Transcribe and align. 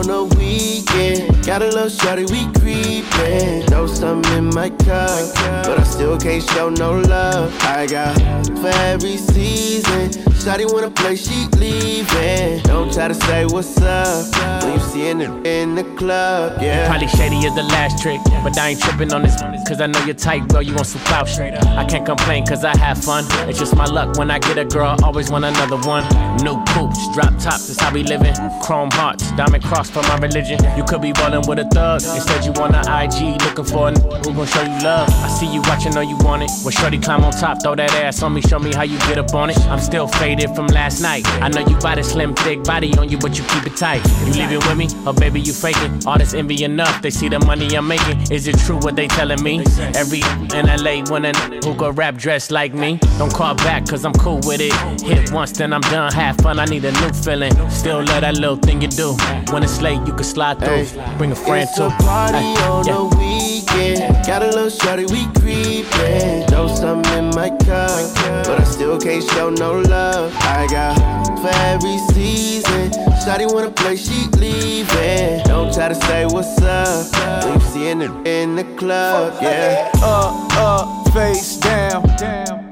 on 0.00 0.06
the 0.06 0.36
weekend. 0.36 1.44
Got 1.44 1.62
a 1.62 1.66
little 1.66 1.88
shorty, 1.88 2.24
we 2.24 2.50
creepin'. 2.58 3.66
Know 3.70 3.86
something 3.86 4.32
in 4.36 4.46
my 4.46 4.70
cup, 4.70 5.34
but 5.64 5.78
I 5.78 5.82
still 5.82 6.18
can't 6.18 6.42
show 6.42 6.68
no 6.70 7.00
love. 7.00 7.52
I 7.62 7.86
got 7.86 8.16
for 8.60 8.74
every 8.92 9.16
season. 9.16 10.10
Shotty 10.40 10.72
wanna 10.72 10.90
play, 10.90 11.16
she 11.16 11.46
leaving. 11.58 12.62
Don't 12.62 12.92
try 12.92 13.08
to 13.08 13.14
say 13.14 13.44
what's 13.44 13.80
up 13.82 14.62
when 14.62 14.74
you 14.74 14.80
see 14.80 15.08
it 15.08 15.20
in 15.46 15.74
the 15.74 15.84
club, 16.00 16.56
yeah. 16.62 16.88
Probably 16.88 17.08
shady 17.08 17.46
as 17.46 17.54
the 17.54 17.62
last 17.62 18.02
trick, 18.02 18.20
but 18.42 18.58
I 18.58 18.70
ain't 18.70 18.80
tripping 18.80 19.12
on 19.12 19.22
this 19.22 19.36
cause 19.68 19.82
I 19.82 19.86
know 19.86 20.02
you're 20.06 20.14
tight, 20.14 20.48
girl. 20.48 20.62
You 20.62 20.74
want 20.74 20.86
some 20.86 21.02
clout 21.02 21.28
straight 21.28 21.52
up. 21.52 21.66
I 21.66 21.84
can't 21.84 22.06
complain 22.06 22.46
cause 22.46 22.64
I 22.64 22.74
have 22.78 23.04
fun. 23.04 23.24
It's 23.48 23.58
just 23.58 23.76
my 23.76 23.84
luck 23.84 24.16
when 24.16 24.30
I 24.30 24.38
get 24.38 24.56
a 24.56 24.64
girl, 24.64 24.96
always 25.04 25.30
want 25.30 25.44
another 25.44 25.76
one. 25.86 26.04
New 26.42 26.56
poops, 26.72 26.98
drop 27.14 27.36
tops, 27.38 27.68
that's 27.68 27.78
how 27.78 27.92
we 27.92 28.02
living. 28.02 28.34
Chrome 28.62 28.90
hearts, 28.92 29.30
diamond 29.32 29.62
cross 29.62 29.90
for 29.90 30.02
my 30.04 30.16
religion. 30.16 30.58
You 30.76 30.84
could 30.84 31.02
be 31.02 31.12
ballin' 31.12 31.46
with 31.46 31.58
a 31.58 31.68
thug. 31.68 32.00
Instead, 32.02 32.46
you 32.46 32.52
want 32.52 32.74
an 32.74 32.88
IG, 32.88 33.36
looking 33.44 33.64
for 33.66 33.88
a 33.88 33.92
who 33.92 34.32
gon' 34.32 34.46
show 34.46 34.62
you 34.62 34.80
love. 34.82 35.08
I 35.10 35.28
see 35.28 35.52
you 35.52 35.60
watching, 35.68 35.92
know 35.92 36.00
you 36.00 36.16
want 36.24 36.42
it. 36.44 36.50
Well, 36.64 36.70
shorty 36.70 36.98
climb 36.98 37.24
on 37.24 37.32
top, 37.32 37.62
throw 37.62 37.74
that 37.74 37.92
ass 37.92 38.22
on 38.22 38.32
me, 38.32 38.40
show 38.40 38.58
me 38.58 38.72
how 38.72 38.84
you 38.84 38.96
get 39.00 39.18
up 39.18 39.34
on 39.34 39.50
it. 39.50 39.58
I'm 39.68 39.80
still 39.80 40.08
faded 40.08 40.54
from 40.56 40.66
last 40.68 41.02
night. 41.02 41.26
I 41.44 41.48
know 41.48 41.60
you 41.60 41.78
got 41.80 41.98
a 41.98 42.04
slim, 42.04 42.34
thick 42.34 42.64
body 42.64 42.96
on 42.96 43.10
you, 43.10 43.18
but 43.18 43.36
you 43.36 43.44
keep 43.44 43.66
it 43.66 43.76
tight. 43.76 44.00
You 44.24 44.32
leaving 44.32 44.60
with 44.66 44.78
me, 44.78 44.88
or 45.06 45.12
baby, 45.12 45.40
you 45.40 45.52
faking? 45.52 45.89
All 46.06 46.18
this 46.18 46.34
envy 46.34 46.64
enough, 46.64 47.02
they 47.02 47.10
see 47.10 47.28
the 47.28 47.38
money 47.40 47.76
I'm 47.76 47.86
making. 47.86 48.32
Is 48.32 48.48
it 48.48 48.58
true 48.60 48.78
what 48.78 48.96
they 48.96 49.06
telling 49.08 49.42
me? 49.42 49.64
Every 49.94 50.22
in 50.54 50.66
LA 50.66 51.04
when 51.10 51.24
a 51.24 51.32
who 51.64 51.74
could 51.74 51.98
rap 51.98 52.16
dressed 52.16 52.50
like 52.50 52.72
me. 52.72 52.98
Don't 53.18 53.32
call 53.32 53.54
back, 53.54 53.86
cause 53.86 54.04
I'm 54.04 54.12
cool 54.14 54.40
with 54.44 54.60
it. 54.60 54.72
Hit 55.02 55.32
once, 55.32 55.52
then 55.52 55.72
I'm 55.72 55.82
done. 55.82 56.12
Have 56.12 56.36
fun, 56.36 56.58
I 56.58 56.64
need 56.64 56.84
a 56.84 56.92
new 56.92 57.10
feeling. 57.12 57.52
Still 57.70 57.98
love 57.98 58.22
that 58.22 58.34
little 58.34 58.56
thing 58.56 58.80
you 58.80 58.88
do. 58.88 59.16
When 59.50 59.62
it's 59.62 59.80
late, 59.80 60.00
you 60.06 60.14
can 60.14 60.24
slide 60.24 60.58
through. 60.58 60.86
Bring 61.18 61.32
a 61.32 61.36
friend 61.36 61.68
it's 61.68 61.76
too. 61.76 61.84
A 61.84 61.90
party 61.90 62.38
on 62.38 62.86
yeah. 62.86 62.94
the 62.94 63.04
weekend. 63.18 64.26
Got 64.26 64.42
a 64.42 64.46
little 64.46 64.70
shorty, 64.70 65.04
we 65.06 65.26
creepin'. 65.40 66.50
Know 66.50 66.66
something 66.74 67.18
in 67.18 67.30
my 67.30 67.50
cup, 67.50 68.14
but 68.46 68.60
I 68.60 68.64
still 68.64 68.98
can't 68.98 69.24
show 69.30 69.50
no 69.50 69.80
love. 69.80 70.34
I 70.40 70.66
got 70.70 70.96
for 71.40 71.54
every 71.54 71.98
season. 72.14 73.09
Shotty 73.24 73.52
wanna 73.52 73.70
play, 73.70 73.96
she 73.96 74.28
leaving. 74.38 75.42
Don't 75.44 75.72
try 75.72 75.88
to 75.88 75.94
say 76.06 76.24
what's 76.26 76.60
up 76.62 77.44
when 77.44 77.54
you 77.54 77.60
see 77.66 77.88
it 77.88 78.26
in 78.26 78.56
the 78.56 78.64
club, 78.76 79.34
yeah. 79.42 79.90
Up, 80.02 80.52
up, 80.56 81.08
face 81.12 81.56
down. 81.58 82.02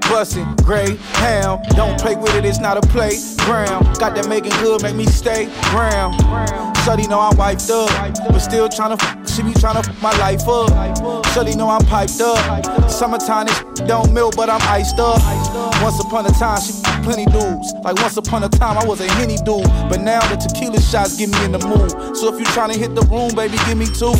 Bussin', 0.08 0.56
gray, 0.64 0.96
ham. 1.20 1.60
Don't 1.76 2.00
play 2.00 2.16
with 2.16 2.34
it, 2.34 2.46
it's 2.46 2.60
not 2.60 2.78
a 2.78 2.80
playground. 2.88 3.84
Got 3.98 4.14
that 4.14 4.26
making 4.26 4.52
good, 4.62 4.82
make 4.82 4.94
me 4.94 5.04
stay 5.04 5.44
ground. 5.70 6.14
Shuddy 6.78 7.06
know 7.06 7.20
I'm 7.20 7.36
wiped 7.36 7.68
up, 7.68 7.90
but 8.28 8.38
still 8.38 8.70
tryna 8.70 8.96
f- 9.02 9.28
she 9.30 9.42
be 9.42 9.50
tryna 9.50 9.86
f- 9.86 10.02
my 10.02 10.12
life 10.18 10.48
up. 10.48 10.70
Shuddy 11.34 11.54
know 11.56 11.68
I'm 11.68 11.84
piped 11.84 12.22
up. 12.22 12.90
Summertime, 12.90 13.46
this 13.48 13.60
don't 13.86 14.14
melt, 14.14 14.34
but 14.34 14.48
I'm 14.48 14.62
iced 14.62 14.98
up. 14.98 15.20
Once 15.82 16.00
upon 16.00 16.24
a 16.24 16.30
time, 16.30 16.58
she 16.62 16.72
plenty 17.08 17.24
dudes. 17.32 17.72
Like 17.82 17.96
once 17.96 18.18
upon 18.18 18.42
a 18.44 18.50
time, 18.50 18.76
I 18.76 18.84
was 18.84 19.00
a 19.00 19.10
henny 19.12 19.36
dude, 19.38 19.64
but 19.88 20.00
now 20.00 20.20
the 20.28 20.36
tequila 20.36 20.78
shots 20.78 21.16
get 21.16 21.30
me 21.30 21.42
in 21.42 21.52
the 21.52 21.58
mood. 21.58 21.90
So 22.14 22.28
if 22.32 22.38
you 22.38 22.44
tryna 22.52 22.76
hit 22.76 22.94
the 22.94 23.00
room, 23.08 23.34
baby, 23.34 23.56
give 23.64 23.78
me 23.78 23.86
two. 23.86 24.12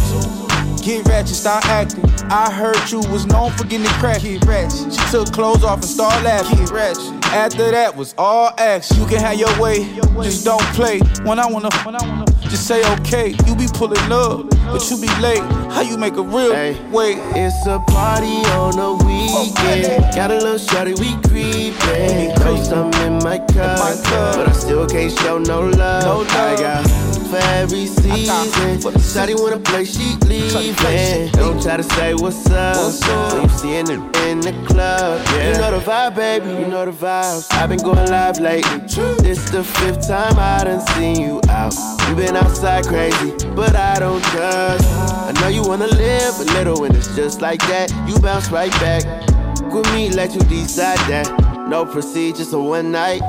Get 0.81 1.06
ratchet, 1.06 1.37
start 1.37 1.66
acting. 1.66 2.09
I 2.32 2.50
heard 2.50 2.91
you 2.91 3.00
was 3.12 3.26
known 3.26 3.53
for 3.53 3.65
getting 3.65 3.87
crack. 4.00 4.22
Get 4.22 4.43
ratchet. 4.47 4.94
She 4.94 5.10
took 5.10 5.31
clothes 5.32 5.65
off 5.65 5.81
and 5.81 5.84
started 5.84 6.25
laughing. 6.25 6.65
Get 6.65 6.71
ratchet. 6.71 7.25
After 7.28 7.71
that 7.71 7.94
was 7.94 8.15
all 8.16 8.54
action. 8.56 8.97
You 8.97 9.06
can 9.06 9.20
have 9.20 9.38
your 9.38 9.53
way, 9.60 9.84
just 10.25 10.47
don't 10.47 10.65
play. 10.72 11.00
When 11.28 11.38
I 11.38 11.44
wanna, 11.44 11.69
when 11.84 11.94
I 11.94 12.00
wanna, 12.09 12.25
just 12.48 12.66
say 12.66 12.81
okay. 12.98 13.34
You 13.47 13.54
be 13.54 13.66
pulling 13.72 14.12
up, 14.12 14.48
but 14.66 14.91
you 14.91 14.97
be 15.00 15.09
late. 15.20 15.42
How 15.72 15.82
you 15.82 15.98
make 15.98 16.16
a 16.16 16.22
real 16.22 16.53
hey, 16.53 16.81
wait? 16.91 17.19
It's 17.34 17.66
a 17.66 17.78
party 17.78 18.41
on 18.56 18.76
the 18.76 18.92
weekend. 19.04 20.04
Oh, 20.04 20.16
got 20.16 20.31
a 20.31 20.34
little 20.34 20.58
shorty, 20.58 20.94
we 20.94 21.14
creepin'. 21.28 22.34
Know 22.41 22.62
something 22.62 23.03
in 23.03 23.14
my 23.22 23.38
cup, 23.38 23.78
but 23.78 24.48
I 24.48 24.53
still 24.53 24.87
can't 24.87 25.12
show 25.20 25.38
no 25.38 25.60
love. 25.60 26.04
No 26.04 26.19
love. 26.19 26.31
I 26.31 26.56
got 26.56 27.07
for 27.28 27.37
every 27.37 27.87
season. 27.87 28.78
Shawty 29.09 29.39
wanna 29.39 29.59
play, 29.59 29.84
she 29.84 30.16
leaving. 30.27 31.31
Don't 31.33 31.61
try 31.62 31.77
to 31.77 31.83
say 31.83 32.15
what's 32.15 32.49
up. 32.50 32.77
When 33.33 33.43
you 33.43 33.49
see 33.59 33.75
it 33.77 33.91
in 33.91 34.41
the 34.41 34.53
club, 34.66 35.21
yeah. 35.33 35.53
You 35.53 35.59
know 35.61 35.78
the 35.78 35.84
vibe, 35.84 36.15
baby. 36.17 36.49
You 36.49 36.67
know 36.67 36.84
the 36.84 36.93
vibes. 36.93 37.53
I've 37.53 37.69
been 37.69 37.78
going 37.78 38.09
live 38.09 38.38
lately. 38.38 38.78
This 39.22 39.38
is 39.44 39.50
the 39.50 39.62
fifth 39.62 40.09
time 40.09 40.38
I 40.38 40.65
done 40.65 40.81
seen 40.94 41.21
you 41.21 41.41
out. 41.49 41.75
You 42.09 42.15
been 42.17 42.37
outside 42.37 42.87
crazy, 42.87 43.33
but 43.55 43.77
I 43.77 43.99
don't 43.99 44.25
judge. 44.33 44.83
I 44.83 45.33
know 45.41 45.49
you 45.49 45.62
wanna 45.62 45.88
live 45.88 46.41
a 46.41 46.44
little 46.55 46.84
and 46.84 46.97
it's 46.97 47.15
just 47.15 47.41
like 47.41 47.61
that. 47.69 47.93
You 48.09 48.19
bounce 48.21 48.50
right 48.50 48.72
back. 48.81 49.05
With 49.72 49.93
me, 49.93 50.11
let 50.11 50.34
you 50.34 50.41
decide 50.41 50.99
that. 51.11 51.28
No 51.69 51.84
procedures, 51.84 52.50
so 52.50 52.62
one 52.62 52.91
night. 52.91 53.21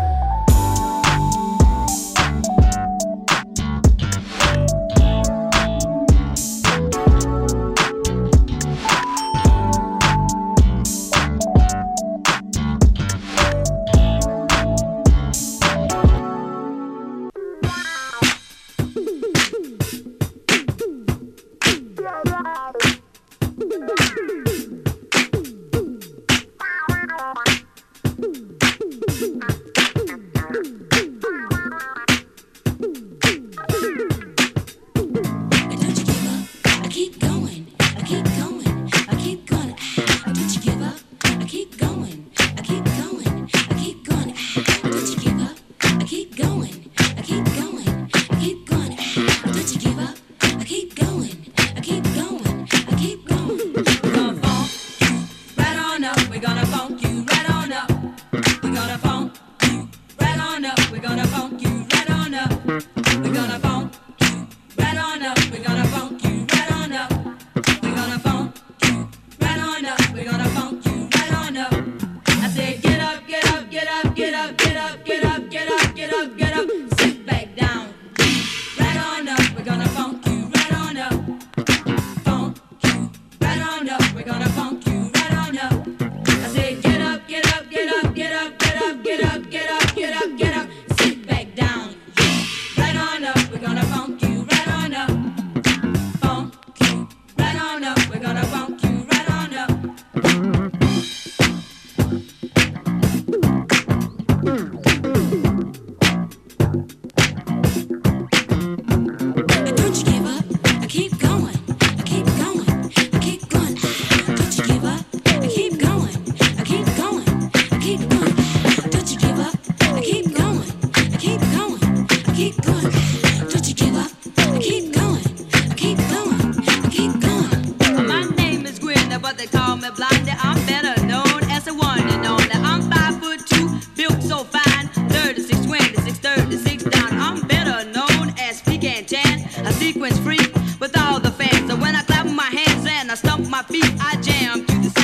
I 144.00 144.16
jam 144.22 144.66
to 144.66 144.74
the 144.80 144.99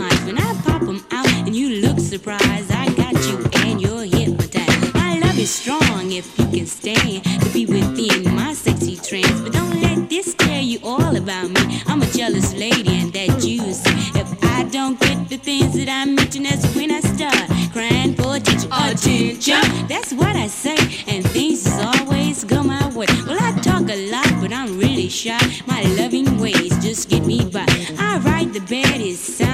wine. 0.00 0.26
When 0.26 0.38
I 0.38 0.50
pop 0.62 0.82
them 0.82 1.04
out 1.10 1.32
and 1.46 1.54
you 1.54 1.80
look 1.84 1.98
surprised, 1.98 2.70
I 2.72 2.86
got 3.00 3.14
you 3.28 3.36
and 3.64 3.80
you're 3.80 4.04
hypnotized. 4.04 4.94
My 4.94 5.18
love 5.18 5.38
is 5.38 5.50
strong 5.50 6.12
if 6.12 6.26
you 6.38 6.46
can 6.54 6.66
stand 6.66 7.24
to 7.42 7.48
be 7.52 7.66
within 7.66 8.34
my 8.34 8.52
sexy 8.54 8.96
trance. 8.96 9.40
But 9.42 9.52
don't 9.52 9.80
let 9.80 10.08
this 10.08 10.34
tell 10.34 10.62
you 10.62 10.78
all 10.82 11.14
about 11.16 11.50
me. 11.50 11.82
I'm 11.86 12.02
a 12.02 12.06
jealous 12.06 12.54
lady 12.54 12.94
and 13.00 13.12
that 13.12 13.44
you 13.44 13.72
see. 13.72 13.98
If 14.18 14.28
I 14.56 14.64
don't 14.64 14.98
get 15.00 15.28
the 15.28 15.36
things 15.36 15.74
that 15.74 15.88
I 15.88 16.04
mention, 16.04 16.44
that's 16.44 16.66
when 16.74 16.90
I 16.90 17.00
start 17.00 17.46
crying 17.72 18.14
for 18.14 18.36
attention. 18.36 18.70
Attention! 18.72 19.86
That's 19.88 20.12
what 20.12 20.34
I 20.36 20.46
say, 20.46 20.76
and 21.06 21.24
things 21.30 21.66
always 21.68 22.44
go 22.44 22.62
my 22.62 22.86
way. 22.94 23.06
Well, 23.26 23.38
I 23.40 23.52
talk 23.60 23.88
a 23.88 24.10
lot, 24.10 24.30
but 24.40 24.52
I'm 24.52 24.78
really 24.78 25.08
shy. 25.08 25.40
My 25.66 25.82
loving 25.98 26.38
ways 26.38 26.69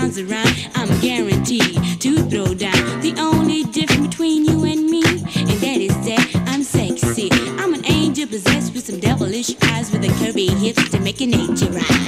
around, 0.05 0.69
I'm 0.75 1.01
guaranteed 1.01 2.01
to 2.01 2.17
throw 2.29 2.55
down. 2.55 3.01
The 3.01 3.15
only 3.19 3.65
difference 3.65 4.07
between 4.07 4.45
you 4.45 4.65
and 4.65 4.85
me, 4.85 5.03
and 5.03 5.59
that 5.65 5.79
is 5.81 5.95
that 6.07 6.45
I'm 6.47 6.63
sexy. 6.63 7.31
I'm 7.59 7.73
an 7.75 7.85
angel 7.87 8.27
possessed 8.27 8.75
with 8.75 8.87
some 8.87 9.01
devilish 9.01 9.55
eyes, 9.63 9.91
with 9.91 10.05
a 10.05 10.09
curvy 10.21 10.51
hips 10.51 10.91
to 10.91 11.01
make 11.01 11.21
an 11.21 11.31
nature 11.31 11.71
rhyme. 11.71 12.06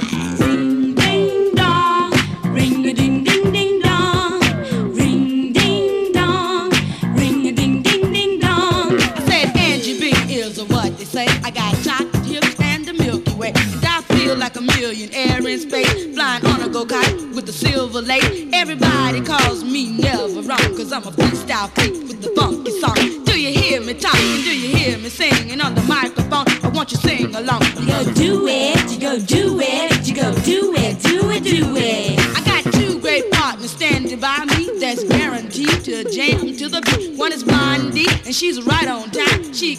and 38.29 38.35
she's 38.35 38.61
right 38.61 38.87
on 38.87 39.09
time. 39.09 39.53
She 39.53 39.75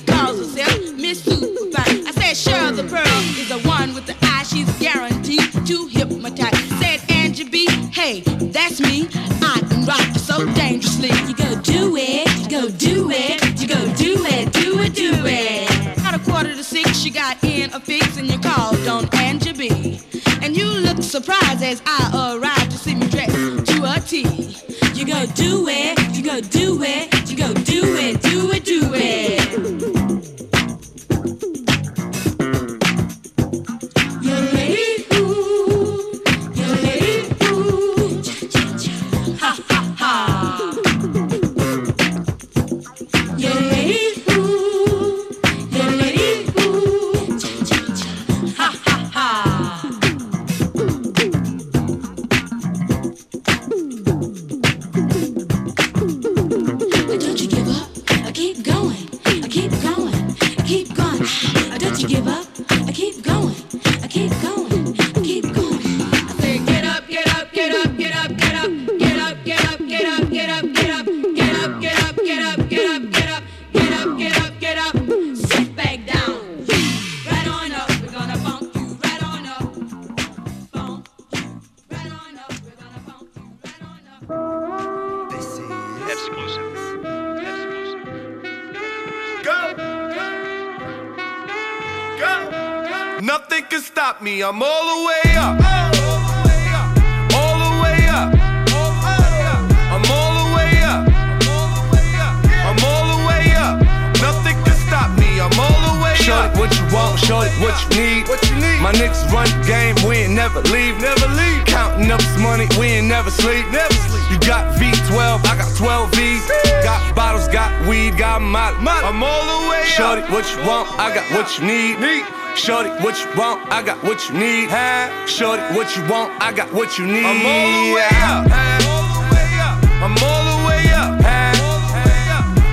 what 125.90 125.97
you 125.97 126.12
want? 126.12 126.30
I 126.40 126.52
got 126.52 126.73
what 126.73 126.99
you 126.99 127.06
need. 127.06 127.26
I'm 127.26 127.42
all 127.42 127.66
the 127.66 127.94
way 127.99 128.06
up. 128.23 128.47
I'm 128.47 128.87
all 128.87 130.44
the 130.47 130.62
way 130.62 130.87
up. 130.94 131.18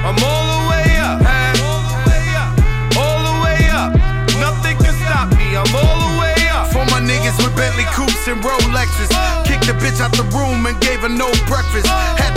I'm 0.06 0.22
all 0.22 0.46
the 0.54 0.70
way 0.70 0.86
up. 1.02 1.18
All 2.94 3.20
the 3.26 3.36
way 3.42 3.58
up. 3.74 3.98
Nothing 4.38 4.78
can 4.78 4.94
stop 5.02 5.34
me. 5.34 5.58
I'm 5.58 5.66
all 5.74 5.98
the 5.98 6.14
way 6.22 6.38
up. 6.54 6.70
For 6.70 6.86
my 6.94 7.02
niggas 7.02 7.42
with 7.42 7.58
Bentley 7.58 7.90
coupes 7.90 8.28
and 8.28 8.38
Rolexes. 8.44 9.10
Uh. 9.10 9.42
Kicked 9.50 9.66
the 9.66 9.74
bitch 9.74 9.98
out 9.98 10.14
the 10.14 10.30
room 10.38 10.68
and 10.68 10.80
gave 10.80 11.00
her 11.02 11.10
no 11.10 11.34
breakfast. 11.50 11.90
Uh. 11.90 12.22
Had 12.22 12.37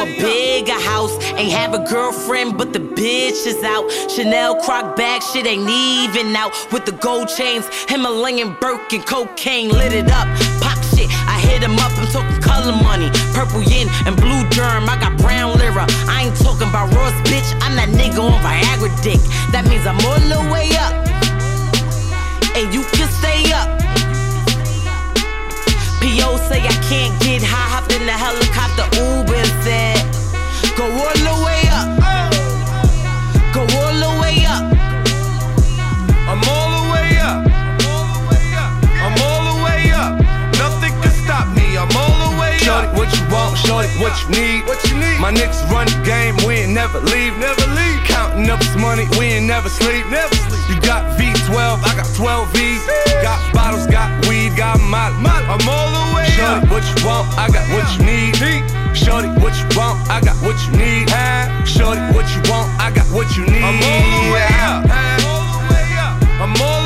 A 0.00 0.06
bigger 0.20 0.80
house. 0.80 1.12
Ain't 1.34 1.52
have 1.52 1.74
a 1.74 1.84
girlfriend, 1.88 2.56
but 2.56 2.72
the 2.72 2.78
bitch 2.78 3.46
is 3.46 3.62
out. 3.64 3.90
Chanel 4.10 4.56
croc 4.62 4.96
bag, 4.96 5.22
shit 5.22 5.46
ain't 5.46 5.68
even 5.68 6.34
out. 6.36 6.52
With 6.72 6.84
the 6.86 6.92
gold 6.92 7.28
chains, 7.28 7.68
Himalayan 7.88 8.56
Birkin, 8.60 9.02
cocaine 9.02 9.70
lit 9.70 9.92
it 9.92 10.10
up. 10.10 10.26
Pop 10.60 10.78
shit, 10.94 11.08
I 11.26 11.40
hit 11.40 11.62
him 11.62 11.78
up, 11.78 11.92
I'm 11.98 12.06
talking 12.08 12.40
color 12.42 12.72
money. 12.82 13.10
Purple 13.34 13.62
yin 13.62 13.88
and 14.06 14.16
blue 14.16 14.48
germ, 14.50 14.88
I 14.88 14.96
got 15.00 15.16
brown 15.18 15.58
lira. 15.58 15.86
I 16.08 16.26
ain't 16.26 16.36
talking 16.36 16.68
about 16.68 16.92
Ross, 16.94 17.14
bitch. 17.28 17.48
I'm 17.62 17.74
that 17.76 17.90
nigga 17.90 18.20
on 18.22 18.38
Viagra 18.42 18.90
dick. 19.02 19.20
That 19.52 19.66
means 19.68 19.86
I'm 19.86 19.98
all 20.06 20.20
the 20.26 20.40
way 20.52 20.68
up. 20.78 20.94
And 22.56 22.74
you 22.74 22.82
can 22.94 23.08
stay 23.20 23.52
up. 23.52 23.78
P.O. 26.00 26.36
say 26.48 26.62
I 26.62 26.76
can't 26.88 27.14
get 27.22 27.42
high, 27.42 27.68
hop 27.74 27.90
in 27.90 28.06
the 28.06 28.12
helicopter, 28.12 28.86
Uber 29.02 29.44
said, 29.62 29.87
Go 30.78 30.84
all 30.84 31.18
the 31.26 31.34
way 31.42 31.66
up. 31.74 31.90
Go 33.50 33.66
all 33.66 33.94
the 33.98 34.12
way 34.22 34.46
up. 34.46 34.62
I'm 36.30 36.38
all 36.46 36.70
the 36.70 36.84
way 36.94 37.18
up. 37.18 37.42
I'm 39.02 39.18
all 39.26 39.42
the 39.50 39.56
way 39.66 39.90
up. 39.90 40.22
Nothing 40.54 40.94
can 41.02 41.10
stop 41.26 41.50
me. 41.58 41.74
I'm 41.74 41.90
all 41.98 42.30
the 42.30 42.38
way 42.38 42.54
up. 42.54 42.62
Shorty, 42.62 42.88
what 42.94 43.10
you 43.10 43.26
want? 43.26 43.58
Shorty, 43.58 43.90
what 43.98 44.14
you 44.22 44.28
need? 44.38 44.68
What 44.70 44.78
you 44.86 44.94
need? 45.02 45.18
My 45.18 45.32
niggas 45.34 45.66
run 45.66 45.90
the 45.90 45.98
game. 46.06 46.36
We 46.46 46.62
ain't 46.62 46.74
never 46.74 47.00
leave. 47.10 47.36
Never 47.38 47.66
leave. 47.74 47.98
Counting 48.06 48.48
up 48.48 48.60
this 48.60 48.76
money. 48.76 49.08
We 49.18 49.34
ain't 49.34 49.46
never 49.46 49.68
sleep. 49.68 50.06
Never 50.06 50.36
sleep. 50.46 50.62
You 50.70 50.80
got 50.86 51.02
V12. 51.18 51.82
I 51.82 51.90
got 51.98 52.06
12 52.14 52.54
V's. 52.54 52.86
Got 53.20 53.42
bottles. 53.52 53.88
Got 53.88 54.14
weed. 54.28 54.54
Got 54.54 54.78
molly. 54.78 55.26
I'm 55.26 55.58
all 55.66 55.90
the 55.90 56.14
way 56.14 56.30
Shorty, 56.38 56.62
up. 56.62 56.70
what 56.70 56.86
you 56.86 56.94
want? 57.02 57.26
I 57.34 57.50
got 57.50 57.66
what 57.74 57.82
you 57.98 58.06
need. 58.06 58.77
Shorty, 58.94 59.28
what 59.40 59.54
you 59.58 59.66
want? 59.76 59.98
I 60.08 60.20
got 60.20 60.36
what 60.44 60.56
you 60.66 60.72
need. 60.78 61.08
Shorty, 61.66 62.00
what 62.14 62.26
you 62.34 62.42
want? 62.50 62.68
I 62.80 62.90
got 62.94 63.06
what 63.12 63.36
you 63.36 63.44
need. 63.46 63.62
I'm 63.62 63.78
all 63.82 64.24
the 64.24 64.32
way 64.32 64.46
up. 64.64 64.84
I'm 66.40 66.54
all 66.62 66.77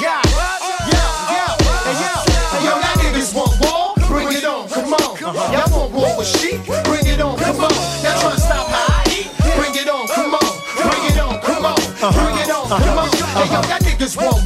God. 0.00 0.24
Yeah, 0.26 1.30
yeah. 1.32 1.50
Hey 1.86 1.96
yo, 2.02 2.12
hey 2.52 2.62
yo, 2.66 2.72
that 2.82 2.96
niggas 3.00 3.34
want 3.34 3.54
war. 3.62 3.94
Bring 4.08 4.32
it 4.32 4.44
on, 4.44 4.68
come 4.68 4.94
on. 4.94 5.16
Y'all 5.52 5.70
want 5.70 5.92
war 5.92 6.18
with 6.18 6.26
Sheek? 6.26 6.64
Bring 6.84 7.06
it 7.06 7.20
on, 7.20 7.36
come 7.38 7.60
on. 7.60 7.72
Y'all 8.02 8.20
trying 8.20 8.34
to 8.34 8.40
stop 8.40 8.66
how 8.68 9.02
I 9.02 9.06
eat? 9.10 9.28
Bring 9.56 9.74
it 9.74 9.88
on, 9.88 10.06
come 10.08 10.34
on. 10.34 10.50
Bring 10.76 11.04
it 11.10 11.18
on, 11.18 11.40
come 11.40 11.64
on. 11.64 11.76
Bring 12.12 12.38
it 12.38 12.50
on, 12.50 12.68
come 12.68 12.98
on. 12.98 13.08
Hey 13.10 13.48
yo, 13.52 13.60
that 13.62 13.82
niggas 13.82 14.16
want 14.16 14.45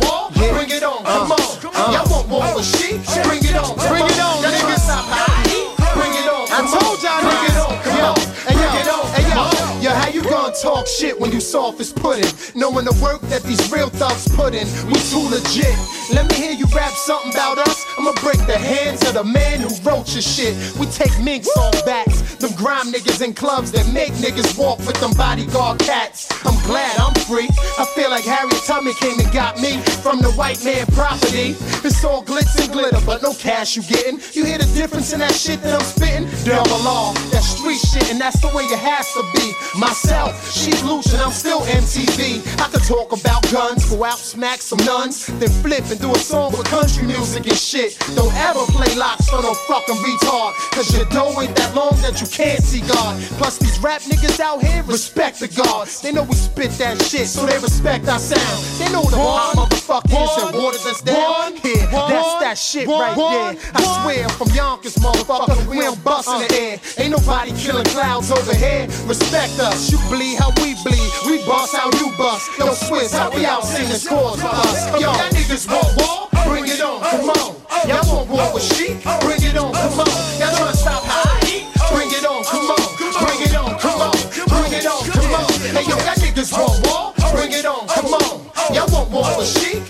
talk 10.50 10.87
shit 10.87 11.19
when 11.19 11.33
you 11.33 11.40
soft 11.40 11.80
as 11.80 11.92
pudding? 11.92 12.30
Knowing 12.54 12.85
the 12.85 12.97
work 13.02 13.21
that 13.33 13.42
these 13.42 13.61
real 13.73 13.88
thugs 13.88 14.28
put 14.35 14.54
in, 14.54 14.66
we 14.87 14.95
too 15.11 15.26
legit. 15.30 15.76
Let 16.12 16.28
me 16.28 16.35
hear 16.35 16.52
you 16.52 16.66
rap 16.75 16.92
something 16.92 17.33
about 17.33 17.59
us. 17.59 17.87
I'ma 17.99 18.12
break 18.23 18.38
the 18.47 18.59
hands 18.59 19.07
of 19.07 19.14
the 19.14 19.25
man 19.25 19.61
who 19.61 19.71
wrote 19.83 20.12
your 20.12 20.23
shit. 20.23 20.57
We 20.78 20.87
take 20.87 21.12
minks 21.23 21.49
on 21.57 21.73
backs, 21.85 22.37
them 22.37 22.52
grime 22.57 22.92
niggas 22.92 23.23
in 23.23 23.35
clubs 23.35 23.71
that 23.73 23.87
make 23.92 24.12
niggas 24.14 24.59
walk 24.59 24.78
with 24.80 24.99
them 25.00 25.12
bodyguard 25.12 25.80
cats. 25.80 26.28
I'm 26.45 26.59
glad 26.66 26.99
I'm 26.99 27.14
free. 27.26 27.49
I 27.78 27.85
feel 27.95 28.11
like 28.11 28.25
Harriet 28.25 28.62
Tubman 28.66 28.95
came 28.95 29.19
and 29.21 29.30
got 29.33 29.61
me 29.61 29.78
from 30.02 30.21
the 30.21 30.33
white 30.33 30.64
man 30.64 30.87
property. 30.95 31.54
It's 31.87 32.04
all 32.04 32.25
glitz 32.25 32.59
and 32.61 32.73
glitter, 32.73 33.00
but 33.04 33.23
no 33.23 33.35
cash 33.35 33.76
you 33.76 33.83
getting. 33.83 34.21
You 34.33 34.45
hear 34.45 34.59
the 34.59 34.71
difference 34.75 35.12
in 35.12 35.21
that 35.21 35.35
shit 35.35 35.62
that 35.62 35.75
I'm 35.75 35.87
spitting? 35.87 36.26
Double 36.45 36.83
law, 36.83 37.12
that 37.30 37.42
street 37.42 37.78
shit, 37.78 38.11
and 38.11 38.21
that's 38.21 38.40
the 38.40 38.49
way 38.49 38.64
it 38.64 38.78
has 38.78 39.12
to 39.14 39.23
be. 39.35 39.52
Myself, 39.78 40.35
she 40.44 40.73
loose, 40.85 41.12
and 41.12 41.23
I'm 41.23 41.32
still 41.32 41.61
MTV. 41.61 42.42
I 42.61 42.68
could 42.68 42.85
talk 42.85 43.12
about 43.12 43.42
guns, 43.50 43.88
go 43.90 44.04
out, 44.04 44.18
smack 44.18 44.61
some 44.61 44.78
nuns, 44.85 45.26
then 45.26 45.49
flip 45.62 45.85
and 45.90 46.00
do 46.00 46.12
a 46.12 46.18
song 46.18 46.52
with 46.52 46.64
country 46.66 47.06
music 47.06 47.47
and 47.47 47.56
shit. 47.56 47.99
Don't 48.14 48.35
ever 48.35 48.64
play 48.73 48.94
locks 48.94 49.28
for 49.28 49.42
no 49.42 49.54
fucking 49.54 49.97
retard, 49.97 50.54
cause 50.73 50.97
your 50.97 51.06
dough 51.06 51.40
ain't 51.40 51.54
that 51.56 51.75
long 51.75 51.97
that 52.02 52.20
you 52.20 52.26
can't 52.26 52.62
see 52.62 52.80
God. 52.80 53.20
Plus, 53.38 53.59
these 53.59 53.78
rap 53.80 54.02
niggas 54.02 54.40
out 54.40 54.62
here 54.62 54.82
respect 54.85 55.40
the 55.40 55.49
gods. 55.49 56.00
They 56.00 56.12
know 56.12 56.25
we 56.25 56.35
spit 56.35 56.70
that 56.78 57.00
shit, 57.02 57.26
so 57.26 57.47
they 57.47 57.59
respect 57.59 58.09
our 58.09 58.18
sound. 58.18 58.64
They 58.78 58.92
know 58.92 59.02
the 59.02 59.16
hot 59.16 59.56
motherfuckers 59.56 60.49
and 60.49 60.56
waters 60.56 60.85
that's 60.85 61.02
down. 61.02 61.54
Yeah, 61.64 61.87
that's 61.90 62.35
that 62.40 62.59
shit 62.59 62.88
right 62.88 63.16
there. 63.16 63.73
I 63.75 64.02
swear, 64.02 64.28
from 64.30 64.49
Yonkers, 64.50 64.97
motherfucker, 64.97 65.66
we 65.66 65.80
don't 65.80 66.02
bust 66.04 66.28
in 66.28 66.49
the 66.49 66.54
air. 66.54 66.80
Ain't 66.99 67.11
nobody 67.11 67.52
killing 67.52 67.85
clouds 67.87 68.30
over 68.30 68.54
here. 68.54 68.87
Respect 69.06 69.59
us, 69.61 69.90
you 69.90 69.99
bleed 70.30 70.38
how 70.38 70.50
we 70.62 70.75
bleed. 70.84 71.10
We 71.26 71.44
bust 71.46 71.75
how 71.75 71.90
you 71.99 72.12
bust. 72.16 72.50
Yo, 72.58 72.72
Swiss, 72.72 73.12
how 73.12 73.30
we 73.30 73.44
out 73.44 73.64
singing 73.64 73.92
scores 73.96 74.40
for 74.40 74.49
us. 74.49 75.00
Yo, 75.00 75.12
that 75.12 75.32
niggas 75.32 75.66
want 75.68 75.90
war, 75.99 76.28
bring 76.46 76.66
it 76.66 76.80
on, 76.80 77.00
come 77.00 77.30
on. 77.30 77.56
Y'all 77.88 78.04
want 78.06 78.28
war 78.28 78.54
with 78.54 78.62
Sheek, 78.62 79.02
bring 79.22 79.42
it 79.42 79.56
on, 79.56 79.72
come 79.72 80.00
on. 80.00 80.10
Y'all 80.38 80.54
tryna 80.54 80.76
stop 80.76 81.02
how 81.04 81.22
I 81.25 81.40
eat, 81.46 81.64
bring 81.90 82.10
it 82.10 82.25
on, 82.25 82.44
come 82.44 82.70
on. 82.70 82.82
Bring 83.20 83.40
it 83.42 83.54
on, 83.56 83.78
come 83.78 84.00
on. 84.00 84.14
Bring 84.49 84.72
it 84.72 84.87
on, 84.87 85.02
come 85.10 85.34
on. 85.34 85.49
Hey, 85.75 85.84
yo, 85.88 85.96
that 86.06 86.18
niggas 86.18 86.52
want 86.52 86.78
war, 86.87 87.14
bring 87.34 87.52
it 87.52 87.66
on, 87.66 87.87
come 87.88 88.14
on. 88.14 88.40
Y'all 88.75 88.88
want 88.92 89.10
war 89.10 89.26
with 89.38 89.49
Sheek, 89.49 89.82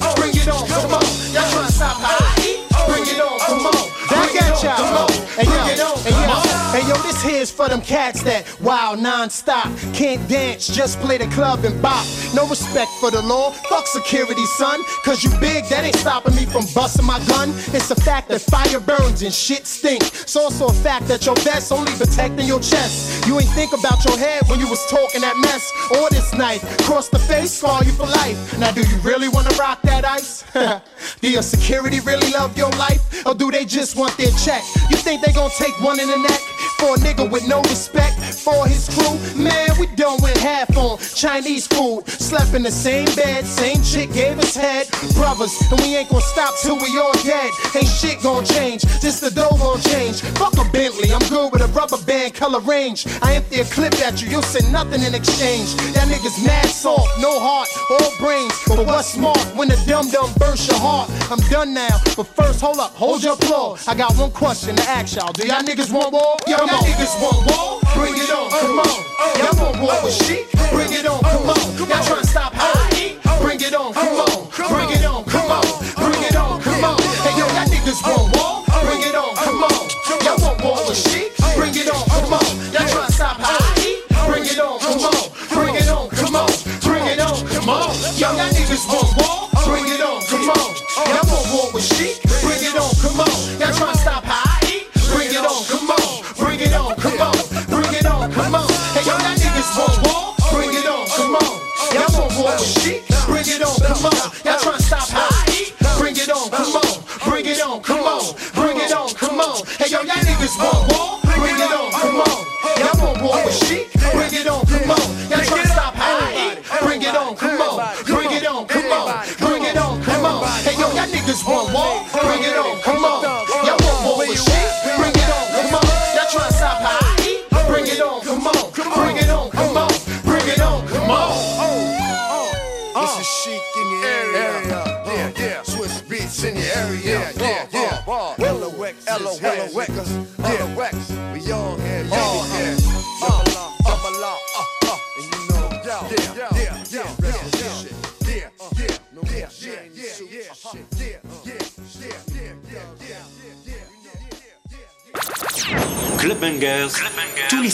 for 7.50 7.68
them 7.68 7.80
cats 7.80 8.22
that 8.22 8.46
wild 8.60 9.00
non-stop. 9.00 9.68
Can't 9.92 10.26
dance, 10.28 10.68
just 10.68 10.98
play 11.00 11.18
the 11.18 11.26
club 11.28 11.64
and 11.64 11.80
bop. 11.82 12.06
No 12.34 12.46
respect 12.48 12.90
for 13.00 13.10
the 13.10 13.22
law, 13.22 13.50
fuck 13.50 13.86
security, 13.86 14.44
son. 14.46 14.80
Cause 15.04 15.22
you 15.24 15.30
big, 15.40 15.64
that 15.66 15.84
ain't 15.84 15.96
stopping 15.96 16.34
me 16.34 16.46
from 16.46 16.64
busting 16.74 17.04
my 17.04 17.18
gun. 17.26 17.50
It's 17.74 17.90
a 17.90 17.96
fact 17.96 18.28
that 18.28 18.40
fire 18.40 18.80
burns 18.80 19.22
and 19.22 19.32
shit 19.32 19.66
stink. 19.66 20.02
It's 20.02 20.36
also 20.36 20.68
a 20.68 20.72
fact 20.72 21.08
that 21.08 21.26
your 21.26 21.36
vest 21.36 21.72
only 21.72 21.92
protecting 21.92 22.46
your 22.46 22.60
chest. 22.60 23.26
You 23.26 23.38
ain't 23.38 23.50
think 23.50 23.72
about 23.72 24.04
your 24.04 24.16
head 24.16 24.42
when 24.48 24.60
you 24.60 24.68
was 24.68 24.84
talking 24.86 25.20
that 25.22 25.36
mess. 25.38 25.70
Or 25.98 26.10
this 26.10 26.32
knife, 26.34 26.62
cross 26.86 27.08
the 27.08 27.18
face, 27.18 27.52
scar 27.52 27.84
you 27.84 27.92
for 27.92 28.06
life. 28.06 28.58
Now 28.58 28.70
do 28.72 28.80
you 28.80 28.96
really 28.98 29.28
wanna 29.28 29.54
rock 29.58 29.82
that 29.82 30.04
ice? 30.04 30.44
do 31.20 31.30
your 31.30 31.42
security 31.42 32.00
really 32.00 32.30
love 32.32 32.56
your 32.56 32.70
life? 32.70 33.26
Or 33.26 33.34
do 33.34 33.50
they 33.50 33.64
just 33.64 33.96
want 33.96 34.16
their 34.16 34.30
check? 34.44 34.62
You 34.90 34.96
think 34.96 35.24
they 35.24 35.32
gonna 35.32 35.52
take 35.58 35.78
one 35.80 36.00
in 36.00 36.08
the 36.08 36.18
neck? 36.18 36.40
For 36.78 36.94
a 36.94 36.98
nigga 36.98 37.30
with 37.30 37.39
no 37.46 37.62
respect 37.62 38.18
for 38.40 38.66
his 38.66 38.88
crew, 38.88 39.16
man, 39.36 39.68
we 39.78 39.86
done 39.96 40.18
went 40.22 40.36
half 40.38 40.76
on 40.76 40.98
Chinese 41.14 41.66
food. 41.66 42.06
Slept 42.08 42.54
in 42.54 42.62
the 42.62 42.70
same 42.70 43.06
bed, 43.14 43.46
same 43.46 43.82
chick 43.82 44.12
gave 44.12 44.38
us 44.38 44.56
head. 44.56 44.88
Brothers, 45.14 45.54
and 45.70 45.80
we 45.80 45.96
ain't 45.96 46.08
gonna 46.08 46.22
stop 46.22 46.54
till 46.62 46.76
we 46.76 46.98
all 46.98 47.12
dead. 47.24 47.50
Ain't 47.74 47.88
shit 47.88 48.22
gonna 48.22 48.46
change, 48.46 48.82
just 49.00 49.20
the 49.20 49.30
dough 49.30 49.56
gonna 49.58 49.82
change. 49.82 50.20
Fuck 50.40 50.54
a 50.58 50.64
Bentley, 50.72 51.12
I'm 51.12 51.26
good 51.28 51.52
with 51.52 51.62
a 51.62 51.68
rubber 51.68 51.98
band 52.04 52.34
color 52.34 52.60
range. 52.60 53.06
I 53.22 53.34
empty 53.34 53.60
a 53.60 53.64
clip 53.64 53.94
at 54.00 54.22
you, 54.22 54.28
you'll 54.28 54.42
send 54.42 54.72
nothing 54.72 55.02
in 55.02 55.14
exchange. 55.14 55.74
That 55.94 56.08
nigga's 56.08 56.42
mad 56.44 56.66
soft, 56.66 57.20
no 57.20 57.38
heart, 57.38 57.68
all 57.90 58.12
brains. 58.18 58.54
But 58.66 58.86
what's 58.86 59.08
smart 59.12 59.38
when 59.56 59.68
the 59.68 59.78
dum 59.86 60.08
dum 60.10 60.32
bursts 60.38 60.68
your 60.68 60.78
heart? 60.78 61.10
I'm 61.30 61.40
done 61.50 61.74
now, 61.74 61.98
but 62.16 62.26
first, 62.26 62.60
hold 62.60 62.78
up, 62.78 62.92
hold 62.94 63.22
your 63.22 63.34
applause. 63.34 63.86
I 63.86 63.94
got 63.94 64.16
one 64.16 64.30
question 64.30 64.76
to 64.76 64.82
ask 64.88 65.16
y'all. 65.16 65.32
Do 65.32 65.46
y'all 65.46 65.62
niggas 65.62 65.92
want 65.92 66.12
war? 66.12 66.36
Yo, 66.46 66.56
y'all 66.56 66.66
niggas 66.66 67.20
want 67.22 67.29
war? 67.46 67.80
Bring 67.94 68.16
it 68.16 68.30
on, 68.30 68.50
come 68.50 68.78
on. 68.78 68.96
Y'all 69.38 69.54
want 69.60 69.76
war 69.80 69.96
with 70.04 70.14
sheep? 70.14 70.46
Bring 70.72 70.92
it 70.92 71.06
on, 71.06 71.20
come 71.22 71.50
on. 71.50 71.60
Y'all 71.78 72.02
trying 72.04 72.22
to 72.22 72.26
stop 72.26 72.52
how 72.54 72.72
I 72.72 72.90
eat? 72.96 73.22
Bring 73.42 73.60
it 73.60 73.74
on, 73.74 73.92
come 73.92 74.20
on. 74.20 74.48
Bring 74.70 74.90
it 74.90 75.04
on, 75.04 75.24
come 75.24 75.50
on. 75.50 75.64
Bring 75.96 76.22
it 76.22 76.36
on, 76.36 76.60
come 76.60 76.84
on. 76.84 76.98
Hey, 77.24 77.34
yo, 77.38 77.46
y'all 77.46 77.66
niggas 77.68 78.00
want 78.06 78.26
war? 78.36 78.64
Bring 78.84 79.02
it 79.02 79.14
on, 79.14 79.34
come 79.36 79.62
on. 79.64 79.82
Y'all 80.24 80.38
want 80.42 80.62
war 80.64 80.78
with 80.88 80.98
sheep? 80.98 81.32
Bring 81.56 81.74
it 81.74 81.88
on, 81.90 82.02
come 82.08 82.32
on. 82.34 82.46
Y'all 82.72 82.86
trying 82.88 83.06
to 83.06 83.12
stop 83.12 83.36
how 83.40 83.56
I 83.58 83.74
eat? 83.82 84.00
Bring 84.28 84.44
it 84.44 84.58
on, 84.60 84.78
come 84.80 85.00
on. 85.00 85.24
Bring 85.50 85.74
it 85.74 85.88
on, 85.88 86.08
come 86.10 86.36
on. 86.36 86.50
Bring 86.82 87.06
it 87.06 87.20
on, 87.20 87.36
come 87.48 87.68
on. 87.68 87.94
Yo, 88.16 88.28
y'all 88.32 88.50
niggas 88.52 88.84
want 88.88 89.10
war? 89.18 89.48
Bring 89.66 89.86
it 89.88 90.00
on, 90.00 90.20
come 90.26 90.50
on. 90.50 90.68
Y'all 91.08 91.26
want 91.28 91.46
war 91.52 91.66
with 91.74 91.84
sheep? 91.84 92.20
Bring 92.42 92.62
it 92.62 92.76
on, 92.76 92.90
come 93.02 93.20
on. 93.20 93.39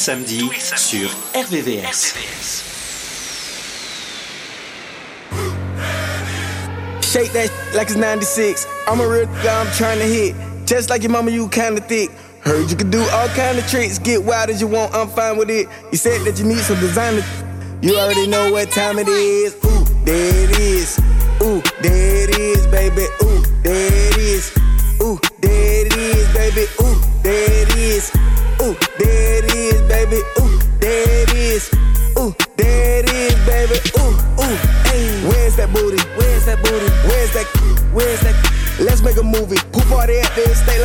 Tous 0.07 0.51
les 0.51 0.61
samedis 0.61 0.73
sur 0.77 1.11
RVVS. 1.35 2.14
Shake 7.03 7.33
that 7.33 7.51
like 7.75 7.88
it's 7.88 7.97
96. 7.97 8.66
I'm 8.87 9.01
a 9.01 9.09
real 9.09 9.27
guy, 9.42 9.61
I'm 9.61 9.71
trying 9.73 9.99
to 9.99 10.05
hit. 10.05 10.35
Just 10.66 10.90
like 10.90 11.03
your 11.03 11.11
mama, 11.11 11.31
you 11.31 11.49
kinda 11.49 11.81
thick. 11.81 12.11
Heard 12.42 12.71
you 12.71 12.77
could 12.77 12.90
do 12.90 13.01
all 13.01 13.29
kind 13.29 13.59
of 13.59 13.66
tricks. 13.69 13.99
Get 13.99 14.23
wild 14.23 14.51
as 14.51 14.61
you 14.61 14.69
want, 14.69 14.95
I'm 14.95 15.09
fine 15.09 15.37
with 15.38 15.51
it. 15.51 15.66
You 15.90 15.99
said 15.99 16.25
that 16.25 16.38
you 16.38 16.45
need 16.45 16.61
some 16.61 16.79
designer. 16.79 17.25
You 17.83 17.99
already 17.99 18.29
know 18.29 18.53
what 18.53 18.71
time 18.71 18.99
it 18.99 19.09
is. 19.09 19.55
Ooh, 19.64 19.85
there 20.05 20.45
it 20.45 20.59
is. 20.59 20.96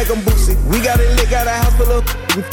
Like 0.02 0.18
I'm 0.18 0.24
Boosie. 0.24 0.58
We 0.72 0.82
got 0.82 1.00
it 1.00 1.10
lit, 1.16 1.30
got 1.30 1.46
a 1.46 1.52
house 1.52 1.76
full 1.78 1.91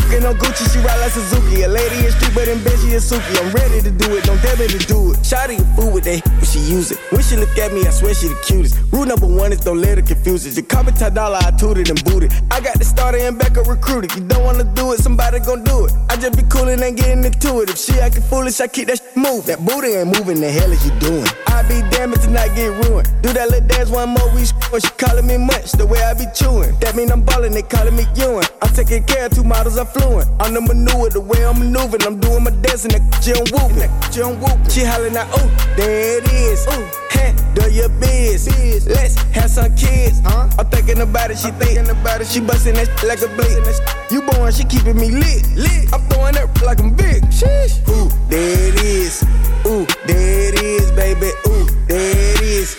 We 0.08 0.24
on 0.24 0.36
Gucci, 0.36 0.64
she 0.72 0.78
ride 0.80 0.98
like 1.00 1.12
Suzuki. 1.12 1.62
A 1.62 1.68
lady 1.68 2.06
in 2.06 2.12
street, 2.12 2.32
but 2.34 2.48
in 2.48 2.62
bed 2.64 2.78
she 2.80 2.96
a 2.96 3.00
Suki. 3.00 3.28
I'm 3.44 3.52
ready 3.52 3.82
to 3.82 3.90
do 3.90 4.16
it, 4.16 4.24
don't 4.24 4.40
tell 4.40 4.56
me 4.56 4.66
to 4.66 4.78
do 4.86 5.12
it. 5.12 5.18
Shotty 5.20 5.60
a 5.60 5.64
fool 5.76 5.92
with 5.92 6.04
that 6.04 6.24
when 6.26 6.44
she 6.44 6.60
use 6.60 6.90
it. 6.90 6.98
When 7.12 7.22
she 7.22 7.36
look 7.36 7.52
at 7.58 7.72
me, 7.72 7.86
I 7.86 7.90
swear 7.90 8.14
she 8.14 8.28
the 8.28 8.40
cutest. 8.46 8.80
Rule 8.90 9.04
number 9.04 9.26
one 9.26 9.52
is 9.52 9.60
don't 9.60 9.80
let 9.80 9.98
her 9.98 10.02
confuse 10.02 10.46
it. 10.46 10.56
You 10.56 10.62
call 10.62 10.84
me 10.84 10.92
dollar, 10.92 11.38
I 11.42 11.50
tooted 11.52 11.90
and 11.90 12.02
booted. 12.04 12.32
I 12.50 12.60
got 12.60 12.78
the 12.78 12.84
starter 12.84 13.18
and 13.18 13.38
backup 13.38 13.66
recruited. 13.66 14.14
You 14.14 14.22
don't 14.22 14.44
wanna 14.44 14.64
do 14.64 14.92
it, 14.92 15.00
somebody 15.00 15.40
gon' 15.40 15.62
do 15.64 15.84
it. 15.84 15.92
I 16.08 16.16
just 16.16 16.36
be 16.36 16.42
cool 16.48 16.68
and 16.68 16.82
ain't 16.82 16.96
getting 16.96 17.24
into 17.24 17.60
it. 17.60 17.68
If 17.68 17.78
she 17.78 18.00
acting 18.00 18.22
foolish, 18.22 18.60
I 18.60 18.68
keep 18.68 18.88
that 18.88 18.98
shit 18.98 19.16
move. 19.16 19.44
That 19.46 19.64
booty 19.64 19.88
ain't 19.88 20.16
moving, 20.16 20.40
the 20.40 20.50
hell 20.50 20.72
is 20.72 20.84
you 20.86 20.92
doing? 21.00 21.28
I 21.46 21.62
be 21.68 21.82
damn 21.90 22.14
if 22.14 22.28
not 22.30 22.54
get 22.56 22.72
ruined. 22.88 23.08
Do 23.20 23.32
that 23.32 23.50
little 23.50 23.68
dance 23.68 23.90
one 23.90 24.10
more, 24.10 24.28
we 24.34 24.46
when 24.70 24.80
she 24.80 24.90
calling 24.96 25.26
me 25.26 25.36
much, 25.36 25.72
the 25.72 25.86
way 25.86 26.00
I 26.02 26.14
be 26.14 26.26
chewing. 26.34 26.78
That 26.80 26.96
mean 26.96 27.10
I'm 27.10 27.22
ballin', 27.24 27.52
they 27.52 27.62
calling 27.62 27.96
me 27.96 28.06
Ewan. 28.16 28.44
I'm 28.62 28.72
taking 28.74 29.04
care 29.04 29.26
of 29.26 29.34
two 29.34 29.44
models, 29.44 29.76
I'm 29.78 29.86
fluent. 29.98 30.28
I'm 30.40 30.54
the 30.54 30.60
maneuver, 30.60 31.10
the 31.10 31.20
way 31.20 31.44
I'm 31.44 31.58
maneuvering. 31.58 32.06
I'm 32.06 32.18
doing 32.20 32.44
my 32.44 32.50
dancing, 32.62 32.92
that 32.92 33.02
she 33.22 33.32
on 33.32 33.46
whooping. 33.50 33.90
She 34.12 34.22
on 34.22 34.40
whooping. 34.40 34.70
She 34.70 34.84
hollering 34.84 35.16
out, 35.16 35.28
ooh, 35.38 35.50
there 35.76 36.18
it 36.18 36.32
is. 36.32 36.66
Ooh, 36.70 36.86
handle 37.10 37.68
your 37.68 37.88
biz. 38.00 38.46
Let's 38.86 39.16
have 39.34 39.50
some 39.50 39.74
kids. 39.76 40.20
Huh? 40.24 40.48
I'm 40.58 40.66
thinking 40.66 41.00
about 41.00 41.30
it, 41.30 41.38
she 41.38 41.50
thinking 41.52 41.88
about 41.90 42.20
it. 42.20 42.26
She 42.26 42.40
bustin' 42.40 42.74
that 42.74 42.88
like 43.04 43.22
a 43.22 43.28
blade. 43.36 43.64
You 44.10 44.22
born, 44.22 44.52
she 44.52 44.64
keeping 44.64 44.96
me 44.96 45.10
lit. 45.10 45.46
lit. 45.56 45.92
I'm 45.92 46.02
throwing 46.08 46.34
that 46.34 46.48
like 46.62 46.80
I'm 46.80 46.94
big. 46.94 47.22
Sheesh. 47.28 47.82
Ooh, 47.88 48.08
there 48.28 48.68
it 48.68 48.82
is. 48.82 49.22
Ooh, 49.66 49.86
there 50.06 50.54
it 50.54 50.62
is, 50.62 50.90
baby. 50.92 51.30
Ooh, 51.46 51.66
there 51.86 52.34
it 52.34 52.40
is. 52.40 52.76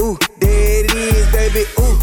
Ooh, 0.00 0.18
there 0.40 0.84
it 0.84 0.94
is, 0.94 1.26
baby. 1.32 1.64
Ooh, 1.78 2.01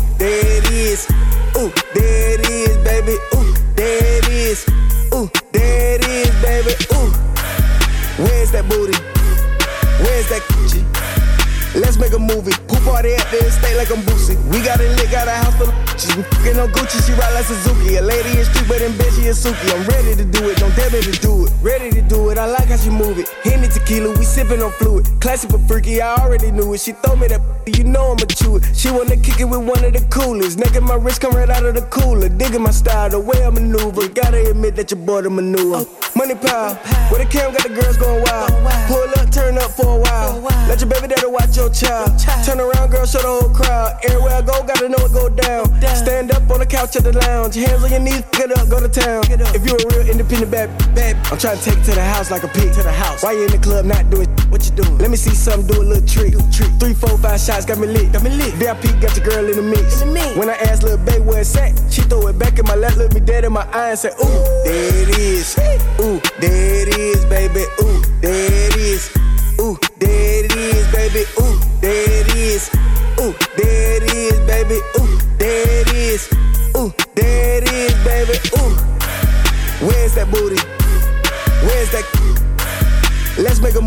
like 13.79 13.91
I'm 13.91 14.03
Boosie. 14.03 14.35
We 14.51 14.61
got 14.61 14.81
it 14.81 14.89
lit, 14.97 15.09
got 15.09 15.29
a 15.29 15.31
house 15.31 15.55
full 15.55 15.88
bitches. 15.99 16.15
We 16.15 16.23
fucking 16.23 16.59
on 16.59 16.69
Gucci, 16.69 17.05
she 17.05 17.13
ride 17.13 17.33
like 17.33 17.45
Suzuki. 17.45 17.95
A 17.97 18.01
lady 18.01 18.39
in 18.39 18.45
street, 18.45 18.67
but 18.67 18.81
in 18.81 18.95
bed 18.97 19.11
she 19.13 19.27
a 19.27 19.33
Suki. 19.33 19.73
I'm 19.73 19.85
ready 19.87 20.15
to 20.15 20.25
do 20.25 20.49
it, 20.49 20.57
don't 20.57 20.71
tell 20.71 20.89
me 20.91 21.01
to 21.01 21.11
do 21.19 21.45
it. 21.45 21.51
Ready 21.61 21.91
to 21.91 22.01
do 22.01 22.29
it, 22.29 22.37
I 22.37 22.45
like 22.45 22.69
how 22.69 22.77
she 22.77 22.89
move 22.89 23.19
it. 23.19 23.27
Henny 23.43 23.67
tequila, 23.67 24.17
we 24.17 24.25
sipping 24.25 24.61
on 24.61 24.71
fluid. 24.73 25.07
Classic 25.19 25.49
but 25.49 25.61
freaky, 25.61 26.01
I 26.01 26.15
already 26.15 26.51
knew 26.51 26.73
it. 26.73 26.79
She 26.81 26.93
throw 26.93 27.15
me 27.15 27.27
that, 27.27 27.41
you 27.77 27.83
know 27.83 28.11
I'ma 28.11 28.25
chew 28.27 28.57
it. 28.57 28.75
She 28.75 28.89
wanna 28.91 29.17
kick 29.17 29.39
it 29.39 29.45
with 29.45 29.59
one 29.65 29.83
of 29.83 29.93
the 29.93 30.05
coolest. 30.09 30.59
Naked 30.59 30.83
my 30.83 30.95
wrist 30.95 31.21
come 31.21 31.35
right 31.35 31.49
out 31.49 31.65
of 31.65 31.75
the 31.75 31.81
cooler. 31.83 32.29
Digging 32.29 32.63
my 32.63 32.71
style, 32.71 33.09
the 33.09 33.19
way 33.19 33.43
I 33.43 33.49
maneuver. 33.49 34.07
Gotta 34.09 34.49
admit 34.51 34.75
that 34.75 34.91
your 34.91 34.99
boy 34.99 35.21
the 35.21 35.29
maneuver. 35.29 35.85
Oh. 35.85 36.11
money 36.15 36.35
pile. 36.35 36.75
Where 37.09 37.23
the 37.23 37.29
cam 37.29 37.51
got 37.51 37.63
the 37.63 37.69
girls 37.69 37.97
going 37.97 38.23
wild. 38.23 38.51
Pull 38.87 39.09
up, 39.19 39.31
turn 39.31 39.57
up 39.57 39.71
for 39.71 39.97
a 39.97 39.99
while. 39.99 40.39
Let 40.67 40.79
your 40.81 40.89
baby 40.89 41.07
daddy 41.07 41.27
watch 41.27 41.57
your 41.57 41.69
child. 41.69 42.17
Turn 42.45 42.59
around, 42.59 42.91
girl, 42.91 43.05
show 43.05 43.19
the 43.19 43.27
whole 43.27 43.53
crowd. 43.53 43.97
Everywhere 44.03 44.35
I 44.35 44.41
go, 44.41 44.63
gotta 44.63 44.89
know 44.89 45.03
it 45.05 45.13
go 45.13 45.29
down. 45.29 45.79
Stand 45.95 46.31
up 46.31 46.49
on 46.49 46.59
the 46.59 46.65
couch 46.65 46.95
at 46.95 47.03
the 47.03 47.13
lounge. 47.13 47.55
Hands 47.55 47.83
on 47.83 47.89
your 47.89 47.99
knees, 47.99 48.23
get 48.31 48.51
up, 48.57 48.69
go 48.69 48.79
to 48.79 48.89
town. 48.89 49.23
If 49.29 49.65
you're 49.65 49.77
a 49.77 49.87
real 49.93 50.09
independent 50.09 50.51
bad, 50.51 50.69
bad, 50.95 51.15
I'm 51.31 51.37
trying 51.37 51.57
to 51.57 51.63
take 51.63 51.77
it 51.79 51.85
to 51.85 51.91
the 51.95 52.03
house 52.03 52.31
like 52.31 52.43
a 52.43 52.47
pig 52.47 52.73
to 52.73 52.83
the 52.83 52.91
house. 52.91 53.23
Why 53.23 53.33
you 53.33 53.45
in 53.45 53.51
the 53.51 53.57
club 53.57 53.85
not 53.85 54.09
doing 54.09 54.27
what 54.49 54.65
you 54.65 54.71
doing? 54.71 54.97
Let 54.97 55.09
me 55.09 55.17
see 55.17 55.35
something, 55.35 55.67
do 55.67 55.81
a 55.81 55.83
little 55.83 56.07
trick. 56.07 56.33
Three, 56.79 56.93
four, 56.93 57.17
five 57.17 57.39
shots, 57.39 57.65
got 57.65 57.79
me 57.79 57.87
lit. 57.87 58.11
Got 58.13 58.23
me 58.23 58.31
lit. 58.31 58.53
VIP 58.55 58.99
got 59.01 59.15
your 59.17 59.25
girl 59.25 59.45
in 59.49 59.55
the 59.55 59.61
mix. 59.61 60.01
In 60.01 60.09
the 60.09 60.13
mix. 60.13 60.35
When 60.35 60.49
I 60.49 60.55
asked 60.69 60.83
little 60.83 60.97
baby 61.05 61.23
where 61.23 61.41
it's 61.41 61.55
at, 61.55 61.73
she 61.91 62.01
throw 62.01 62.27
it 62.27 62.39
back 62.39 62.59
in 62.59 62.65
my 62.65 62.75
lap, 62.75 62.95
look 62.95 63.13
me 63.13 63.19
dead 63.19 63.43
in 63.43 63.53
my 63.53 63.67
eye 63.73 63.91
and 63.91 63.99
say, 63.99 64.09
Ooh, 64.09 64.63
there 64.65 65.03
it 65.03 65.17
is. 65.17 65.57
Ooh, 65.99 66.21
there 66.39 66.87
it 66.87 66.97
is, 66.97 67.25
baby. 67.25 67.65
Ooh, 67.81 68.01
there 68.21 68.33
it 68.33 68.53
is. 68.53 68.68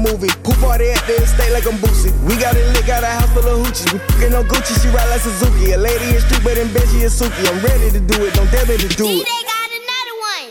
Movie. 0.02 0.28
Poop 0.42 0.58
party 0.58 0.90
at 0.90 1.06
the 1.06 1.22
estate 1.22 1.52
like 1.52 1.66
I'm 1.66 1.78
Boosie. 1.78 2.10
We 2.26 2.34
got 2.36 2.56
it 2.56 2.66
lit, 2.74 2.86
got 2.86 3.04
a 3.04 3.06
house 3.06 3.30
full 3.32 3.46
of 3.46 3.64
hoochies. 3.64 3.92
We 3.92 3.98
fucking 4.10 4.34
on 4.34 4.44
Gucci, 4.50 4.74
she 4.82 4.88
ride 4.88 5.08
like 5.08 5.20
Suzuki. 5.20 5.72
A 5.72 5.78
lady 5.78 6.16
is 6.16 6.24
street, 6.26 6.42
but 6.42 6.58
in 6.58 6.72
bed 6.74 6.88
she 6.90 7.06
is 7.06 7.14
Suki. 7.14 7.46
I'm 7.46 7.62
ready 7.62 7.90
to 7.94 8.00
do 8.00 8.26
it, 8.26 8.34
don't 8.34 8.50
dare 8.50 8.66
me 8.66 8.76
to 8.76 8.88
do 8.88 9.06
it. 9.06 9.24
They 9.24 9.42
got 9.46 9.70
another 9.70 10.16
one. 10.18 10.50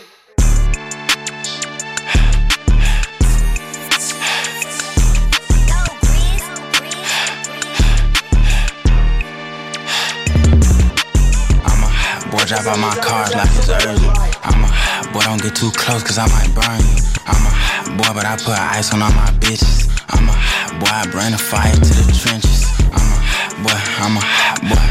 I'm 11.68 11.80
a 11.84 11.90
boy, 12.32 12.44
drive 12.48 12.66
out 12.66 12.78
my 12.80 12.96
cars 13.04 13.34
like 13.36 13.52
it's 13.60 13.68
early. 13.68 14.08
I'm 14.42 14.64
a 14.64 14.68
boy, 15.12 15.20
don't 15.20 15.42
get 15.42 15.54
too 15.54 15.70
close, 15.72 16.02
cause 16.02 16.18
I 16.18 16.26
might 16.32 16.48
burn 16.56 16.80
you. 16.80 17.04
I'm 17.26 17.46
a 17.46 17.61
boy, 17.96 18.10
but 18.14 18.24
I 18.24 18.36
put 18.36 18.56
ice 18.58 18.92
on 18.92 19.02
all 19.02 19.12
my 19.12 19.28
bitches. 19.40 19.88
I'm 20.08 20.28
a 20.28 20.32
hot 20.32 20.80
boy, 20.80 20.88
I 20.88 21.04
bring 21.10 21.32
the 21.32 21.38
fire 21.38 21.72
to 21.72 21.92
the 22.00 22.12
trenches. 22.12 22.68
I'm 22.92 23.04
a 23.04 23.18
boy, 23.64 23.78
I'm 24.00 24.16
a 24.16 24.22
hot 24.22 24.60
boy. 24.64 24.88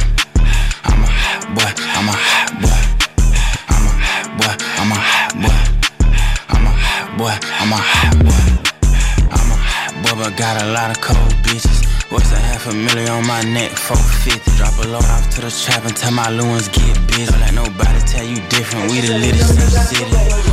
I'm 0.86 1.02
a 1.02 1.08
hot 1.08 1.44
boy, 1.56 1.72
I'm 1.98 2.10
a 2.10 2.16
hot 2.16 2.52
boy. 2.62 2.82
I'm 3.70 3.86
a 3.86 3.94
hot 4.02 4.28
boy, 4.38 4.54
I'm 4.78 4.92
a 4.92 4.98
hot 4.98 5.34
boy. 5.42 5.60
I'm 6.52 6.66
a 6.66 6.74
hot 6.74 7.08
boy, 7.18 7.36
I'm 7.62 7.72
a 7.74 7.80
hot 7.80 8.16
boy. 8.22 8.44
I'm 9.34 9.50
a 9.50 9.58
hot 9.58 9.94
boy, 10.04 10.14
but 10.22 10.38
got 10.38 10.62
a 10.62 10.68
lot 10.72 10.92
of 10.92 11.02
cold 11.02 11.34
bitches. 11.42 11.82
What's 12.12 12.32
a 12.32 12.36
half 12.38 12.68
a 12.68 12.74
million 12.74 13.10
on 13.10 13.26
my 13.26 13.42
neck? 13.42 13.72
450. 13.72 14.58
Drop 14.58 14.76
a 14.84 14.88
load 14.90 15.06
off 15.06 15.30
to 15.36 15.42
the 15.42 15.50
trap 15.50 15.86
and 15.86 15.96
tell 15.96 16.12
my 16.12 16.28
Lewins 16.28 16.68
get 16.70 16.96
busy. 17.08 17.32
Don't 17.32 17.40
let 17.40 17.54
nobody 17.54 18.00
tell 18.06 18.26
you 18.26 18.38
different. 18.50 18.92
We 18.92 19.00
the 19.00 19.18
littest 19.18 19.52
in 19.52 19.64
the 19.64 19.80
city. 19.90 20.51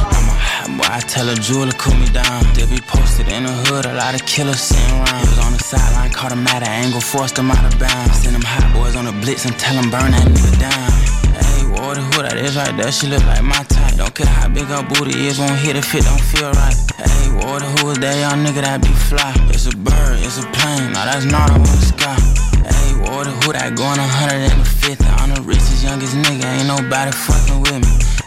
A 0.68 0.76
boy. 0.76 0.84
I 0.84 1.00
tell 1.00 1.28
a 1.28 1.34
jeweler 1.34 1.72
cool 1.72 1.94
me 1.96 2.08
down. 2.12 2.44
They'll 2.54 2.68
be 2.68 2.80
posted 2.80 3.28
in 3.28 3.44
the 3.44 3.52
hood. 3.68 3.86
A 3.86 3.94
lot 3.94 4.14
of 4.14 4.24
killers 4.26 4.60
sitting 4.60 4.92
around. 5.00 5.24
He 5.24 5.28
was 5.28 5.40
on 5.40 5.52
the 5.52 5.62
sideline, 5.62 6.12
caught 6.12 6.32
him 6.32 6.46
at 6.46 6.62
an 6.62 6.68
angle, 6.68 7.00
forced 7.00 7.38
him 7.38 7.50
out 7.50 7.64
of 7.64 7.78
bounds. 7.78 8.20
Send 8.20 8.34
them 8.34 8.44
hot 8.44 8.68
boys 8.74 8.96
on 8.96 9.04
the 9.04 9.12
blitz 9.12 9.44
and 9.44 9.56
tell 9.58 9.74
them 9.74 9.90
burn 9.90 10.12
that 10.12 10.26
nigga 10.28 10.52
down. 10.60 10.90
Hey, 11.36 11.64
what 11.72 11.94
the 11.96 12.02
who 12.02 12.22
that 12.22 12.36
is 12.36 12.56
right 12.56 12.74
there? 12.76 12.92
She 12.92 13.06
look 13.06 13.24
like 13.24 13.42
my 13.42 13.62
type. 13.64 13.96
Don't 13.96 14.14
care 14.14 14.28
how 14.28 14.48
big 14.48 14.68
her 14.68 14.82
booty 14.84 15.26
is, 15.26 15.38
won't 15.38 15.56
hit 15.58 15.76
if 15.76 15.94
it 15.94 16.04
don't 16.04 16.20
feel 16.20 16.52
right. 16.52 16.76
Hey, 17.00 17.32
what 17.40 17.64
the 17.64 17.68
is 17.88 17.98
that 18.04 18.16
young 18.20 18.44
nigga 18.44 18.62
that 18.62 18.82
be 18.82 18.92
fly? 19.08 19.32
It's 19.48 19.66
a 19.66 19.74
bird, 19.76 20.20
it's 20.20 20.38
a 20.38 20.46
plane. 20.52 20.92
Now 20.92 21.08
that's 21.08 21.24
not 21.24 21.50
on 21.50 21.64
the 21.64 21.80
sky. 21.80 22.18
Hey, 22.66 22.92
what 23.00 23.24
the 23.24 23.32
who 23.40 23.52
that 23.56 23.72
going 23.76 23.98
150? 23.98 25.04
I'm 25.22 25.34
the 25.34 25.42
richest, 25.42 25.84
youngest 25.84 26.14
nigga. 26.14 26.44
Ain't 26.44 26.68
nobody 26.68 27.12
fucking 27.12 27.60
with 27.62 27.80
me. 27.86 28.17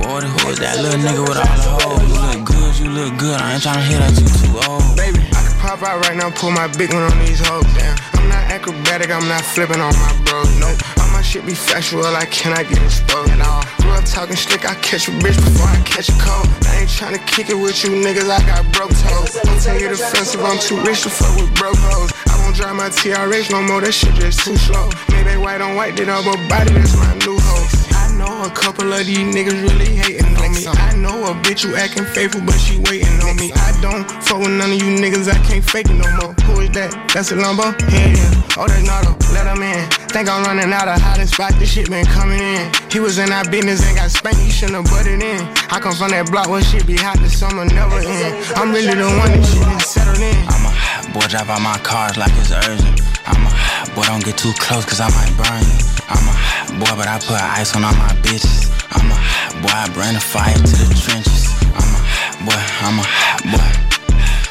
Is 0.00 0.58
that 0.58 0.80
little 0.82 0.98
nigga 0.98 1.22
with 1.22 1.38
all 1.38 1.46
the 1.46 1.70
hoes? 1.78 2.02
You 2.02 2.18
look 2.18 2.40
good, 2.48 2.72
you 2.80 2.88
look 2.90 3.12
good. 3.20 3.38
I 3.38 3.54
ain't 3.54 3.62
tryna 3.62 3.84
hear 3.84 4.00
that 4.00 4.16
you 4.16 4.26
too 4.26 4.56
old. 4.66 4.82
Baby, 4.96 5.20
I 5.30 5.40
can 5.44 5.54
pop 5.60 5.78
out 5.84 6.00
right 6.08 6.16
now, 6.16 6.32
pull 6.32 6.50
my 6.50 6.66
big 6.74 6.90
one 6.90 7.04
on 7.04 7.14
these 7.20 7.38
hoes. 7.38 7.62
Damn, 7.76 7.94
I'm 8.18 8.26
not 8.26 8.44
acrobatic, 8.50 9.12
I'm 9.12 9.28
not 9.28 9.44
flipping 9.44 9.78
on 9.78 9.92
my 9.94 10.12
bros. 10.24 10.48
Nope, 10.58 10.80
all 10.98 11.08
my 11.12 11.22
shit 11.22 11.44
be 11.44 11.54
factual, 11.54 12.02
I 12.02 12.24
cannot 12.26 12.66
get 12.66 12.82
exposed 12.82 13.30
at 13.30 13.44
all. 13.44 13.62
Grew 13.84 13.92
up 13.92 14.04
talking 14.08 14.34
slick, 14.34 14.64
I 14.64 14.74
catch 14.80 15.06
a 15.06 15.12
bitch 15.20 15.36
before 15.36 15.68
I 15.68 15.78
catch 15.84 16.08
a 16.08 16.16
cold. 16.18 16.48
I 16.66 16.82
ain't 16.82 16.90
tryna 16.90 17.20
kick 17.28 17.52
it 17.52 17.58
with 17.60 17.78
you 17.84 17.94
niggas, 18.00 18.26
I 18.26 18.40
got 18.42 18.64
broke 18.72 18.96
toes. 19.06 19.36
Don't 19.44 19.60
take 19.60 19.84
it 19.84 19.92
offensive, 19.92 20.40
I'm 20.40 20.58
too 20.58 20.80
rich 20.82 21.04
to 21.04 21.10
fuck 21.12 21.36
with 21.36 21.52
broke 21.54 21.78
hoes. 21.78 22.10
I 22.26 22.34
won't 22.42 22.56
drive 22.56 22.74
my 22.74 22.88
TRH 22.88 23.52
no 23.52 23.62
more, 23.62 23.84
that 23.84 23.92
shit 23.92 24.16
just 24.16 24.40
too 24.40 24.56
slow. 24.56 24.88
Maybe 25.12 25.36
white 25.36 25.60
on 25.60 25.76
white, 25.76 25.94
did 25.94 26.08
all 26.08 26.24
but 26.24 26.40
body, 26.48 26.72
that's 26.72 26.96
my 26.96 27.14
new 27.22 27.38
hoe. 27.38 27.79
Know 28.20 28.44
a 28.44 28.50
couple 28.50 28.92
of 28.92 29.06
these 29.06 29.16
niggas 29.16 29.56
really 29.64 29.96
hating 29.96 30.36
on 30.36 30.52
me. 30.52 30.68
I 30.68 30.94
know 30.94 31.32
a 31.32 31.34
bitch 31.40 31.64
who 31.64 31.74
acting 31.74 32.04
faithful, 32.04 32.42
but 32.44 32.60
she 32.60 32.76
waiting 32.84 33.16
on 33.24 33.34
me. 33.36 33.48
I 33.48 33.72
don't 33.80 34.04
fuck 34.20 34.44
with 34.44 34.52
none 34.60 34.68
of 34.68 34.76
you 34.76 34.92
niggas, 35.00 35.24
I 35.32 35.40
can't 35.48 35.64
fake 35.64 35.88
it 35.88 35.96
no 35.96 36.04
more. 36.20 36.36
Who 36.44 36.60
is 36.60 36.68
that? 36.76 36.92
That's 37.14 37.32
a 37.32 37.36
Lumbo? 37.36 37.72
Yeah, 37.88 38.12
yeah. 38.12 38.60
Oh, 38.60 38.68
that's 38.68 38.84
Nardo, 38.84 39.16
let 39.32 39.48
him 39.48 39.64
in. 39.64 39.88
Think 40.12 40.28
I'm 40.28 40.44
running 40.44 40.70
out 40.70 40.86
of 40.86 41.00
hottest 41.00 41.32
spot, 41.32 41.54
this 41.56 41.72
shit 41.72 41.88
been 41.88 42.04
coming 42.04 42.40
in. 42.40 42.70
He 42.92 43.00
was 43.00 43.16
in 43.16 43.32
our 43.32 43.48
business 43.48 43.80
and 43.88 43.96
got 43.96 44.10
spanked, 44.10 44.40
he 44.40 44.50
shouldn't 44.50 44.76
have 44.76 44.92
butted 44.92 45.22
in. 45.22 45.40
I 45.72 45.80
come 45.80 45.96
from 45.96 46.10
that 46.10 46.28
block 46.30 46.50
where 46.50 46.60
shit 46.60 46.86
be 46.86 46.96
hot, 46.96 47.16
the 47.20 47.30
summer 47.30 47.64
never 47.64 48.04
end. 48.04 48.36
I'm 48.52 48.68
really 48.70 48.92
the 49.00 49.08
one 49.16 49.32
that 49.32 49.44
shit 49.48 49.64
is 49.64 49.88
settled 49.88 50.20
in. 50.20 50.36
I'm 50.44 50.68
a 50.68 50.72
hot 50.76 51.08
boy, 51.16 51.24
drive 51.24 51.48
out 51.48 51.62
my 51.64 51.78
cars 51.80 52.20
like 52.20 52.36
it's 52.36 52.52
urgent. 52.52 53.09
I'm 53.26 53.44
a 53.44 53.50
hot 53.50 53.94
boy, 53.94 54.04
don't 54.04 54.24
get 54.24 54.38
too 54.38 54.52
close, 54.56 54.84
cause 54.84 55.00
I 55.00 55.08
might 55.10 55.32
burn 55.36 55.60
you. 55.60 55.78
I'm 56.08 56.24
a 56.24 56.34
hot 56.34 56.68
boy, 56.80 56.92
but 56.96 57.08
I 57.08 57.18
put 57.18 57.40
ice 57.40 57.74
on 57.76 57.84
all 57.84 57.94
my 57.94 58.12
bitches. 58.24 58.70
I'm 58.92 59.10
a 59.10 59.14
hot 59.16 59.52
boy, 59.62 59.72
I 59.72 59.88
bring 59.92 60.14
the 60.14 60.20
fire 60.20 60.54
to 60.54 60.76
the 60.88 60.96
trenches. 60.96 61.50
I'm 61.76 61.84
a 61.84 62.00
boy, 62.46 62.62
I'm 62.84 62.98
a 62.98 63.04
hot 63.04 63.42
boy. 63.44 63.70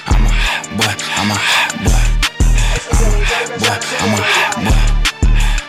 I'm 0.10 0.26
a 0.26 0.32
hot 0.34 0.66
boy, 0.78 0.94
I'm 1.18 1.32
a 1.32 1.38
hot 1.38 1.74
boy. 1.82 2.04
I'm 2.94 3.06
a 3.06 3.24
hot 3.26 3.58
boy, 3.58 3.78
I'm 4.02 4.14
a 4.14 4.22
hot 4.22 4.56
boy. 4.66 4.82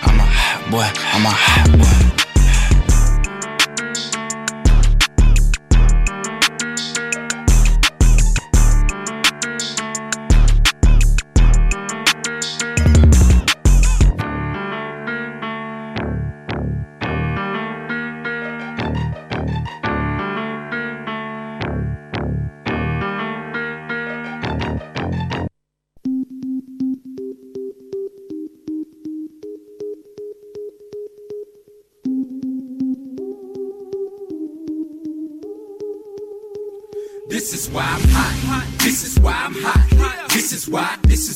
I'm 0.02 0.18
a 0.18 0.26
hot 0.26 0.60
boy, 0.70 0.88
I'm 1.14 1.26
a 1.26 1.32
hot 1.32 1.68
boy. 1.78 1.99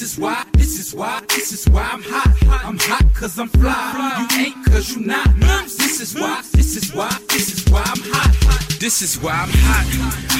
This 0.00 0.14
is 0.14 0.18
why. 0.18 0.44
This 0.54 0.78
is 0.80 0.94
why. 0.94 1.20
This 1.28 1.52
is 1.52 1.68
why 1.68 1.82
I'm 1.92 2.02
hot. 2.02 2.64
I'm 2.64 2.78
hot 2.78 3.04
cause 3.12 3.38
I'm 3.38 3.48
fly. 3.48 4.26
You 4.32 4.46
ain't 4.46 4.64
cause 4.64 4.96
you 4.96 5.04
not. 5.04 5.28
This 5.76 6.00
is 6.00 6.18
why. 6.18 6.40
This 6.52 6.74
is 6.74 6.94
why. 6.94 7.10
This 7.28 7.52
is 7.52 7.70
why 7.70 7.82
I'm 7.84 8.00
hot. 8.04 8.30
This 8.80 9.02
is 9.02 9.20
why 9.20 9.32
I'm 9.32 9.50
hot. 9.52 9.84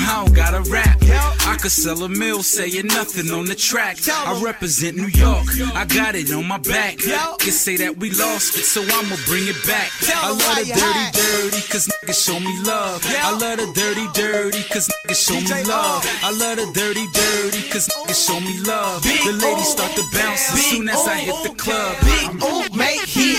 I 0.09 0.25
don't 0.25 0.35
gotta 0.35 0.63
rap. 0.71 0.97
I 1.45 1.59
could 1.61 1.71
sell 1.71 2.03
a 2.05 2.09
mill 2.09 2.43
saying 2.43 2.87
nothing 2.87 3.31
on 3.31 3.45
the 3.45 3.55
track. 3.55 3.99
I 4.09 4.41
represent 4.43 4.97
New 4.97 5.13
York. 5.13 5.45
I 5.75 5.85
got 5.85 6.15
it 6.15 6.33
on 6.33 6.49
my 6.49 6.57
back. 6.57 6.97
Can 6.97 7.53
say 7.53 7.77
that 7.77 7.99
we 7.99 8.11
lost 8.13 8.57
it, 8.57 8.65
so 8.65 8.81
I'ma 8.81 9.17
bring 9.27 9.45
it 9.45 9.61
back. 9.67 9.93
I 10.09 10.31
love 10.31 10.57
the 10.57 10.73
dirty, 10.73 11.05
dirty, 11.13 11.61
cause 11.69 11.85
niggas 11.85 12.25
show 12.25 12.41
me 12.41 12.57
love. 12.65 13.05
I 13.05 13.37
love 13.37 13.59
the 13.61 13.69
dirty, 13.77 14.09
dirty, 14.17 14.63
cause 14.73 14.89
niggas 14.89 15.21
show 15.21 15.37
me 15.37 15.53
love. 15.69 16.01
I 16.25 16.33
love 16.33 16.57
the 16.57 16.65
dirty, 16.73 17.05
dirty, 17.13 17.69
cause 17.69 17.89
niggas 17.93 18.27
show 18.27 18.41
me 18.41 18.57
love. 18.65 19.05
Ladies 19.51 19.73
start 19.73 19.91
to 19.97 20.05
bounce 20.15 20.55
as 20.55 20.65
soon 20.67 20.89
as 20.89 21.03
I 21.09 21.19
hit 21.19 21.35
the 21.43 21.51
club. 21.59 21.99
Big 22.07 22.71
make 22.71 23.03
hit, 23.03 23.35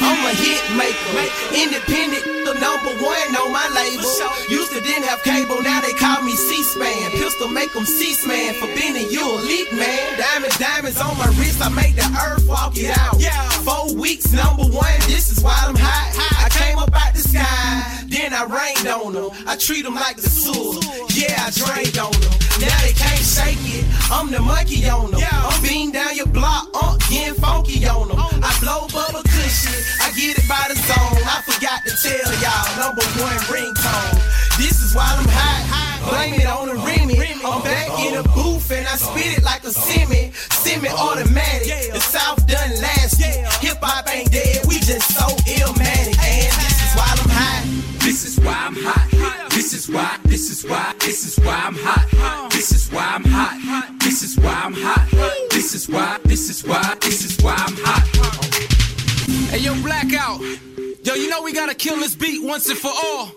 I'ma 0.00 0.32
hit 0.32 0.60
hit 0.60 0.64
maker. 0.72 1.28
Independent, 1.52 2.24
the 2.48 2.54
number 2.56 2.96
one 2.96 3.28
on 3.36 3.52
my 3.52 3.68
label. 3.76 4.08
Used 4.48 4.72
to 4.72 4.80
didn't 4.80 5.04
have 5.04 5.22
cable, 5.22 5.60
now 5.60 5.80
they 5.80 5.92
call 6.00 6.22
me 6.22 6.32
C-SPAN. 6.32 7.12
Pistol 7.12 7.48
make 7.48 7.72
them 7.72 7.84
C-SPAN 7.84 8.54
for 8.54 8.72
being 8.72 8.96
you 9.12 9.20
elite 9.20 9.72
man. 9.72 10.18
Diamonds, 10.18 10.56
diamonds 10.56 10.98
on 11.00 11.12
my 11.18 11.28
wrist, 11.36 11.60
I 11.60 11.68
make 11.68 11.94
the 11.94 12.08
earth 12.24 12.48
walk 12.48 12.76
it 12.76 12.96
out. 12.96 13.20
Four 13.64 13.94
weeks, 13.94 14.32
number 14.32 14.64
one, 14.64 14.98
this 15.04 15.30
is 15.30 15.44
why 15.44 15.54
I'm 15.60 15.76
hot. 15.76 16.08
I 16.16 16.48
came 16.48 16.78
up 16.78 16.90
out 16.94 17.12
the 17.12 17.20
sky, 17.20 18.04
then 18.08 18.32
I 18.32 18.48
rained 18.48 18.88
on 18.88 19.12
them. 19.12 19.30
I 19.46 19.56
treat 19.56 19.84
them 19.84 19.94
like 19.94 20.16
the 20.16 20.28
sewer. 20.30 20.80
Yeah, 21.12 21.36
I 21.44 21.52
drained 21.52 21.98
on 21.98 22.10
them. 22.12 22.32
Now 22.56 22.72
they 22.80 22.96
can't 22.96 23.20
shake 23.20 23.60
it. 23.60 23.84
I'm 24.10 24.32
the 24.32 24.40
monkey 24.40 24.88
on 24.88 25.10
them. 25.12 25.20
I'm 25.20 25.60
beating 25.62 25.92
down 25.92 26.16
your 26.16 26.26
block, 26.26 26.68
uh, 26.74 26.96
getting 27.10 27.34
funky 27.34 27.84
on 27.86 28.08
them. 28.08 28.18
I 28.18 28.48
blow 28.64 28.88
bubble 28.88 29.22
cushion, 29.28 29.76
I 30.00 30.08
get 30.16 30.40
it 30.40 30.48
by 30.48 30.64
the 30.72 30.76
zone. 30.80 31.20
I 31.28 31.44
forgot 31.44 31.84
to 31.84 31.92
tell 32.00 32.32
y'all, 32.40 32.64
number 32.80 33.04
one 33.20 33.38
ringtone. 33.52 34.16
This 34.56 34.80
is 34.80 34.96
why 34.96 35.04
I'm 35.04 35.28
hot. 35.28 36.08
Blame 36.08 36.34
it 36.34 36.46
on 36.46 36.68
the 36.68 36.76
Remy. 36.80 37.20
I'm 37.44 37.62
back 37.62 37.88
in 38.00 38.14
the 38.16 38.24
I 38.90 38.96
spit 38.96 39.38
it 39.38 39.44
like 39.44 39.62
a 39.62 39.70
semi, 39.70 40.32
semi-automatic. 40.32 41.92
The 41.92 42.00
South 42.00 42.44
done 42.48 42.70
last. 42.82 43.22
Hip 43.62 43.78
hop 43.80 44.12
ain't 44.12 44.32
dead, 44.32 44.66
we 44.66 44.80
just 44.80 45.14
so 45.14 45.26
illmatic. 45.46 46.18
And 46.18 46.50
this 46.58 46.82
is 46.82 46.92
why 46.98 47.06
I'm 47.06 47.30
hot. 47.30 47.62
This 48.00 48.24
is 48.24 48.40
why 48.40 48.52
I'm 48.52 48.74
hot. 48.74 49.50
This 49.50 49.72
is 49.74 49.88
why, 49.88 50.18
this 50.24 50.50
is 50.50 50.68
why, 50.68 50.92
this 50.98 51.24
is 51.24 51.38
why 51.44 51.54
I'm 51.54 51.76
hot. 51.76 52.50
This 52.50 52.72
is 52.72 52.90
why 52.90 53.06
I'm 53.14 53.24
hot. 53.24 53.94
This 54.00 54.24
is 54.24 54.36
why 54.36 54.60
I'm 54.64 54.72
hot. 54.74 55.06
This 55.50 55.72
is 55.72 55.88
why, 55.88 56.18
this 56.24 56.50
is 56.50 56.64
why, 56.64 56.96
this 57.00 57.24
is 57.24 57.44
why 57.44 57.54
I'm 57.56 57.76
hot. 57.78 58.06
Hey, 59.50 59.58
yo, 59.58 59.80
Blackout. 59.82 60.40
Yo, 61.04 61.14
you 61.14 61.28
know 61.28 61.42
we 61.42 61.52
gotta 61.52 61.76
kill 61.76 61.96
this 61.96 62.16
beat 62.16 62.42
once 62.42 62.68
and 62.68 62.78
for 62.78 62.90
all. 62.90 63.30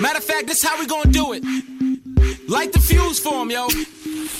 Matter 0.00 0.18
of 0.18 0.24
fact, 0.24 0.46
this 0.46 0.62
how 0.62 0.78
we 0.78 0.86
gonna 0.86 1.10
do 1.12 1.32
it. 1.32 1.42
Light 2.48 2.72
the 2.72 2.80
fuse 2.80 3.18
for 3.18 3.32
them, 3.32 3.50
yo. 3.50 3.68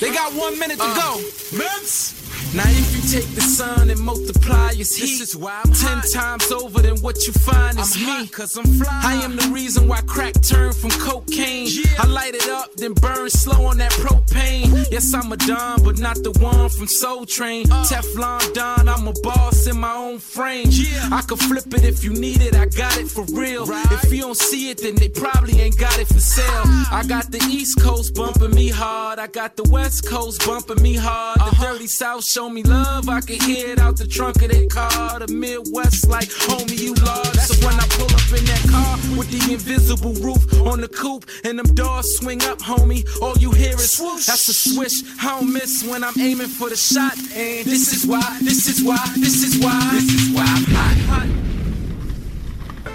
They 0.00 0.12
got 0.12 0.32
one 0.34 0.58
minute 0.58 0.78
to 0.78 0.84
uh, 0.84 0.94
go. 0.94 1.20
Mims. 1.56 2.17
Now 2.54 2.64
if 2.66 2.96
you 2.96 3.02
take 3.20 3.34
the 3.34 3.42
sun 3.42 3.90
and 3.90 4.00
multiply 4.00 4.70
its 4.72 4.96
heat, 4.96 5.18
this 5.18 5.20
is 5.20 5.37
why 5.37 5.61
I'm 5.62 5.72
ten 5.72 6.00
times 6.00 6.50
over 6.50 6.80
than 6.80 6.96
what 7.00 7.26
you 7.26 7.32
find 7.34 7.78
is 7.78 7.94
me. 7.96 8.26
Cause 8.28 8.56
I'm 8.56 8.64
fly. 8.64 9.00
I 9.04 9.14
am 9.22 9.37
the 9.37 9.48
reason 9.52 9.87
why 9.87 10.00
crack 10.06 10.32
turned 10.40 10.74
from 10.74 10.90
cocaine. 10.90 11.68
I 11.98 12.06
light 12.06 12.34
it 12.34 12.48
up, 12.48 12.74
then 12.76 12.94
burn 12.94 13.28
slow 13.28 13.66
on 13.66 13.76
that 13.78 13.92
propane. 13.92 14.90
Yes, 14.90 15.12
I'm 15.12 15.30
a 15.30 15.37
Don, 15.37 15.82
but 15.82 15.98
not 15.98 16.16
the 16.22 16.30
one 16.40 16.70
from 16.70 16.87
Soul 16.87 17.26
Train. 17.26 17.70
Uh. 17.70 17.84
Teflon 17.84 18.54
Don, 18.54 18.88
I'm 18.88 19.06
a 19.06 19.12
boss 19.22 19.66
in 19.66 19.78
my 19.78 19.92
own 19.92 20.18
frame. 20.18 20.68
I 21.12 21.22
could 21.28 21.40
flip 21.40 21.66
it 21.74 21.84
if 21.84 22.02
you 22.02 22.14
need 22.14 22.40
it, 22.40 22.56
I 22.56 22.64
got 22.64 22.96
it 22.96 23.08
for 23.08 23.24
real. 23.24 23.66
If 23.68 24.11
you 24.11 24.22
don't 24.22 24.37
see 24.37 24.70
it, 24.70 24.78
then 24.78 24.94
they 24.94 25.11
probably 25.11 25.61
ain't 25.61 25.76
got 25.76 25.98
it 25.98 26.06
for 26.08 26.20
sale. 26.20 26.46
Ah. 26.64 27.00
I 27.00 27.06
got 27.06 27.30
the 27.30 27.44
East 27.50 27.78
Coast 27.80 28.14
bumping 28.14 28.54
me 28.54 28.68
hard, 28.68 29.18
I 29.18 29.26
got 29.26 29.56
the 29.56 29.64
West 29.64 30.08
Coast 30.08 30.46
bumping 30.46 30.82
me 30.82 30.94
hard. 30.94 31.40
The 31.40 31.44
uh-huh. 31.44 31.72
Dirty 31.72 31.87
South 31.87 32.24
show 32.38 32.48
me 32.48 32.62
love, 32.62 33.09
I 33.09 33.20
can 33.20 33.40
hear 33.40 33.72
it 33.72 33.81
out 33.81 33.96
the 33.96 34.07
trunk 34.07 34.42
of 34.42 34.51
their 34.53 34.68
car. 34.68 35.18
The 35.18 35.27
Midwest, 35.27 36.09
like, 36.09 36.29
homie, 36.29 36.79
you 36.79 36.94
lost. 36.94 37.48
So 37.48 37.66
when 37.66 37.74
I 37.74 37.85
pull 37.98 38.07
up 38.07 38.31
in 38.38 38.44
that 38.44 38.64
car 38.70 38.94
with 39.18 39.29
the 39.35 39.53
invisible 39.53 40.14
roof 40.22 40.44
on 40.62 40.81
the 40.81 40.87
coupe 40.87 41.29
and 41.42 41.59
them 41.59 41.66
doors 41.74 42.16
swing 42.16 42.40
up, 42.44 42.59
homie, 42.59 43.03
all 43.20 43.37
you 43.38 43.51
hear 43.51 43.74
is 43.74 43.90
swoosh. 43.90 44.27
That's 44.27 44.46
a 44.46 44.55
swish. 44.55 45.03
I 45.20 45.40
don't 45.40 45.53
miss 45.53 45.83
when 45.83 46.05
I'm 46.05 46.14
aiming 46.16 46.46
for 46.46 46.68
the 46.68 46.77
shot. 46.77 47.18
And 47.35 47.66
this 47.66 47.92
is 47.92 48.07
why, 48.07 48.38
this 48.40 48.68
is 48.68 48.85
why, 48.87 49.05
this 49.16 49.42
is 49.42 49.59
why, 49.59 49.90
this 49.94 50.09
is 50.14 50.33
why 50.33 50.46
I'm 50.46 50.64
hot. 51.11 51.27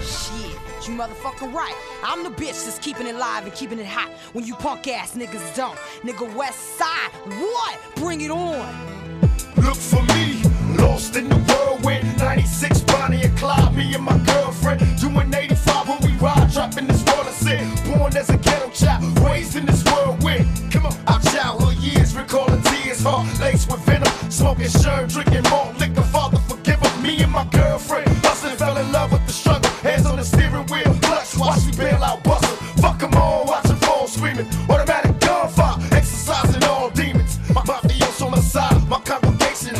Shit, 0.00 0.88
you 0.88 0.94
motherfucking 0.96 1.52
right. 1.52 1.76
I'm 2.02 2.24
the 2.24 2.30
bitch 2.30 2.64
that's 2.64 2.78
keeping 2.78 3.06
it 3.06 3.16
live 3.16 3.44
and 3.44 3.52
keeping 3.54 3.78
it 3.78 3.86
hot 3.86 4.08
when 4.32 4.46
you 4.46 4.54
punk 4.54 4.88
ass 4.88 5.14
niggas 5.14 5.54
don't. 5.54 5.76
Nigga 6.00 6.34
West 6.34 6.78
Side, 6.78 7.10
what? 7.26 7.78
Bring 7.96 8.22
it 8.22 8.30
on. 8.30 9.03
Look 9.56 9.76
for 9.76 10.02
me, 10.14 10.42
lost 10.76 11.16
in 11.16 11.28
the 11.28 11.36
whirlwind. 11.36 12.18
96 12.18 12.80
Bonnie 12.82 13.22
and 13.22 13.36
Clyde, 13.36 13.74
me 13.76 13.94
and 13.94 14.04
my 14.04 14.18
girlfriend. 14.18 14.80
Doing 15.00 15.32
85 15.32 15.88
when 15.88 15.98
we 16.02 16.16
ride, 16.18 16.50
dropping 16.52 16.86
this 16.86 17.02
world 17.04 17.26
of 17.26 17.34
sin. 17.34 17.68
Born 17.86 18.16
as 18.16 18.30
a 18.30 18.36
ghetto 18.36 18.70
child, 18.70 19.18
raised 19.20 19.56
in 19.56 19.66
this 19.66 19.82
whirlwind. 19.84 20.46
Come 20.72 20.86
on, 20.86 20.94
our 21.06 21.20
childhood 21.20 21.76
years, 21.76 22.14
recalling 22.16 22.62
tears, 22.62 23.02
heart 23.02 23.26
laced 23.40 23.70
with 23.70 23.80
venom. 23.80 24.12
Smoking 24.30 24.68
shirt, 24.68 25.08
drinking 25.10 25.44
malt 25.50 25.78
liquor. 25.78 26.02
Father, 26.02 26.38
forgive 26.48 26.82
us. 26.82 27.02
Me 27.02 27.22
and 27.22 27.32
my 27.32 27.44
girlfriend, 27.46 28.08
hustling, 28.24 28.56
fell 28.56 28.76
in 28.76 28.90
love 28.92 29.12
with 29.12 29.26
the 29.26 29.32
struggle. 29.32 29.70
Hands 29.82 30.06
on 30.06 30.16
the 30.16 30.24
steering 30.24 30.66
wheel, 30.66 30.92
clutch, 31.02 31.36
watch 31.36 31.64
me 31.66 31.72
bail 31.76 32.02
out, 32.02 32.22
bustle. 32.24 32.56
Fuck 32.82 33.02
'em 33.02 33.14
all, 33.14 33.44
watch 33.44 33.68
'em 33.68 33.76
fall 33.76 34.06
screaming. 34.06 34.48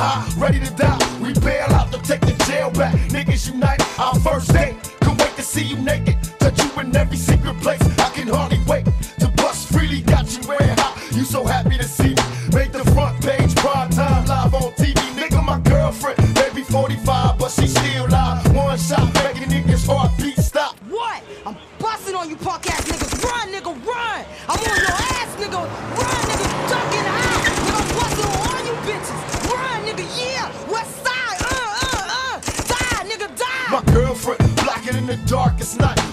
High, 0.04 0.40
ready 0.40 0.60
to 0.60 0.70
die. 0.74 0.98
We 1.20 1.32
bail 1.40 1.70
out 1.72 1.90
to 1.92 1.98
take 2.02 2.20
the 2.20 2.36
jail 2.44 2.70
back. 2.70 2.94
Niggas 3.08 3.50
unite, 3.52 3.80
our 3.98 4.14
first 4.20 4.52
date. 4.52 4.74
Can't 5.00 5.18
wait 5.20 5.34
to 5.36 5.42
see 5.42 5.64
you 5.64 5.76
naked. 5.76 6.16
Touch 6.38 6.58
you 6.62 6.80
in 6.80 6.94
every 6.96 7.16
secret 7.16 7.56
place. 7.60 7.82
I 7.98 8.10
can 8.10 8.28
hardly 8.28 8.60
wait 8.66 8.84
to 9.20 9.28
bust 9.36 9.72
freely. 9.72 10.00
Got 10.02 10.26
you 10.34 10.46
wearing 10.48 10.76
hot. 10.78 10.94
You 11.12 11.24
so 11.24 11.44
happy 11.44 11.76
to 11.78 11.84
see 11.84 12.12
me. 12.18 12.24
Make 12.52 12.72
the 12.72 12.84
front 12.92 13.20
page, 13.22 13.54
prime 13.56 13.90
time, 13.90 14.26
live 14.26 14.54
on 14.54 14.72
TV. 14.72 15.00
Nigga, 15.18 15.42
my 15.44 15.58
girlfriend, 15.60 16.18
maybe 16.34 16.62
45, 16.62 17.38
but 17.38 17.50
she 17.50 17.66
still 17.66 18.06
live. 18.08 18.54
One 18.54 18.78
shot, 18.78 19.08
making 19.22 19.48
niggas 19.54 19.86
heartbeat 19.86 20.38
stop. 20.38 20.76
What? 20.88 21.22
I'm 21.46 21.56
busting 21.78 22.14
on 22.14 22.28
you 22.28 22.36
punk 22.36 22.70
ass 22.70 22.84
niggas. 22.84 23.24
Run, 23.24 23.48
nigga, 23.54 23.72
run. 23.86 24.24
I'm 24.48 24.60
on 24.70 24.78
your 24.86 24.96
ass, 25.16 25.30
nigga, 25.40 25.60
darkest 35.34 35.80
night. 35.80 36.03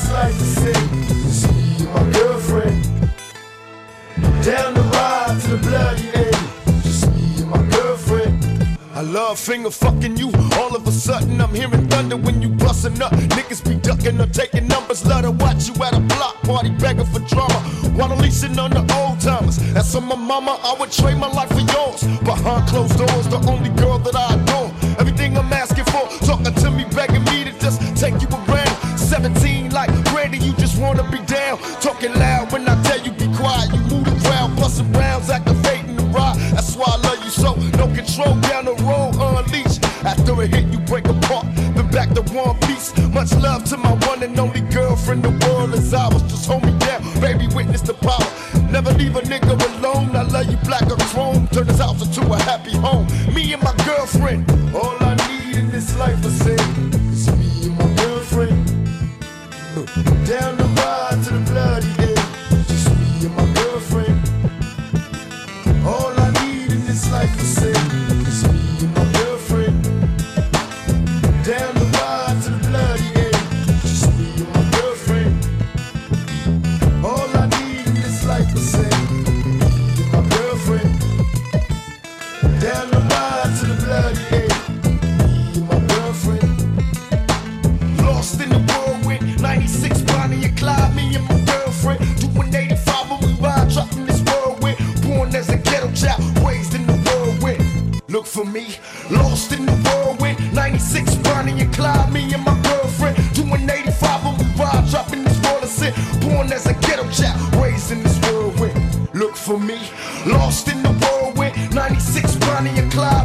sight 0.00 0.34
to 0.34 0.46
see. 1.40 1.86
My 1.94 2.04
girlfriend. 2.12 2.84
Down 4.44 4.74
the 4.74 4.84
ride 4.94 5.38
to 5.42 5.48
the 5.48 5.58
bloody 5.66 6.08
end. 6.14 6.36
Just 6.82 7.06
me 7.12 7.42
and 7.42 7.50
my 7.50 7.62
girlfriend. 7.76 8.36
I 8.94 9.02
love 9.02 9.38
finger 9.38 9.70
fucking 9.70 10.16
you. 10.16 10.30
All 10.58 10.74
of 10.74 10.86
a 10.86 10.92
sudden, 10.92 11.40
I'm 11.40 11.54
hearing 11.54 11.88
thunder 11.88 12.16
when 12.16 12.42
you 12.42 12.48
bustin' 12.48 13.00
up. 13.02 13.12
Niggas 13.36 13.62
be 13.68 13.76
ducking 13.76 14.20
or 14.20 14.26
taking 14.26 14.66
numbers. 14.68 15.04
Love 15.06 15.22
to 15.22 15.30
watch 15.32 15.68
you 15.68 15.74
at 15.84 15.94
a 15.96 16.00
block 16.00 16.36
party 16.42 16.70
begging 16.70 17.06
for 17.06 17.20
drama. 17.20 17.60
While 17.96 18.16
leasing 18.16 18.58
on 18.58 18.70
the 18.70 18.84
old 18.98 19.20
timers. 19.20 19.58
As 19.74 19.92
for 19.92 20.00
my 20.00 20.16
mama, 20.16 20.58
I 20.62 20.74
would 20.78 20.90
trade 20.92 21.18
my 21.18 21.30
life 21.32 21.50
for 21.50 21.64
yours. 21.74 22.02
Behind 22.20 22.66
closed 22.68 22.96
doors, 22.98 23.26
the 23.28 23.40
only 23.52 23.70
girl 23.80 23.98
that 23.98 24.16
I 24.16 24.34
adore. 24.34 24.70
Everything 25.00 25.36
I'm 25.36 25.52
asking 25.52 25.84
for, 25.92 26.04
talking 26.26 26.54
to 26.54 26.70
me, 26.70 26.84
begging 26.94 27.24
me 27.24 27.44
to 27.44 27.52
just 27.58 27.78
take 27.96 28.20
you 28.22 28.28
around. 28.28 28.98
17 28.98 29.59
like 29.72 29.90
Brandy, 30.12 30.38
you 30.38 30.52
just 30.54 30.78
wanna 30.80 31.04
be 31.10 31.18
down. 31.26 31.58
Talking 31.80 32.14
loud 32.14 32.52
when 32.52 32.68
I 32.68 32.80
tell 32.82 33.00
you 33.00 33.12
be 33.12 33.26
quiet. 33.36 33.72
You 33.72 33.80
move 33.90 34.06
crowd, 34.24 34.56
busting 34.56 34.92
rounds, 34.92 35.30
activating 35.30 35.96
the 35.96 36.04
ride. 36.04 36.38
That's 36.52 36.76
why 36.76 36.86
I 36.88 36.96
love 36.96 37.24
you 37.24 37.30
so. 37.30 37.54
No 37.78 37.86
control 37.94 38.34
down 38.48 38.64
the 38.66 38.74
road, 38.84 39.14
unleashed. 39.16 39.84
After 40.04 40.32
a 40.32 40.46
hit, 40.46 40.66
you 40.72 40.78
break 40.80 41.06
apart. 41.08 41.46
Then 41.74 41.88
back 41.90 42.10
to 42.14 42.22
one 42.34 42.58
piece. 42.60 42.96
Much 43.08 43.32
love 43.34 43.64
to 43.64 43.76
my 43.76 43.92
one 44.06 44.22
and 44.22 44.38
only 44.38 44.60
girlfriend. 44.60 45.22
The 45.22 45.32
world 45.46 45.74
is 45.74 45.92
ours. 45.94 46.22
Just 46.22 46.46
hold 46.46 46.64
me 46.64 46.72
down, 46.78 47.02
baby. 47.20 47.46
Witness 47.54 47.82
the 47.82 47.94
power. 47.94 48.30
Never 48.70 48.92
leave 48.92 49.16
a 49.16 49.20
nigga 49.22 49.54
alone. 49.78 50.14
I 50.16 50.22
love 50.22 50.50
you 50.50 50.56
black 50.64 50.86
or 50.90 50.96
chrome. 51.12 51.48
Turn 51.48 51.66
this 51.66 51.78
house 51.78 52.00
into 52.04 52.32
a 52.32 52.38
happy 52.42 52.76
home. 52.76 53.06
Me 53.34 53.52
and 53.52 53.62
my 53.62 53.74
girlfriend. 53.84 54.50
All 54.74 54.96
I 55.00 55.14
need 55.28 55.56
in 55.56 55.70
this 55.70 55.96
life 55.98 56.24
is 56.24 56.38
say, 56.38 56.56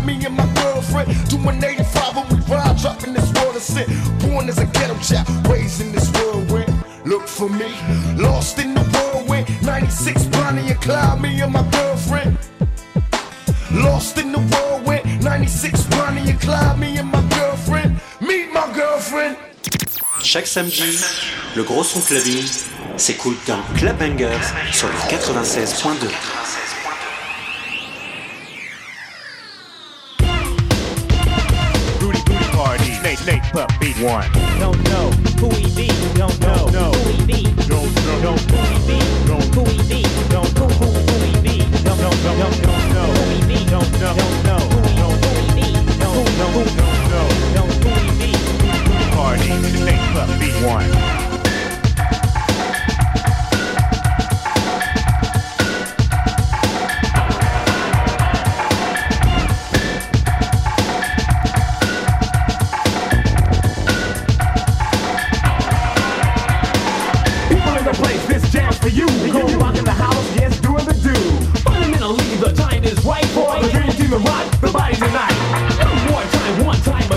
Me 0.05 0.23
and 0.23 0.35
my 0.35 0.45
girlfriend. 0.61 1.07
Doing 1.29 1.63
85 1.63 2.15
when 2.15 2.27
we 2.29 2.45
ride, 2.45 2.77
dropping 2.77 3.13
this 3.13 3.31
water 3.33 3.59
sit. 3.59 3.87
Born 4.21 4.49
as 4.49 4.59
a 4.59 4.65
ghetto 4.65 4.97
child, 4.99 5.27
raised 5.47 5.81
in 5.81 5.91
this 5.91 6.11
whirlwind. 6.11 6.73
Look 7.05 7.27
for 7.27 7.49
me, 7.49 7.71
lost 8.15 8.59
in 8.59 8.73
the 8.73 8.81
whirlwind. 8.81 9.47
96 9.63 10.25
Bonnie 10.25 10.69
and 10.69 10.81
Clyde, 10.81 11.21
me 11.21 11.41
and 11.41 11.53
my 11.53 11.63
girlfriend. 11.71 12.37
Lost 13.71 14.17
in 14.17 14.31
the 14.31 14.39
whirlwind. 14.39 15.23
96 15.23 15.83
Bonnie 15.85 16.29
and 16.29 16.39
Clyde, 16.39 16.79
me 16.79 16.97
and 16.97 17.11
my 17.11 17.21
girlfriend. 17.29 17.99
Meet 18.21 18.53
my 18.53 18.71
girlfriend. 18.73 19.37
Chaque 20.21 20.47
samedi, 20.47 20.99
le 21.55 21.63
gros 21.63 21.83
son 21.83 22.01
clubbing 22.01 22.45
s'écoute 22.97 23.37
dans 23.47 23.61
Club 23.77 23.97
Bangers 23.97 24.53
sur 24.71 24.87
le 24.87 24.93
96.2. 25.09 26.44
one. 34.01 34.29
Don't 34.60 34.81
know 34.89 35.10
who 35.39 35.49
he 35.55 35.69
be. 35.75 35.88
Don't 36.15 36.38
know 36.41 36.67
No. 36.67 36.91
who 36.91 37.12
he 37.12 37.25
be. 37.25 37.43
Don't 37.67 37.93
know. 38.05 38.21
Don't 38.21 38.51
who 38.51 38.58
he 38.58 38.79
be. 38.88 38.99
Don't 39.27 39.55
who 39.55 39.63
he 39.71 39.77
be. 39.88 40.03
Don't 40.29 40.58
who 40.58 40.65
who 40.67 40.86
who 40.86 41.25
he 41.25 41.41
be. 41.41 41.58
Don't 41.84 41.97
don't 41.97 42.23
don't 42.23 42.38
don't 42.38 42.62
don't 42.62 42.93
know 42.93 43.08
who 43.15 43.23
he 43.31 43.41
be. 43.47 43.65
Don't 43.69 43.91
know 43.99 44.15
don't 44.15 44.43
know 44.43 44.60
who 44.60 44.79
he 44.88 44.95
who 44.99 45.08
who 45.08 45.31
he 45.39 45.51
be. 45.55 45.67
Don't 45.99 46.27
who 46.27 46.45
who 46.51 46.63
don't 46.75 46.99
know 47.12 47.27
don't 47.55 47.84
who 47.84 47.89
he 48.03 48.12
be. 48.19 48.31
Party. 49.15 49.51
Snake 49.77 50.01
pup 50.13 50.29
beat 50.39 50.55
one. 50.65 51.24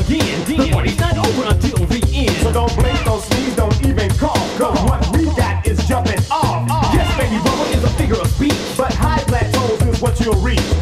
Again. 0.08 0.44
The 0.44 0.70
party's 0.72 0.98
not 0.98 1.18
over 1.18 1.48
until 1.48 1.86
the 1.86 2.00
end. 2.14 2.36
So 2.42 2.52
don't 2.52 2.74
blink, 2.76 3.04
don't 3.04 3.22
sneeze, 3.22 3.56
don't 3.56 3.84
even 3.84 4.08
cough. 4.16 4.58
Cause 4.58 4.78
what 4.84 5.16
we 5.16 5.24
got 5.36 5.66
is 5.66 5.86
jumping 5.86 6.20
off. 6.30 6.66
Yes, 6.92 7.08
baby, 7.16 7.36
bubble 7.44 7.64
is 7.76 7.84
a 7.84 7.90
figure 7.90 8.16
of 8.16 8.28
speech. 8.28 8.56
But 8.76 8.92
high 8.94 9.22
plateaus 9.24 9.82
is 9.82 10.00
what 10.00 10.18
you'll 10.20 10.40
reach. 10.40 10.77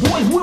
Them 0.00 0.37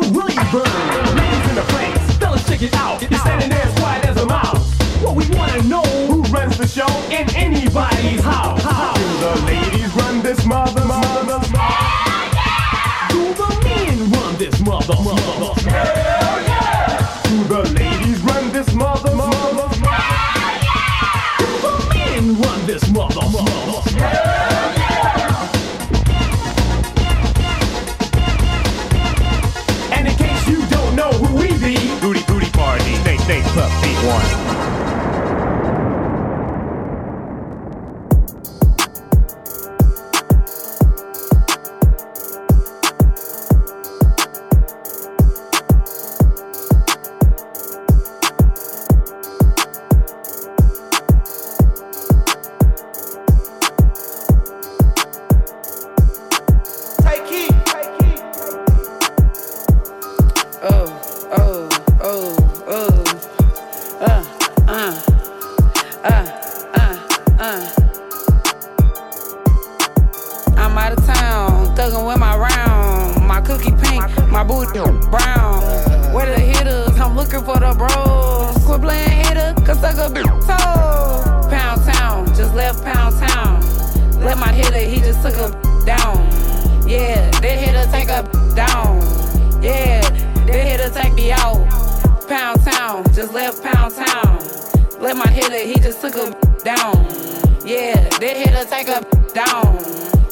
down. 99.35 99.75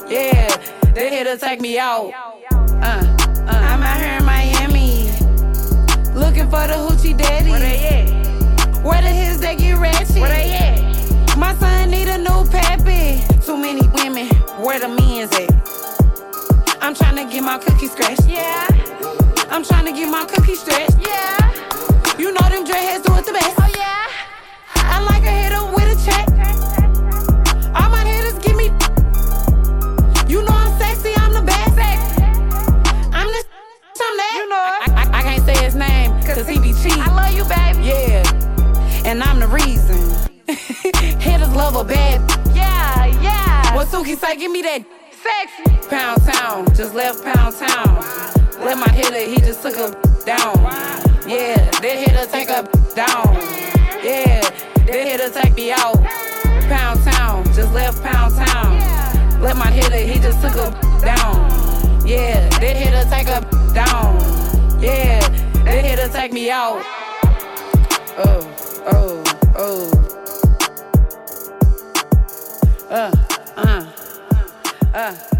Yeah, 0.09 0.47
they 0.93 1.09
hitter 1.09 1.37
take 1.37 1.59
me 1.59 1.77
out. 1.77 2.13
Uh, 2.51 2.55
uh. 2.81 3.51
I'm 3.51 3.83
out 3.83 3.99
here 3.99 4.17
in 4.17 4.25
Miami, 4.25 5.11
looking 6.17 6.45
for 6.45 6.65
the 6.65 6.79
hoochie 6.79 7.15
daddy. 7.17 7.49
Where 7.51 7.59
they 7.59 7.79
at? 7.85 8.83
Where 8.83 9.01
the 9.01 9.09
his 9.09 9.41
that 9.41 9.57
get 9.57 9.77
ratchet? 9.77 10.15
Where 10.15 10.29
they 10.29 10.53
at? 10.53 11.37
My 11.37 11.53
son 11.55 11.91
need 11.91 12.07
a 12.07 12.17
new 12.17 12.49
pappy. 12.49 13.21
Too 13.45 13.57
many 13.57 13.85
women, 13.89 14.27
where 14.63 14.79
the 14.79 14.87
men's 14.87 15.33
at? 15.33 15.51
I'm 16.81 16.95
trying 16.95 17.17
to 17.17 17.25
get 17.29 17.43
my 17.43 17.57
cookie 17.57 17.87
scratched. 17.87 18.25
Yeah. 18.25 18.67
I'm 19.49 19.65
trying 19.65 19.85
to 19.85 19.91
get 19.91 20.09
my 20.09 20.25
cookie 20.25 20.55
stretched. 20.55 20.97
Yeah. 20.99 22.17
You 22.17 22.31
know 22.31 22.47
them 22.47 22.63
dreadheads 22.63 23.03
do 23.03 23.13
it 23.15 23.25
the 23.25 23.33
best. 23.33 23.55
Oh 23.59 23.69
yeah. 23.75 24.07
I 24.75 25.03
like 25.03 25.23
a 25.23 25.31
hitter 25.31 25.65
with 25.75 25.91
a 25.91 26.05
check. 26.05 26.52
Cheap. 36.83 36.97
I 36.97 37.09
love 37.15 37.33
you, 37.33 37.45
baby. 37.45 37.87
Yeah. 37.87 38.23
And 39.05 39.23
I'm 39.23 39.39
the 39.39 39.47
reason. 39.47 39.97
hitters 41.19 41.55
love 41.55 41.75
a 41.75 41.83
bad. 41.83 42.19
Yeah, 42.53 43.05
yeah. 43.21 43.75
What 43.75 43.87
Suki 43.87 44.17
say? 44.17 44.35
Give 44.35 44.51
me 44.51 44.61
that. 44.61 44.83
Sexy. 45.23 45.89
Pound 45.89 46.21
town, 46.23 46.65
just 46.75 46.93
left 46.93 47.23
pound 47.23 47.55
town. 47.55 47.95
Let 48.59 48.77
my 48.77 48.89
hitter, 48.89 49.19
he 49.19 49.37
just 49.37 49.61
took 49.61 49.75
a 49.75 49.91
down. 50.25 50.55
Yeah, 51.27 51.55
that 51.79 51.97
hitter 52.03 52.25
take 52.31 52.49
a 52.49 52.63
down. 52.93 53.33
Yeah, 54.03 54.41
that 54.85 55.07
hitter 55.07 55.29
take 55.29 55.55
me 55.55 55.71
out. 55.71 55.95
Pound 56.67 57.01
town, 57.03 57.45
just 57.53 57.73
left 57.73 58.03
pound 58.03 58.35
town. 58.35 59.41
Let 59.41 59.55
my 59.55 59.71
hitter, 59.71 59.97
he 59.97 60.19
just 60.19 60.41
took 60.41 60.55
a 60.55 60.71
down. 61.01 62.05
Yeah, 62.05 62.49
that 62.59 62.75
hitter 62.75 63.09
take 63.09 63.27
a 63.27 63.41
down. 63.73 64.81
Yeah, 64.81 65.21
that 65.65 65.85
hitter 65.85 66.07
take 66.09 66.31
me 66.33 66.49
out. 66.49 66.81
Oh, 68.17 68.43
oh, 68.85 69.23
oh. 69.55 69.91
Uh, 72.89 73.11
uh, 73.57 73.91
uh, 74.93 75.32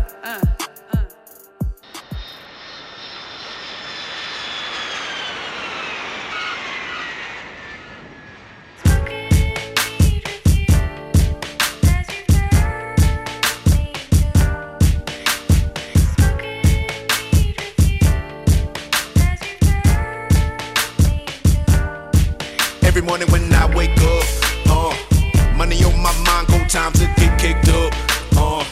time 26.74 26.92
to 26.92 27.06
get 27.22 27.38
kicked 27.38 27.70
up. 27.70 27.94
Uh, 28.36 28.66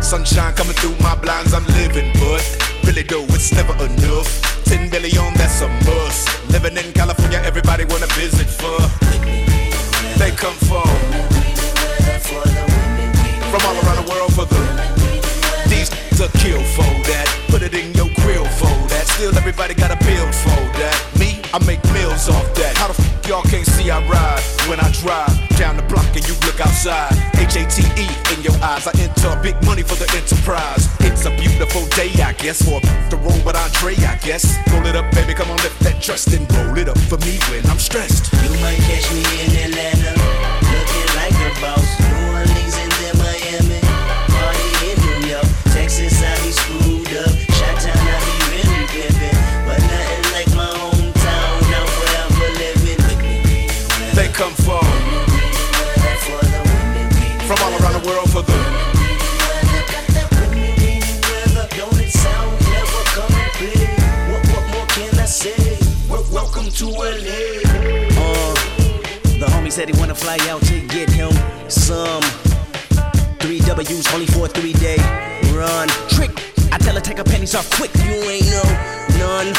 sunshine 0.00 0.54
coming 0.54 0.74
through 0.74 0.94
my 1.02 1.16
blinds, 1.16 1.52
I'm 1.52 1.66
living, 1.74 2.12
but 2.22 2.38
really 2.86 3.02
though 3.02 3.26
it's 3.34 3.52
never 3.52 3.74
enough. 3.82 4.30
Ten 4.62 4.88
billion, 4.88 5.34
that's 5.34 5.60
a 5.60 5.68
must. 5.82 6.28
Living 6.52 6.76
in 6.76 6.92
California, 6.92 7.42
everybody 7.44 7.84
wanna 7.86 8.06
visit 8.14 8.46
for. 8.46 8.78
They 10.22 10.30
come 10.38 10.54
for 10.70 10.86
from 13.50 13.62
all 13.66 13.74
around 13.82 14.06
the 14.06 14.08
world 14.08 14.32
for 14.38 14.46
the. 14.46 14.60
These 15.66 15.90
a 16.20 16.28
kill 16.38 16.62
for 16.78 16.86
that. 17.10 17.26
Put 17.48 17.62
it 17.62 17.74
in 17.74 17.92
your 17.94 18.06
grill 18.22 18.46
for 18.54 18.70
that. 18.94 19.04
Still 19.08 19.36
everybody 19.36 19.74
got 19.74 19.90
a 19.90 19.98
bill 20.06 20.30
for 20.30 20.62
that. 20.78 20.94
Me, 21.18 21.42
I 21.52 21.58
make 21.66 21.82
meals 21.90 22.28
off 22.28 22.54
that. 22.54 22.76
How 22.76 22.86
the 22.86 22.94
f 23.02 23.26
y'all 23.26 23.42
can't 23.42 23.66
see 23.66 23.90
I 23.90 23.98
ride 24.06 24.42
when 24.70 24.78
I 24.78 24.92
drive 25.02 25.34
down 25.58 25.76
the 25.76 25.82
block 25.90 25.97
look 26.58 26.66
outside? 26.66 27.12
H 27.36 27.56
A 27.56 27.66
T 27.66 27.82
E 28.00 28.06
in 28.34 28.42
your 28.42 28.54
eyes. 28.62 28.86
I 28.86 28.92
enter 29.00 29.38
big 29.42 29.56
money 29.64 29.82
for 29.82 29.94
the 29.94 30.10
enterprise. 30.16 30.88
It's 31.00 31.24
a 31.24 31.30
beautiful 31.30 31.86
day, 31.96 32.10
I 32.22 32.32
guess, 32.32 32.62
for 32.62 32.80
the 33.10 33.16
road 33.16 33.44
with 33.44 33.56
Andre, 33.56 33.94
I 34.04 34.16
guess. 34.22 34.44
Roll 34.72 34.86
it 34.86 34.96
up, 34.96 35.10
baby, 35.14 35.34
come 35.34 35.50
on, 35.50 35.56
lift 35.58 35.78
that 35.80 36.02
trust 36.02 36.32
and 36.32 36.50
roll 36.52 36.76
it 36.78 36.88
up 36.88 36.98
for 36.98 37.18
me 37.18 37.38
when 37.50 37.64
I'm 37.66 37.78
stressed. 37.78 38.32
You 38.32 38.50
might 38.60 38.78
catch 38.88 39.10
me 39.12 39.22
in 39.44 39.50
Atlanta, 39.70 40.12
looking 40.72 41.08
like 41.16 41.38
a 41.46 41.50
boss. 41.60 41.88
New 42.00 42.57
said 69.78 69.94
he 69.94 70.00
wanna 70.00 70.12
fly 70.12 70.36
out 70.50 70.60
to 70.62 70.80
get 70.88 71.08
him 71.08 71.30
some 71.70 72.20
three 73.38 73.60
W's 73.60 74.12
only 74.12 74.26
for 74.26 74.46
a 74.46 74.48
three 74.48 74.72
day 74.72 74.98
run. 75.54 75.86
Trick, 76.10 76.34
I 76.72 76.78
tell 76.78 76.96
her 76.96 77.00
take 77.00 77.18
her 77.18 77.22
pennies 77.22 77.54
off 77.54 77.70
quick. 77.70 77.94
You 78.02 78.14
ain't 78.26 78.50
know 78.50 78.66
none. 79.22 79.54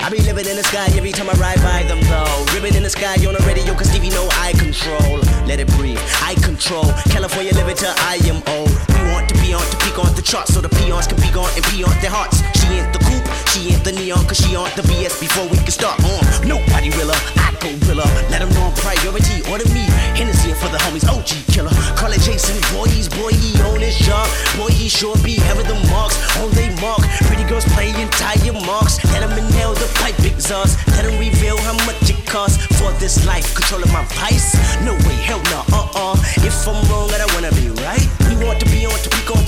I 0.00 0.08
be 0.08 0.22
living 0.22 0.46
in 0.46 0.56
the 0.56 0.64
sky 0.64 0.88
every 0.96 1.12
time 1.12 1.28
I 1.28 1.34
ride 1.34 1.60
by 1.60 1.82
them 1.82 2.00
though. 2.08 2.46
Ribbon 2.54 2.74
in 2.74 2.82
the 2.82 2.88
sky 2.88 3.12
on 3.28 3.34
the 3.36 3.44
radio 3.46 3.74
cause 3.74 3.90
Stevie 3.90 4.08
know 4.08 4.26
I 4.40 4.52
control. 4.56 5.20
Let 5.44 5.60
it 5.60 5.68
breathe, 5.76 6.00
I 6.24 6.32
control. 6.40 6.88
California 7.12 7.52
living 7.52 7.76
till 7.76 7.92
I 8.08 8.16
am 8.24 8.40
old. 8.56 8.72
We 8.88 9.12
want 9.12 9.23
to 9.44 9.48
be 9.48 9.54
on 9.54 9.62
to 9.62 9.76
peak 9.78 9.98
on 9.98 10.14
the 10.14 10.22
charts 10.22 10.54
so 10.54 10.60
the 10.60 10.68
peons 10.68 11.06
can 11.06 11.20
be 11.20 11.30
gone 11.30 11.50
and 11.56 11.64
pee 11.66 11.84
on 11.84 11.92
their 12.00 12.10
hearts. 12.10 12.40
She 12.60 12.80
ain't 12.80 12.92
the 12.92 13.00
coupe, 13.04 13.26
She 13.52 13.72
ain't 13.72 13.84
the 13.84 13.92
neon, 13.92 14.24
cause 14.26 14.38
she 14.38 14.56
on 14.56 14.70
the 14.76 14.82
BS 14.82 15.20
before 15.20 15.46
we 15.48 15.56
can 15.58 15.72
start 15.72 16.00
on. 16.04 16.22
Nobody 16.46 16.90
realer, 16.96 17.16
I 17.36 17.52
go 17.60 17.68
realer. 17.86 18.08
Let 18.30 18.40
them 18.40 18.50
know 18.54 18.72
I'm 18.72 18.76
priority. 18.80 19.44
Order 19.50 19.68
me, 19.72 19.84
Hennessy 20.16 20.54
for 20.54 20.68
the 20.72 20.78
homies, 20.88 21.04
OG 21.04 21.44
killer. 21.52 21.74
Call 21.96 22.12
it 22.12 22.20
Jason 22.24 22.56
Voorhees, 22.72 23.08
boy, 23.08 23.32
he 23.32 23.52
on 23.68 23.80
his 23.80 23.98
job. 23.98 24.24
Boy, 24.56 24.72
he 24.72 24.88
sure 24.88 25.16
be 25.20 25.36
having 25.36 25.66
the 25.68 25.76
marks 25.92 26.16
on 26.40 26.50
they 26.56 26.72
mark. 26.80 27.02
Pretty 27.28 27.44
girls 27.44 27.64
playing 27.74 28.08
tire 28.16 28.56
marks. 28.64 29.02
Let 29.12 29.20
them 29.20 29.36
inhale 29.36 29.74
the 29.74 29.88
pipe 30.00 30.18
exhaust. 30.24 30.80
Let 30.96 31.04
them 31.04 31.18
reveal 31.18 31.58
how 31.58 31.76
much 31.84 32.00
it 32.08 32.20
costs 32.24 32.64
for 32.80 32.92
this 32.96 33.26
life. 33.26 33.54
Controlling 33.54 33.92
my 33.92 34.04
vice? 34.16 34.56
No 34.80 34.94
way, 35.04 35.18
hell 35.28 35.42
no, 35.52 35.60
uh 35.72 35.88
uh. 35.94 36.16
If 36.40 36.54
I'm 36.68 36.80
wrong, 36.88 37.10
I 37.12 37.18
don't 37.18 37.32
wanna 37.34 37.52
be 37.52 37.68
right. 37.82 38.23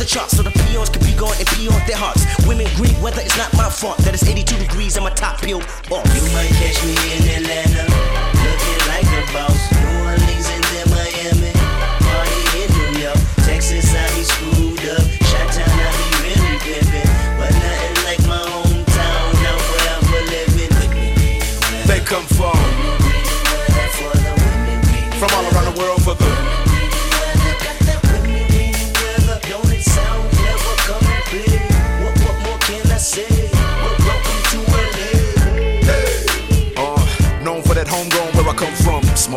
The 0.06 0.28
so 0.28 0.42
the 0.42 0.50
peons 0.50 0.88
can 0.88 1.02
be 1.02 1.12
gone 1.14 1.34
and 1.38 1.46
pee 1.48 1.68
on 1.68 1.82
their 1.86 1.96
hearts. 1.96 2.22
Women 2.46 2.66
grieve 2.76 3.00
weather, 3.02 3.22
it's 3.22 3.36
not 3.36 3.52
my 3.54 3.68
fault 3.68 3.98
that 3.98 4.14
it's 4.14 4.26
82 4.26 4.56
degrees 4.58 4.96
and 4.96 5.04
my 5.04 5.10
top 5.10 5.40
peeled 5.40 5.64
off. 5.90 6.06
You 6.14 6.22
might 6.32 6.50
catch 6.62 6.78
me 6.84 6.94
in 7.16 7.42
Atlanta, 7.42 7.95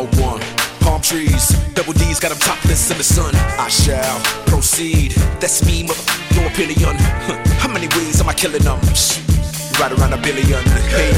101. 0.00 0.40
Palm 0.80 1.02
trees, 1.02 1.50
double 1.74 1.92
D's 1.92 2.18
got 2.18 2.30
them 2.30 2.38
topless 2.38 2.90
in 2.90 2.96
the 2.96 3.04
sun. 3.04 3.34
I 3.58 3.68
shall 3.68 4.20
proceed. 4.46 5.12
That's 5.40 5.64
me, 5.66 5.82
mother. 5.82 6.00
Your 6.34 6.46
opinion. 6.46 6.96
How 7.60 7.68
many 7.68 7.88
ways 7.88 8.20
am 8.20 8.28
I 8.28 8.34
killing 8.34 8.62
them? 8.62 8.80
Right 9.80 9.92
around 9.92 10.12
a 10.12 10.18
billion. 10.18 10.60
Hey, 10.92 11.08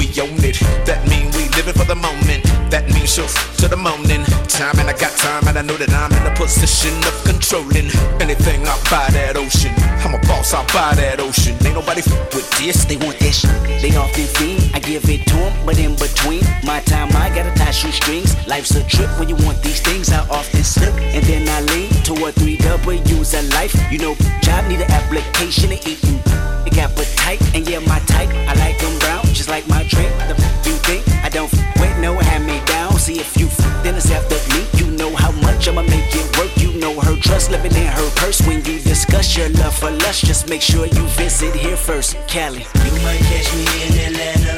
we 0.00 0.08
own 0.16 0.40
it. 0.40 0.56
That 0.88 1.04
mean 1.12 1.28
we 1.36 1.44
living 1.52 1.76
for 1.76 1.84
the 1.84 1.94
moment. 1.94 2.40
That 2.72 2.88
means 2.88 3.12
show 3.12 3.26
to 3.60 3.68
the 3.68 3.76
morning. 3.76 4.24
Time 4.48 4.80
and 4.80 4.88
I 4.88 4.96
got 4.96 5.12
time 5.20 5.46
and 5.46 5.58
I 5.58 5.62
know 5.62 5.76
that 5.76 5.92
I'm 5.92 6.08
in 6.16 6.24
a 6.24 6.34
position 6.34 6.96
of 7.04 7.12
controlling 7.28 7.92
anything 8.16 8.64
out 8.64 8.80
by 8.88 9.04
that 9.12 9.36
ocean. 9.36 9.76
I'm 10.00 10.14
a 10.16 10.20
boss 10.24 10.54
out 10.54 10.72
by 10.72 10.96
that 10.96 11.20
ocean. 11.20 11.52
Ain't 11.60 11.76
nobody 11.76 12.00
f- 12.00 12.32
with 12.32 12.48
this. 12.56 12.88
They 12.88 12.96
want 12.96 13.18
this. 13.20 13.44
They 13.84 13.92
often 13.94 14.24
fiend. 14.40 14.72
I 14.72 14.80
give 14.80 15.04
it 15.12 15.26
to 15.28 15.36
'em, 15.36 15.52
but 15.66 15.76
in 15.76 15.92
between 15.96 16.40
my 16.64 16.80
time, 16.88 17.12
I 17.12 17.28
gotta 17.28 17.52
tie 17.60 17.76
shoestrings. 17.76 18.32
Life's 18.48 18.72
a 18.72 18.82
trip 18.88 19.10
when 19.20 19.28
you 19.28 19.36
want 19.44 19.60
these 19.62 19.80
things. 19.80 20.08
I 20.08 20.24
often 20.32 20.64
slip, 20.64 20.94
and 21.12 21.22
then 21.28 21.44
I 21.46 21.60
lean 21.68 21.92
toward 22.08 22.34
three 22.40 22.56
W's 22.56 23.34
of 23.34 23.44
life. 23.52 23.76
You 23.92 23.98
know, 23.98 24.14
job 24.40 24.64
need 24.64 24.80
an 24.80 24.90
application 24.90 25.72
of 25.76 25.86
eating. 25.86 26.31
Appetite, 26.78 27.40
and 27.54 27.68
yeah, 27.68 27.80
my 27.80 27.98
type. 28.00 28.28
I 28.48 28.54
like 28.54 28.78
them 28.78 28.98
brown, 28.98 29.24
just 29.26 29.48
like 29.48 29.66
my 29.68 29.82
drink. 29.84 30.10
The 30.28 30.34
f- 30.36 30.66
you 30.66 30.72
think 30.88 31.06
I 31.24 31.28
don't 31.28 31.52
f- 31.52 31.80
wait, 31.80 31.96
no 32.00 32.14
hand 32.18 32.46
me 32.46 32.60
down. 32.66 32.98
See 32.98 33.18
if 33.18 33.36
you 33.38 33.46
f- 33.46 33.82
then 33.82 33.94
it's 33.94 34.10
after 34.10 34.36
me. 34.54 34.66
You 34.78 34.90
know 34.96 35.14
how 35.14 35.32
much 35.42 35.68
I'ma 35.68 35.82
make 35.82 36.14
it 36.14 36.38
work. 36.38 36.50
You 36.56 36.72
know 36.78 36.98
her 37.00 37.16
trust 37.16 37.50
living 37.50 37.74
in 37.74 37.86
her 37.86 38.10
purse. 38.16 38.40
When 38.46 38.64
you 38.64 38.78
discuss 38.80 39.36
your 39.36 39.48
love 39.50 39.74
for 39.76 39.90
lust, 39.90 40.24
just 40.24 40.48
make 40.48 40.62
sure 40.62 40.86
you 40.86 41.04
visit 41.18 41.54
here 41.54 41.76
first, 41.76 42.16
Cali. 42.28 42.66
You 42.84 42.92
might 43.04 43.20
catch 43.30 43.48
me 43.54 43.64
in 43.86 43.92
Atlanta, 44.06 44.54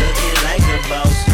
looking 0.00 0.36
like 0.44 0.62
a 0.62 0.88
boss. 0.88 1.27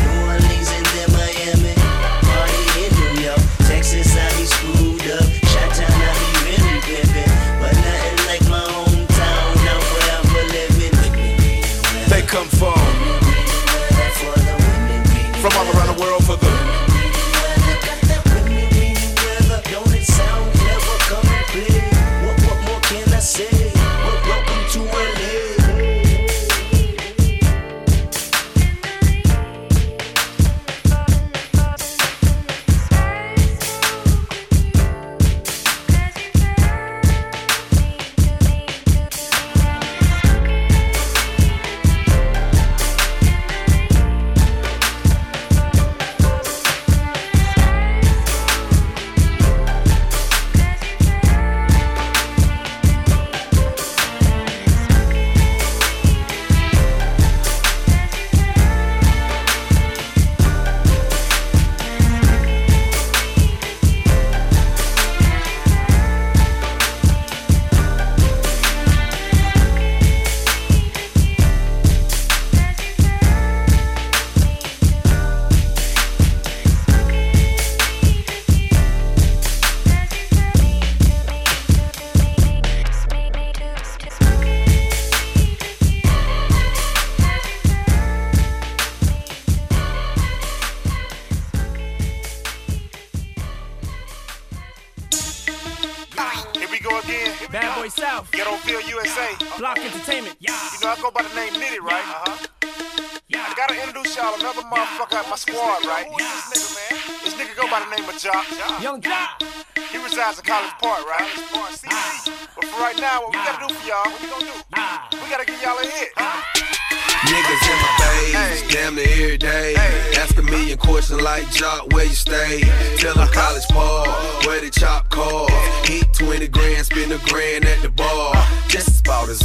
20 126.34 126.48
grand, 126.48 126.84
spend 126.84 127.12
a 127.12 127.18
grand 127.30 127.64
at 127.64 127.80
the 127.80 127.88
bar. 127.90 128.34
Just 128.66 128.93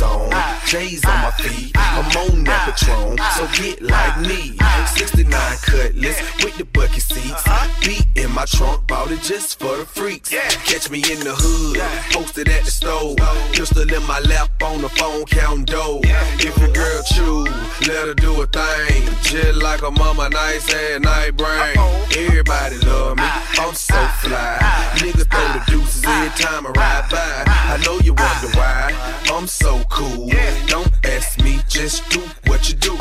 own. 0.02 0.30
J's 0.66 1.04
on 1.06 1.22
my 1.22 1.32
feet, 1.32 1.72
I'm 1.76 2.06
on 2.18 2.44
that 2.44 2.76
Patron, 2.78 3.18
so 3.36 3.48
get 3.62 3.82
like 3.82 4.20
me. 4.22 4.58
69 4.96 5.32
cutlass 5.64 6.20
with 6.44 6.58
the 6.58 6.66
bucket 6.66 7.02
seats. 7.02 7.44
Beat 7.82 8.06
in 8.16 8.32
my 8.32 8.46
trunk, 8.46 8.88
bought 8.88 9.12
it 9.12 9.22
just 9.22 9.60
for 9.60 9.78
the 9.78 9.86
freaks. 9.86 10.30
Catch 10.30 10.90
me 10.90 11.00
in 11.12 11.20
the 11.20 11.34
hood, 11.36 11.80
posted 12.12 12.50
at 12.50 12.66
the 12.66 12.72
store. 12.72 13.16
Pistol 13.54 13.92
in 13.92 14.06
my 14.08 14.20
lap 14.20 14.50
on 14.64 14.82
the 14.82 14.90
phone, 14.90 15.26
counting 15.26 15.66
dough. 15.66 16.02
If 16.04 16.58
your 16.58 16.72
girl 16.72 17.04
choose, 17.04 17.88
let 17.88 18.08
her 18.08 18.14
do 18.14 18.42
a 18.42 18.48
thing. 18.48 19.04
Just 19.22 19.62
like 19.62 19.82
a 19.82 19.92
mama, 19.92 20.30
nice 20.30 20.74
and 20.74 21.04
night 21.04 21.38
brain. 21.38 21.78
Everybody 22.18 22.78
love 22.80 23.18
me, 23.18 23.24
I'm 23.24 23.74
so 23.74 24.00
fly. 24.22 24.58
Niggas 24.98 25.30
throw 25.30 25.48
the 25.54 25.64
deuces 25.72 26.04
every 26.06 26.30
time 26.44 26.68
I 26.68 26.72
ride 26.72 27.10
by. 27.10 27.44
I 27.48 27.82
know 27.86 28.00
you 28.00 28.14
wonder 28.14 28.50
why, 28.58 28.94
I'm 29.32 29.48
so 29.48 29.69
cool. 29.90 30.30
Don't 30.68 30.92
ask 31.06 31.42
me, 31.44 31.60
just 31.68 32.08
do 32.10 32.22
what 32.48 32.70
you 32.70 32.76
do. 32.76 32.94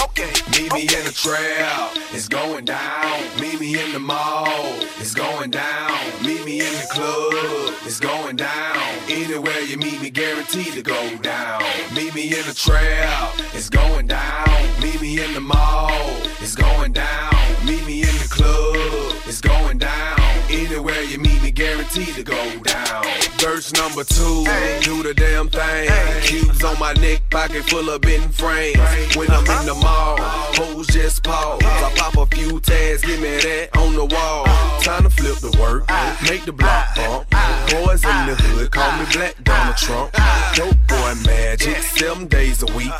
Meet 0.52 0.72
me 0.72 0.82
in 0.82 1.04
the 1.04 1.12
trap, 1.14 1.92
it's 2.12 2.28
going 2.28 2.64
down. 2.64 3.22
Meet 3.40 3.60
me 3.60 3.80
in 3.82 3.92
the 3.92 3.98
mall, 3.98 4.74
it's 4.98 5.14
going 5.14 5.50
down. 5.50 5.92
Meet 6.24 6.44
me 6.44 6.60
in 6.60 6.72
the 6.72 6.88
club, 6.90 7.74
it's 7.84 8.00
going 8.00 8.36
down. 8.36 8.76
Anywhere 9.08 9.60
you 9.60 9.76
meet 9.76 10.00
me, 10.00 10.10
guaranteed 10.10 10.72
to 10.72 10.82
go 10.82 11.16
down. 11.18 11.62
Meet 11.94 12.14
me 12.14 12.24
in 12.38 12.44
the 12.46 12.54
trap, 12.54 13.34
it's 13.54 13.68
going 13.68 14.06
down. 14.06 14.48
Meet 14.82 15.00
me 15.00 15.22
in 15.24 15.34
the 15.34 15.40
mall, 15.40 15.90
it's 16.40 16.56
going 16.56 16.92
down. 16.92 17.34
Meet 17.64 17.86
me 17.86 18.02
in 18.02 18.16
the 18.18 18.28
club, 18.28 19.14
it's 19.26 19.40
going 19.40 19.78
down. 19.78 20.17
Anywhere 20.50 21.02
you 21.02 21.18
meet 21.18 21.42
me, 21.42 21.50
guaranteed 21.50 22.14
to 22.14 22.22
go 22.22 22.58
down. 22.60 23.04
Verse 23.38 23.72
number 23.74 24.02
two, 24.02 24.44
do 24.82 25.02
the 25.02 25.12
damn 25.14 25.48
thing. 25.48 25.90
Cubes 26.22 26.64
on 26.64 26.78
my 26.78 26.92
neck, 26.94 27.22
pocket 27.30 27.64
full 27.64 27.88
of 27.90 28.00
bent 28.00 28.34
frames. 28.34 29.16
When 29.16 29.30
I'm 29.30 29.46
in 29.60 29.66
the 29.66 29.74
mall, 29.74 30.16
hoes 30.20 30.86
just 30.88 31.22
pause. 31.22 31.60
I 31.62 31.92
pop 31.96 32.16
a 32.16 32.26
few 32.34 32.60
tags, 32.60 33.02
give 33.02 33.20
me 33.20 33.36
that 33.36 33.76
on 33.76 33.94
the 33.94 34.06
wall. 34.06 34.44
Time 34.80 35.02
to 35.02 35.10
flip 35.10 35.36
the 35.38 35.56
work, 35.60 35.86
make 36.28 36.44
the 36.44 36.52
block 36.52 36.94
bump. 36.96 37.28
Boys 37.70 38.02
in 38.04 38.26
the 38.26 38.34
hood, 38.34 38.70
call 38.70 38.90
me 38.98 39.04
Black 39.12 39.34
Donald 39.44 39.76
Trump. 39.76 40.12
Dope 40.54 40.74
boy 40.88 41.14
magic, 41.26 41.76
seven 41.82 42.26
days 42.26 42.62
a 42.62 42.66
week. 42.74 42.92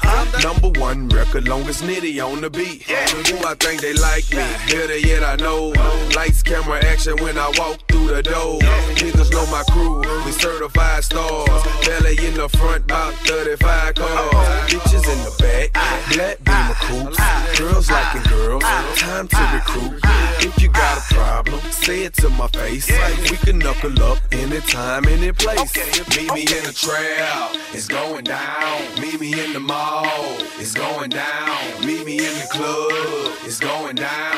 Number 0.42 0.68
one 0.78 1.08
record, 1.08 1.48
longest 1.48 1.82
nitty 1.82 2.22
on 2.24 2.42
the 2.42 2.50
beat. 2.50 2.82
Who 2.82 3.38
I 3.46 3.54
think 3.54 3.80
they 3.80 3.94
like 3.94 4.30
me, 4.30 4.44
better 4.70 4.98
yet 4.98 5.24
I 5.24 5.36
know. 5.36 5.68
Lights, 6.14 6.42
camera, 6.42 6.84
action 6.84 7.16
when 7.22 7.37
I 7.38 7.52
walk 7.56 7.78
through 7.88 8.08
the 8.08 8.22
door. 8.22 8.58
Niggas 8.98 9.30
know 9.30 9.46
my 9.46 9.62
crew, 9.70 10.02
we 10.24 10.32
certified 10.32 11.04
stars. 11.04 11.62
Belly 11.86 12.16
in 12.26 12.34
the 12.34 12.48
front, 12.48 12.84
about 12.84 13.14
35 13.26 13.94
cars. 13.94 14.70
Bitches 14.70 15.06
in 15.06 15.18
the 15.24 15.34
back, 15.38 15.72
black 16.12 16.36
beamer 16.44 16.76
coops. 16.82 17.58
Girls 17.58 17.90
liking 17.90 18.22
girls, 18.28 18.62
time 18.96 19.28
to 19.28 19.42
recruit. 19.54 20.00
If 20.40 20.60
you 20.62 20.68
got 20.68 20.98
a 20.98 21.14
problem, 21.14 21.60
say 21.70 22.04
it 22.04 22.14
to 22.14 22.28
my 22.30 22.48
face. 22.48 22.90
We 23.30 23.36
can 23.36 23.58
knuckle 23.58 24.02
up 24.02 24.18
anytime, 24.32 25.06
any 25.06 25.32
place. 25.32 25.76
Meet 26.16 26.32
me 26.32 26.42
in 26.42 26.64
the 26.64 26.72
trap, 26.74 27.54
it's 27.72 27.86
going 27.86 28.24
down. 28.24 28.80
Meet 29.00 29.20
me 29.20 29.44
in 29.44 29.52
the 29.52 29.60
mall, 29.60 30.36
it's 30.58 30.74
going 30.74 31.10
down. 31.10 31.86
Meet 31.86 32.04
me 32.04 32.18
in 32.18 32.34
the 32.34 32.48
club, 32.50 33.32
it's 33.44 33.60
going 33.60 33.96
down. 33.96 34.37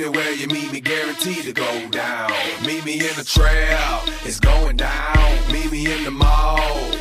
Anywhere 0.00 0.30
you 0.30 0.46
meet 0.46 0.70
me, 0.70 0.78
guaranteed 0.78 1.42
to 1.42 1.52
go 1.52 1.88
down. 1.90 2.30
Meet 2.64 2.84
me 2.84 3.00
in 3.00 3.16
the 3.16 3.24
trap, 3.24 4.08
it's 4.24 4.38
going 4.38 4.76
down. 4.76 5.52
Meet 5.52 5.72
me 5.72 5.92
in 5.92 6.04
the 6.04 6.12
mall, 6.12 6.60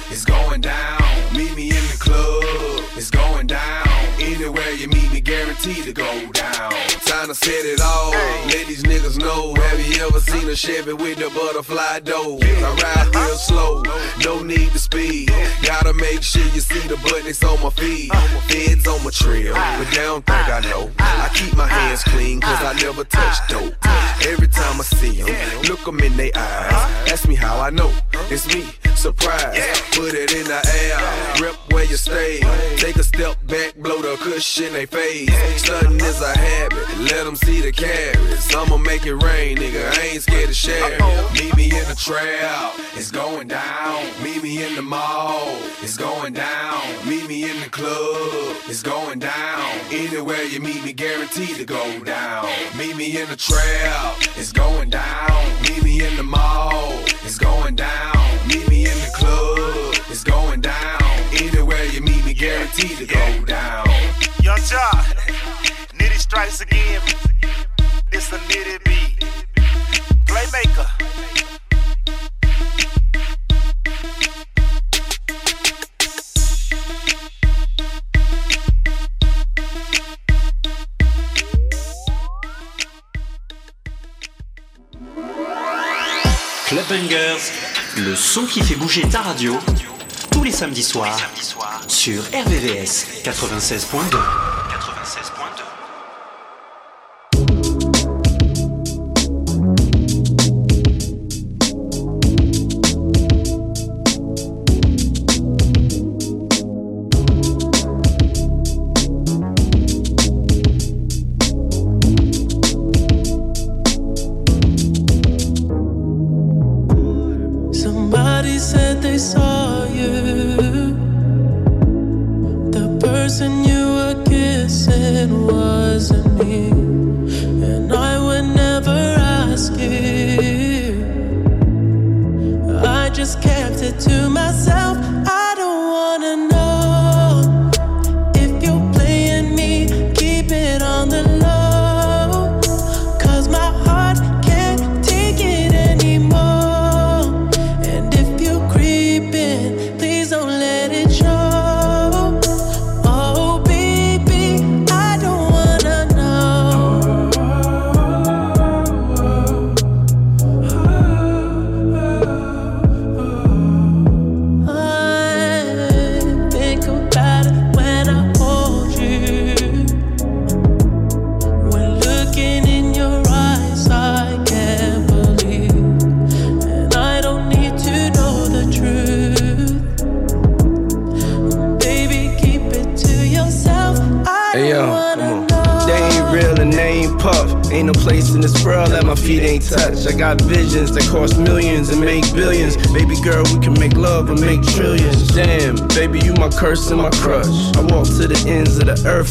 it's 0.10 0.26
going 0.26 0.62
down. 0.62 1.00
Meet 1.32 1.56
me 1.56 1.70
in 1.70 1.88
the 1.92 1.98
club, 2.00 2.84
it's 2.96 3.12
going 3.12 3.46
down. 3.46 3.87
Anywhere 4.20 4.72
you 4.72 4.88
meet 4.88 5.12
me, 5.12 5.22
guaranteed 5.22 5.84
to 5.86 5.94
go 5.94 6.32
down. 6.32 6.72
Time 7.06 7.28
to 7.28 7.36
set 7.36 7.66
it 7.66 7.80
all. 7.82 8.12
Let 8.48 8.68
these 8.68 8.84
niggas 8.84 9.20
know. 9.20 9.54
Have 9.54 9.80
you 9.80 10.06
ever 10.06 10.20
seen 10.20 10.50
a 10.50 10.56
Chevy 10.56 10.94
with 10.94 11.20
the 11.20 11.30
butterfly 11.30 12.00
door? 12.00 12.40
I 12.42 12.76
ride 12.84 13.16
real 13.16 13.36
slow, 13.36 13.84
no 14.26 14.42
need 14.44 14.72
to 14.72 14.80
speed. 14.80 15.30
Gotta 15.64 15.94
make 15.94 16.24
sure 16.24 16.44
you 16.54 16.62
see 16.62 16.88
the 16.88 16.98
buttons 16.98 17.44
on 17.44 17.62
my 17.62 17.70
feet. 17.72 18.12
Feds 18.48 18.88
on 18.88 19.04
my 19.04 19.12
trail, 19.12 19.54
but 19.54 19.88
they 19.92 19.98
don't 19.98 20.26
think 20.26 20.50
I 20.50 20.62
know. 20.62 20.90
I 21.00 21.30
keep 21.34 21.56
my 21.56 21.68
hands 21.68 22.04
clean, 22.04 22.42
cause 22.42 22.64
I 22.64 22.74
never 22.82 23.04
touch 23.04 23.48
dope. 23.48 23.76
Every 24.26 24.48
time 24.48 24.80
I 24.80 24.84
see 24.84 25.22
them, 25.22 25.62
look 25.64 25.84
them 25.86 26.00
in 26.00 26.18
their 26.18 26.32
eyes. 26.36 27.12
Ask 27.12 27.28
me 27.28 27.36
how 27.36 27.60
I 27.60 27.70
know. 27.70 27.92
It's 28.30 28.48
me, 28.54 28.66
surprise. 28.96 29.82
Put 29.92 30.14
it 30.14 30.34
in 30.34 30.46
the 30.46 30.62
air, 30.82 31.42
rip 31.42 31.56
where 31.72 31.86
you 31.86 31.96
stay. 31.98 32.42
Take 32.78 32.96
a 32.98 33.04
step 33.04 33.38
back, 33.48 33.76
blow 33.76 34.02
the 34.02 34.07
cushion 34.16 34.72
they 34.72 34.86
face. 34.86 35.30
Stunting 35.62 36.00
is 36.00 36.22
a 36.22 36.38
habit, 36.38 36.88
let 37.00 37.26
them 37.26 37.36
see 37.36 37.60
the 37.60 37.72
carrots. 37.72 38.56
I'ma 38.56 38.78
make 38.78 39.06
it 39.06 39.16
rain, 39.16 39.58
nigga. 39.58 39.92
I 39.98 40.02
ain't 40.14 40.22
scared 40.22 40.48
to 40.48 40.54
share. 40.54 40.98
Meet 41.34 41.56
me 41.58 41.66
in 41.66 41.86
the 41.90 41.96
trap, 41.96 42.74
it's 42.96 43.12
going 43.12 43.48
down. 43.50 44.06
Meet 44.24 44.44
me 44.44 44.66
in 44.66 44.76
the 44.76 44.82
mall, 44.82 45.58
it's 45.82 45.98
going 45.98 46.34
down. 46.34 46.82
Meet 47.06 47.28
me 47.28 47.50
in 47.50 47.60
the 47.60 47.70
club, 47.70 48.56
it's 48.68 48.84
going 48.84 49.20
down. 49.20 49.80
Anywhere 49.92 50.44
you 50.44 50.62
meet 50.62 50.84
me, 50.86 50.94
guaranteed 50.94 51.58
to 51.58 51.66
go 51.66 52.04
down. 52.04 52.48
Meet 52.78 52.96
me 52.96 53.20
in 53.20 53.28
the 53.28 53.36
trap, 53.36 54.16
it's 54.38 54.52
going 54.52 54.90
down. 54.90 55.62
Meet 55.64 55.84
me 55.84 56.06
in 56.06 56.16
the 56.16 56.24
mall, 56.24 56.94
it's 57.26 57.38
going 57.38 57.76
down. 57.76 58.48
Meet 58.48 58.70
me 58.70 58.86
in 58.86 58.98
the 59.00 59.12
club, 59.14 59.96
it's 60.10 60.24
going 60.24 60.62
down. 60.62 61.07
Guaranteed 62.38 62.98
to 62.98 63.06
go 63.06 63.46
down. 63.46 63.88
Young 64.44 64.60
Jock, 64.60 65.06
Nitty 65.98 66.20
strikes 66.20 66.62
again. 66.62 67.02
It's 68.12 68.32
a 68.32 68.38
Nitty 68.38 68.84
beat. 68.86 69.26
Playmaker. 70.26 70.88
Club 86.68 86.86
Bangers, 86.90 87.52
le 87.98 88.16
son 88.16 88.46
qui 88.46 88.62
fait 88.62 88.76
bouger 88.76 89.02
ta 89.10 89.22
radio, 89.22 89.58
tous 90.38 90.44
les 90.44 90.52
samedis 90.52 90.84
soirs, 90.84 91.20
sur 91.88 92.22
RVVS 92.26 93.24
96.2. 93.24 94.87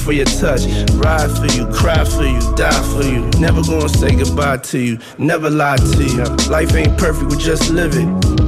for 0.07 0.13
your 0.13 0.25
touch. 0.25 0.65
Ride 0.93 1.31
for 1.37 1.47
you, 1.47 1.67
cry 1.67 2.05
for 2.05 2.23
you, 2.23 2.41
die 2.55 2.83
for 2.95 3.03
you. 3.03 3.29
Never 3.41 3.61
gonna 3.61 3.89
say 3.89 4.15
goodbye 4.15 4.59
to 4.59 4.79
you, 4.79 4.99
never 5.19 5.51
lie 5.51 5.77
to 5.77 6.05
you. 6.05 6.25
Life 6.49 6.75
ain't 6.77 6.97
perfect, 6.97 7.33
we 7.33 7.37
just 7.37 7.71
live 7.71 7.93
it. 7.97 8.07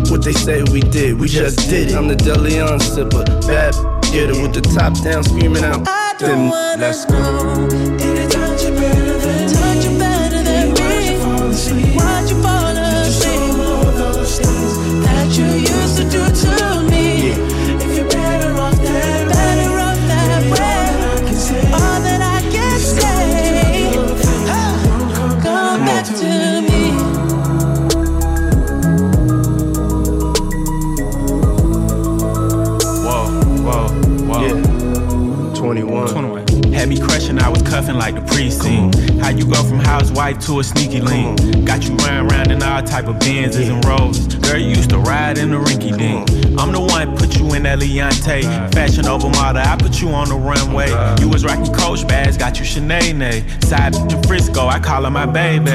What 0.09 0.22
they 0.22 0.32
say 0.32 0.62
we 0.62 0.80
did, 0.80 1.18
we 1.18 1.26
just 1.26 1.68
did 1.68 1.90
it. 1.90 1.96
I'm 1.96 2.06
the 2.06 2.14
Deleon 2.14 2.78
sipper, 2.78 3.24
bad 3.48 3.74
getter 4.12 4.40
with 4.40 4.54
the 4.54 4.62
top 4.62 5.02
down, 5.02 5.24
screaming 5.24 5.64
out. 5.64 5.82
I 5.88 6.14
don't 6.20 6.48
wanna 6.48 6.80
let's 6.80 7.04
go. 7.04 7.97
Dante. 48.19 48.43
Fashion 48.73 49.07
over 49.07 49.29
model, 49.31 49.62
I 49.62 49.77
put 49.77 50.01
you 50.01 50.11
on 50.11 50.29
the 50.29 50.35
runway. 50.35 50.89
You 51.21 51.29
was 51.29 51.45
rocking 51.45 51.73
Coach 51.73 52.07
bags, 52.07 52.37
got 52.37 52.59
you 52.59 52.64
Sinead. 52.64 53.64
Side 53.64 53.93
to 53.93 54.23
Frisco, 54.27 54.66
I 54.66 54.79
call 54.79 55.05
her 55.05 55.11
my 55.11 55.27
baby. 55.27 55.71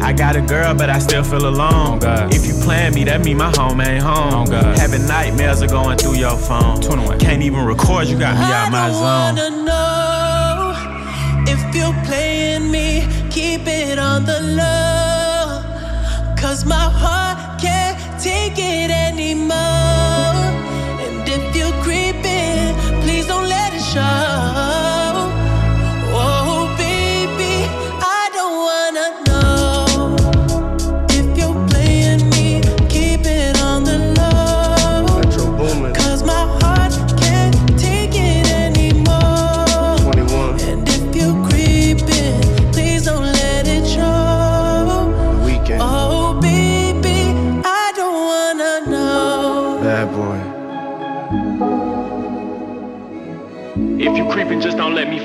I 0.00 0.12
got 0.12 0.36
a 0.36 0.40
girl, 0.40 0.74
but 0.74 0.90
I 0.90 0.98
still 0.98 1.24
feel 1.24 1.46
alone. 1.46 2.00
If 2.32 2.46
you 2.46 2.54
plan 2.64 2.94
me, 2.94 3.04
that 3.04 3.24
mean 3.24 3.36
my 3.36 3.50
home 3.56 3.80
ain't 3.80 4.02
home. 4.02 4.48
Having 4.48 5.06
nightmares 5.06 5.62
are 5.62 5.68
going 5.68 5.98
through 5.98 6.16
your 6.16 6.36
phone. 6.36 6.80
Can't 7.18 7.42
even 7.42 7.64
record, 7.64 8.08
you 8.08 8.18
got 8.18 8.36
me 8.36 8.44
out 8.44 8.70
my 8.70 8.90
zone. 8.90 9.04
I 9.04 9.32
wanna 9.32 9.50
know 9.64 10.74
if 11.52 11.74
you 11.74 11.92
playing 12.06 12.70
me, 12.70 13.06
keep 13.30 13.66
it 13.66 13.98
on 13.98 14.24
the 14.24 14.40
low. 14.40 15.62
Cause 16.36 16.64
my 16.64 16.74
heart 16.74 17.60
can't 17.60 17.98
take 18.22 18.54
it 18.56 18.90
anymore. 18.90 19.97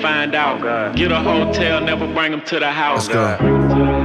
find 0.04 0.36
out. 0.36 0.96
Get 0.98 1.12
a 1.12 1.20
hotel, 1.20 1.80
never 1.82 2.06
bring 2.14 2.32
them 2.32 2.42
to 2.42 2.60
the 2.60 2.70
house. 2.70 3.08
Let's 3.08 3.40
go. 3.40 4.03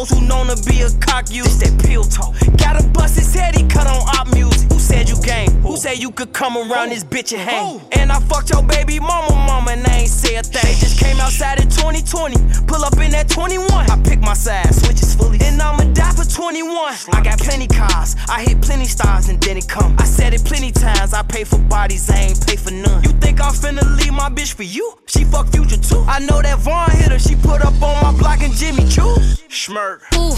Those 0.00 0.18
who 0.18 0.22
known 0.22 0.46
to 0.46 0.56
be 0.62 0.80
a 0.80 0.88
cock 1.00 1.30
use 1.30 1.58
that 1.58 1.78
pill 1.84 2.04
talk. 2.04 2.39
you 6.10 6.14
could 6.14 6.32
come 6.32 6.56
around 6.56 6.88
this 6.88 7.04
bitch 7.04 7.30
and 7.32 7.40
hang. 7.40 7.80
And 7.92 8.10
I 8.10 8.18
fucked 8.18 8.50
your 8.50 8.64
baby 8.64 8.98
mama, 8.98 9.30
mama, 9.30 9.70
and 9.70 9.86
I 9.86 10.00
ain't 10.02 10.10
say 10.10 10.34
a 10.34 10.42
thing. 10.42 10.74
Just 10.82 10.98
came 10.98 11.20
outside 11.20 11.60
in 11.62 11.68
2020, 11.68 12.34
pull 12.66 12.84
up 12.84 12.98
in 12.98 13.12
that 13.12 13.28
21. 13.28 13.70
I 13.70 13.96
pick 14.02 14.18
my 14.18 14.34
side, 14.34 14.74
switches 14.74 15.14
fully, 15.14 15.38
and 15.40 15.62
I'ma 15.62 15.84
die 15.94 16.10
for 16.10 16.24
21. 16.24 16.66
I 17.12 17.22
got 17.22 17.38
plenty 17.38 17.68
cars, 17.68 18.16
I 18.28 18.42
hit 18.42 18.60
plenty 18.60 18.86
stars, 18.86 19.28
and 19.28 19.40
then 19.40 19.56
it 19.56 19.68
come. 19.68 19.94
I 20.00 20.04
said 20.04 20.34
it 20.34 20.44
plenty 20.44 20.72
times, 20.72 21.14
I 21.14 21.22
pay 21.22 21.44
for 21.44 21.60
bodies, 21.70 22.10
I 22.10 22.16
ain't 22.16 22.44
pay 22.44 22.56
for 22.56 22.72
none. 22.72 23.04
You 23.04 23.10
think 23.22 23.40
I'm 23.40 23.52
finna 23.52 23.84
leave 23.96 24.12
my 24.12 24.30
bitch 24.30 24.54
for 24.54 24.64
you? 24.64 24.98
She 25.06 25.22
fuck 25.22 25.46
future 25.52 25.78
too. 25.78 26.02
I 26.08 26.18
know 26.18 26.42
that 26.42 26.58
Von 26.58 26.90
hit 26.90 27.12
her, 27.12 27.20
she 27.20 27.36
put 27.36 27.64
up 27.64 27.80
on 27.80 27.94
my 28.02 28.18
block 28.18 28.42
and 28.42 28.52
Jimmy 28.54 28.82
Choo. 28.88 29.14
Schmirk. 29.46 30.00
Ooh, 30.18 30.34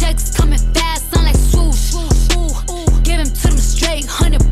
checks 0.00 0.36
coming 0.36 0.58
fast, 0.74 1.12
sound 1.12 1.26
like 1.26 1.36
swoosh. 1.36 1.94
Ooh, 2.34 2.74
ooh, 2.74 3.00
give 3.02 3.20
him 3.20 3.30
to 3.30 3.48
them 3.48 3.58
straight, 3.58 4.06
hundred 4.06 4.51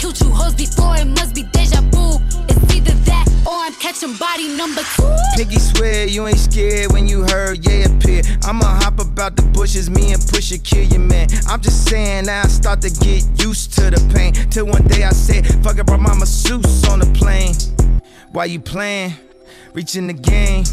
killed 0.00 0.18
you 0.20 0.30
hoes 0.30 0.54
before, 0.54 0.96
it 0.96 1.06
must 1.06 1.34
be 1.34 1.42
deja 1.42 1.82
vu. 1.92 2.16
It's 2.48 2.74
either 2.74 2.94
that 3.04 3.26
or 3.46 3.52
I'm 3.52 3.74
catching 3.74 4.16
body 4.16 4.48
number 4.56 4.80
two. 4.96 5.14
Piggy 5.36 5.58
swear 5.58 6.06
you 6.06 6.26
ain't 6.26 6.38
scared 6.38 6.90
when 6.92 7.06
you 7.06 7.22
heard 7.24 7.64
yeah 7.66 7.84
appear. 7.84 8.22
I'ma 8.44 8.64
hop 8.64 8.98
about 8.98 9.36
the 9.36 9.42
bushes, 9.42 9.90
me 9.90 10.12
and 10.12 10.22
Pusha 10.22 10.62
kill 10.64 10.84
your 10.84 11.00
man. 11.00 11.28
I'm 11.46 11.60
just 11.60 11.86
saying 11.86 12.26
now 12.26 12.42
I 12.44 12.48
start 12.48 12.80
to 12.82 12.90
get 12.90 13.28
used 13.44 13.74
to 13.74 13.90
the 13.90 14.00
pain. 14.14 14.32
Till 14.48 14.66
one 14.66 14.86
day 14.86 15.04
I 15.04 15.10
said, 15.10 15.46
fuck 15.62 15.78
it, 15.78 15.84
brought 15.84 16.00
my 16.00 16.14
masseuse 16.14 16.88
on 16.88 17.00
the 17.00 17.10
plane. 17.12 17.54
Why 18.32 18.46
you 18.46 18.58
playing? 18.58 19.12
Reaching 19.74 20.06
the 20.06 20.14
game, 20.14 20.64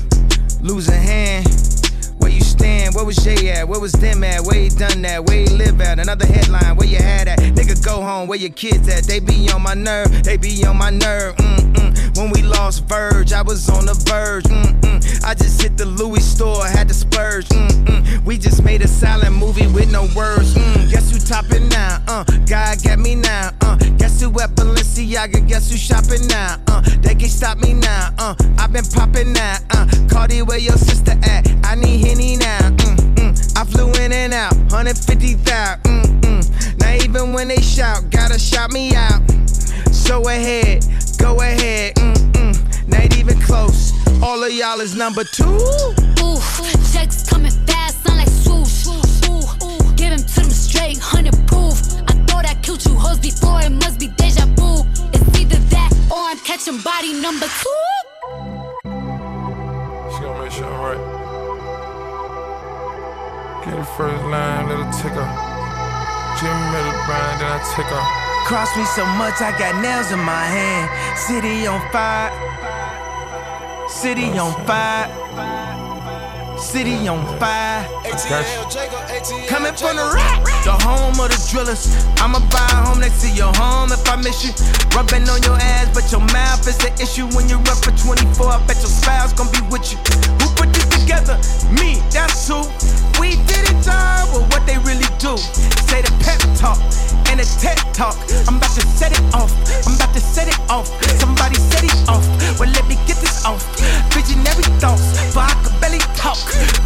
losing 0.62 1.02
hand. 1.02 1.87
Where? 2.60 2.92
Where 2.92 3.06
was 3.06 3.18
Jay 3.18 3.50
at? 3.52 3.68
Where 3.68 3.80
was 3.80 3.92
them 3.92 4.24
at? 4.24 4.42
Where 4.42 4.60
he 4.60 4.70
done 4.70 5.02
that? 5.04 5.26
Where 5.26 5.40
he 5.40 5.48
live 5.48 5.82
at? 5.82 6.00
Another 6.00 6.26
headline, 6.26 6.76
where 6.76 6.88
you 6.88 6.98
had 6.98 7.28
at? 7.28 7.40
Nigga, 7.40 7.84
go 7.84 8.02
home, 8.02 8.28
where 8.28 8.40
your 8.40 8.52
kids 8.52 8.88
at? 8.90 9.04
They 9.04 9.20
be 9.20 9.50
on 9.52 9.62
my 9.62 9.74
nerve, 9.74 10.24
they 10.24 10.38
be 10.38 10.66
on 10.66 10.78
my 10.78 10.90
nerve. 10.90 11.36
Mm-mm. 11.36 12.18
When 12.18 12.32
we 12.32 12.42
lost 12.42 12.86
Verge, 12.86 13.34
I 13.34 13.42
was 13.42 13.70
on 13.70 13.86
the 13.86 13.94
verge. 13.94 14.46
Mm-mm. 14.46 15.24
I 15.24 15.34
just 15.34 15.62
hit 15.62 15.78
the 15.78 15.86
Louis 15.86 16.24
store, 16.24 16.66
had 16.66 16.88
to 16.88 16.94
splurge. 16.94 17.48
Mm-mm. 17.50 18.24
We 18.26 18.38
just 18.38 18.64
made 18.64 18.82
a 18.82 18.88
silent 18.88 19.36
movie 19.36 19.68
with 19.68 19.92
no 19.92 20.08
words. 20.16 20.54
Mm. 20.54 20.92
Guess 20.92 21.12
who 21.12 21.20
topping 21.20 21.70
now? 21.70 22.02
Uh, 22.08 22.24
God 22.46 22.84
got 22.84 23.00
me 23.00 23.16
now. 23.16 23.52
Uh, 23.62 23.78
guess 23.98 24.22
who 24.22 24.30
at 24.40 24.52
Balenciaga? 24.52 25.48
Guess 25.48 25.72
who 25.72 25.78
shopping 25.78 26.28
now? 26.28 26.58
Uh, 26.68 26.82
they 27.02 27.16
can't 27.16 27.32
stop 27.32 27.58
me 27.60 27.74
now. 27.74 28.14
Uh, 28.18 28.36
I've 28.58 28.74
been 28.74 28.86
popping 28.86 29.34
now. 29.34 29.58
Uh, 29.72 29.88
Cardi, 30.10 30.42
where 30.42 30.58
your 30.58 30.78
sister 30.78 31.16
at? 31.24 31.48
I 31.64 31.76
150 34.88 35.34
thou. 35.44 35.76
Mm-mm. 35.84 36.80
Now 36.80 36.94
even 37.04 37.34
when 37.34 37.50
they 37.50 37.60
shout, 37.60 38.10
gotta 38.10 38.40
shout 38.40 38.72
me 38.72 38.96
out. 38.96 39.22
So 39.92 40.26
ahead, 40.30 40.86
go 41.18 41.42
ahead. 41.42 41.96
Mm-mm. 41.96 42.88
Not 42.88 43.18
even 43.18 43.38
close. 43.42 43.92
All 44.24 44.42
of 44.42 44.54
y'all 44.54 44.80
is 44.80 44.96
number 44.96 45.26
two. 45.26 45.44
Ooh, 46.24 46.40
checks 46.94 47.28
coming 47.30 47.52
fast, 47.68 48.02
sound 48.06 48.20
like 48.20 48.30
swoosh. 48.30 48.88
Ooh, 49.28 49.44
ooh, 49.66 49.94
give 49.96 50.14
him 50.14 50.24
to 50.24 50.40
them 50.40 50.50
straight, 50.50 51.00
hundred 51.00 51.36
proof. 51.48 51.76
I 52.08 52.14
thought 52.24 52.46
I 52.46 52.56
killed 52.62 52.86
you 52.86 52.96
hoes 52.96 53.20
before, 53.20 53.60
it 53.60 53.72
must 53.72 54.00
be 54.00 54.08
deja 54.16 54.46
vu. 54.56 54.86
It's 55.12 55.38
either 55.38 55.60
that 55.76 55.92
or 56.10 56.32
I'm 56.32 56.40
catching 56.46 56.80
body 56.80 57.12
number 57.20 57.48
two. 57.48 57.82
She 60.16 60.22
gonna 60.22 60.44
make 60.44 60.52
sure 60.54 60.66
I'm 60.66 60.80
right. 60.80 61.17
Get 63.98 64.06
the 64.06 64.14
first 64.14 64.26
line, 64.26 64.70
little 64.70 64.92
ticker. 64.94 65.10
Jim 65.10 65.26
her. 65.26 66.38
Jimmy 66.38 66.66
made 66.72 66.86
it 66.86 66.98
grind, 67.06 67.42
then 67.42 67.50
I 67.50 67.58
tick 67.74 67.86
her. 67.90 68.04
Cross 68.46 68.78
me 68.78 68.86
so 68.86 69.06
much, 69.18 69.42
I 69.42 69.52
got 69.58 69.82
nails 69.82 70.12
in 70.12 70.20
my 70.20 70.46
hand. 70.46 70.86
City 71.18 71.66
on 71.66 71.82
fire. 71.92 72.30
City 73.90 74.38
on 74.38 74.54
fire. 74.66 75.10
City 76.60 77.08
on 77.08 77.26
fire. 77.40 77.86
Coming 79.48 79.74
from 79.74 79.98
the 79.98 80.12
rack, 80.14 80.44
the 80.64 80.78
home 80.86 81.20
of 81.20 81.30
the 81.34 81.40
drillers. 81.50 81.90
I'ma 82.22 82.40
buy 82.54 82.68
a 82.70 82.86
home 82.86 83.00
next 83.00 83.22
to 83.22 83.30
your 83.32 83.54
home 83.56 83.92
if 83.92 84.08
I 84.08 84.16
miss 84.18 84.46
you. 84.46 84.54
Rubbing 84.96 85.28
on 85.30 85.42
your 85.42 85.58
ass, 85.58 85.90
but 85.94 86.12
your 86.12 86.22
mouth 86.34 86.68
is 86.68 86.78
the 86.78 86.94
issue 87.02 87.26
when 87.34 87.50
you're 87.50 87.66
up 87.66 87.82
for 87.82 87.92
24. 87.98 88.46
I 88.46 88.60
bet 88.68 88.78
your 88.78 88.94
spouse 88.94 89.34
gonna 89.34 89.52
be 89.52 89.62
with 89.72 89.92
you. 89.92 90.47
Put 90.58 90.74
this 90.74 90.88
together? 91.00 91.38
Me, 91.72 92.02
that's 92.12 92.48
who. 92.48 92.66
We 93.22 93.38
did 93.50 93.70
it, 93.70 93.80
time, 93.84 94.28
but 94.34 94.44
what 94.52 94.66
they 94.66 94.78
really 94.80 95.10
do. 95.18 95.38
Say 95.88 96.02
the 96.02 96.12
pep 96.22 96.42
talk 96.58 96.78
and 97.30 97.40
a 97.40 97.46
TED 97.62 97.78
talk. 97.94 98.16
I'm 98.48 98.58
about 98.58 98.74
to 98.76 98.82
set 98.82 99.12
it 99.12 99.24
off. 99.34 99.52
I'm 99.86 99.96
about 99.96 100.14
to 100.14 100.20
set 100.20 100.48
it 100.48 100.60
off. 100.70 100.88
Somebody 101.20 101.56
set 101.56 101.84
it 101.84 101.98
off. 102.10 102.26
Well, 102.60 102.70
let 102.70 102.86
me 102.88 102.96
get 103.06 103.18
this 103.18 103.46
off. 103.46 103.62
Visionary 104.14 104.66
thoughts, 104.82 105.06
for 105.34 105.40
I 105.40 105.54
could 105.64 105.80
barely 105.82 106.00
talk. 106.16 106.38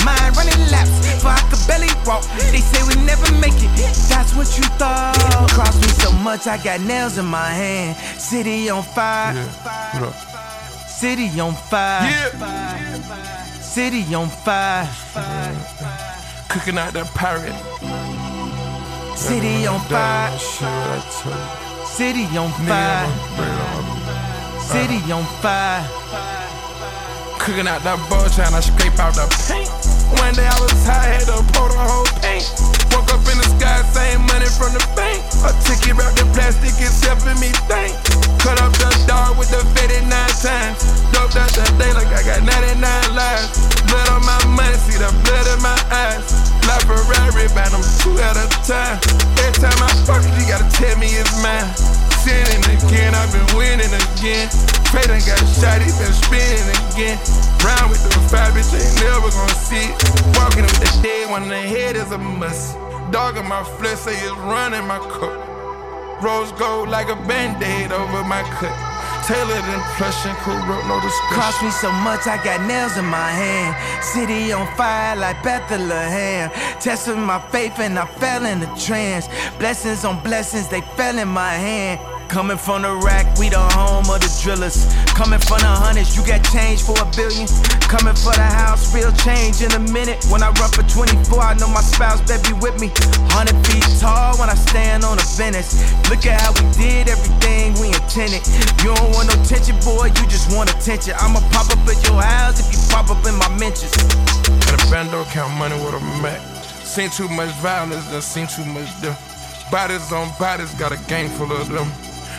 Mind 0.05 0.35
running 0.35 0.59
laps, 0.71 0.91
for 1.21 1.29
I 1.29 1.41
could 1.49 1.63
barely 1.67 1.91
walk. 2.05 2.23
They 2.51 2.59
say 2.59 2.81
we 2.87 2.95
never 3.05 3.31
make 3.39 3.55
it. 3.55 3.71
That's 4.09 4.35
what 4.35 4.47
you 4.57 4.63
thought. 4.79 5.15
Cross 5.51 5.79
me 5.81 5.87
so 6.03 6.11
much, 6.11 6.47
I 6.47 6.57
got 6.57 6.81
nails 6.81 7.17
in 7.17 7.25
my 7.25 7.49
hand. 7.49 7.95
City 8.19 8.69
on 8.69 8.83
fire. 8.83 9.37
Up? 9.95 10.15
City 10.87 11.39
on 11.39 11.53
fire. 11.53 13.50
City 13.71 14.03
on 14.13 14.27
fire. 14.27 14.83
Cooking 16.49 16.77
out 16.77 16.91
that 16.91 17.07
pirate. 17.15 17.55
City 19.15 19.65
on 19.65 19.79
fire. 19.87 20.27
Shit, 20.35 20.67
I 20.67 20.99
tell 21.07 21.31
you. 21.31 21.87
City 21.87 22.27
on 22.35 22.51
fire. 22.67 23.07
City 24.59 24.99
on 25.07 25.23
fire. 25.39 25.87
Cooking 27.39 27.63
out 27.63 27.79
that 27.87 27.95
bull, 28.11 28.27
trying 28.35 28.51
to 28.51 28.59
scrape 28.59 28.99
out 28.99 29.15
the 29.15 29.23
paint. 29.47 29.71
One 30.19 30.35
day 30.35 30.51
I 30.51 30.59
was 30.59 30.75
high, 30.83 31.15
had 31.15 31.31
to 31.31 31.39
pour 31.55 31.71
the 31.71 31.79
whole 31.79 32.11
paint. 32.19 32.43
Woke 32.91 33.07
up 33.07 33.23
in 33.23 33.39
the 33.39 33.47
sky, 33.55 33.79
same 33.95 34.19
money 34.27 34.51
from 34.51 34.75
the 34.75 34.83
bank. 34.99 35.23
A 35.47 35.55
ticket 35.63 35.95
wrapped 35.95 36.19
in 36.19 36.27
plastic, 36.35 36.75
it's 36.75 36.99
helping 37.07 37.39
me 37.39 37.55
think. 37.71 37.95
Buy 47.51 47.67
them 47.67 47.83
two 47.99 48.15
at 48.23 48.39
a 48.39 48.47
time. 48.63 48.95
Every 49.43 49.59
time 49.59 49.75
I 49.83 49.91
fuck 50.07 50.23
you 50.39 50.47
gotta 50.47 50.67
tell 50.71 50.95
me 50.97 51.07
it's 51.19 51.35
mine. 51.43 51.67
Sinning 52.23 52.63
again, 52.63 53.11
I've 53.15 53.31
been 53.33 53.57
winning 53.57 53.91
again. 53.91 54.47
Pray 54.87 55.03
done 55.03 55.19
got 55.27 55.41
shot, 55.59 55.81
he 55.83 55.91
been 55.99 56.13
spinning 56.15 56.71
again. 56.91 57.19
Round 57.59 57.91
with 57.91 58.03
the 58.07 58.15
five, 58.31 58.53
bitch, 58.53 58.71
ain't 58.71 58.95
never 59.03 59.27
gonna 59.31 59.55
see 59.67 59.91
it. 59.91 59.95
Walking 60.39 60.63
with 60.63 60.79
the 60.79 60.91
dead 61.03 61.29
one 61.29 61.49
the 61.49 61.59
head 61.59 61.95
is 61.95 62.11
a 62.11 62.17
must. 62.17 62.77
Dog 63.11 63.35
in 63.35 63.47
my 63.47 63.63
flesh 63.63 63.99
say 63.99 64.15
it's 64.15 64.31
running 64.47 64.87
my 64.87 64.99
cup. 64.99 65.35
Rose 66.23 66.51
gold 66.53 66.87
like 66.87 67.09
a 67.09 67.15
band-aid 67.27 67.91
over 67.91 68.23
my 68.23 68.43
cut. 68.59 68.90
Tailored 69.31 69.63
and 69.63 70.37
cool 70.43 70.59
rope, 70.67 70.85
no 70.87 70.99
discussion. 70.99 71.35
Cross 71.35 71.63
me 71.63 71.69
so 71.69 71.89
much, 72.03 72.27
I 72.27 72.35
got 72.43 72.67
nails 72.67 72.97
in 72.97 73.05
my 73.05 73.31
hand. 73.31 74.03
City 74.03 74.51
on 74.51 74.67
fire 74.75 75.15
like 75.15 75.41
Bethlehem. 75.41 76.51
Testing 76.81 77.21
my 77.21 77.39
faith 77.39 77.79
and 77.79 77.97
I 77.97 78.05
fell 78.05 78.45
in 78.45 78.61
a 78.61 78.75
trance. 78.77 79.29
Blessings 79.57 80.03
on 80.03 80.21
blessings, 80.21 80.67
they 80.67 80.81
fell 80.97 81.17
in 81.17 81.29
my 81.29 81.53
hand. 81.53 82.20
Coming 82.31 82.55
from 82.55 82.87
the 82.87 82.95
rack, 83.03 83.27
we 83.35 83.51
the 83.51 83.59
home 83.75 84.07
of 84.07 84.23
the 84.23 84.31
drillers. 84.39 84.87
Coming 85.19 85.43
from 85.43 85.59
the 85.59 85.67
hundreds, 85.67 86.15
you 86.15 86.23
got 86.23 86.39
change 86.47 86.79
for 86.79 86.95
a 86.95 87.03
billion. 87.11 87.43
Coming 87.91 88.15
for 88.15 88.31
the 88.31 88.47
house, 88.47 88.87
real 88.95 89.11
change 89.19 89.59
in 89.59 89.67
a 89.75 89.83
minute. 89.91 90.23
When 90.31 90.39
I 90.39 90.47
run 90.55 90.71
for 90.71 90.79
24, 90.87 91.27
I 91.43 91.59
know 91.59 91.67
my 91.67 91.83
spouse 91.83 92.23
better 92.23 92.39
be 92.47 92.55
with 92.63 92.79
me. 92.79 92.87
100 93.35 93.51
feet 93.67 93.83
tall 93.99 94.39
when 94.39 94.47
I 94.47 94.55
stand 94.55 95.03
on 95.03 95.19
the 95.19 95.27
Venice. 95.35 95.75
Look 96.07 96.23
at 96.23 96.39
how 96.39 96.55
we 96.55 96.63
did 96.79 97.11
everything 97.11 97.75
we 97.83 97.91
intended. 97.91 98.47
You 98.79 98.95
don't 98.95 99.11
want 99.11 99.27
no 99.27 99.35
tension, 99.43 99.75
boy, 99.83 100.07
you 100.15 100.23
just 100.31 100.55
want 100.55 100.71
attention. 100.71 101.19
I'ma 101.19 101.43
pop 101.51 101.67
up 101.67 101.83
at 101.83 101.99
your 102.07 102.15
house 102.15 102.63
if 102.63 102.71
you 102.71 102.79
pop 102.87 103.11
up 103.11 103.19
in 103.27 103.35
my 103.35 103.51
mentions. 103.59 103.91
And 104.71 104.79
a 104.79 104.79
bando 104.87 105.27
count 105.35 105.51
money 105.59 105.75
with 105.83 105.99
a 105.99 106.03
Mac. 106.23 106.39
Seen 106.87 107.11
too 107.11 107.27
much 107.27 107.51
violence, 107.59 108.07
done 108.07 108.23
seen 108.23 108.47
too 108.47 108.63
much 108.71 108.87
them. 109.03 109.19
Bodies 109.67 110.15
on 110.15 110.31
bodies, 110.39 110.71
got 110.79 110.95
a 110.95 110.99
gang 111.11 111.27
full 111.35 111.51
of 111.51 111.67
them. 111.67 111.91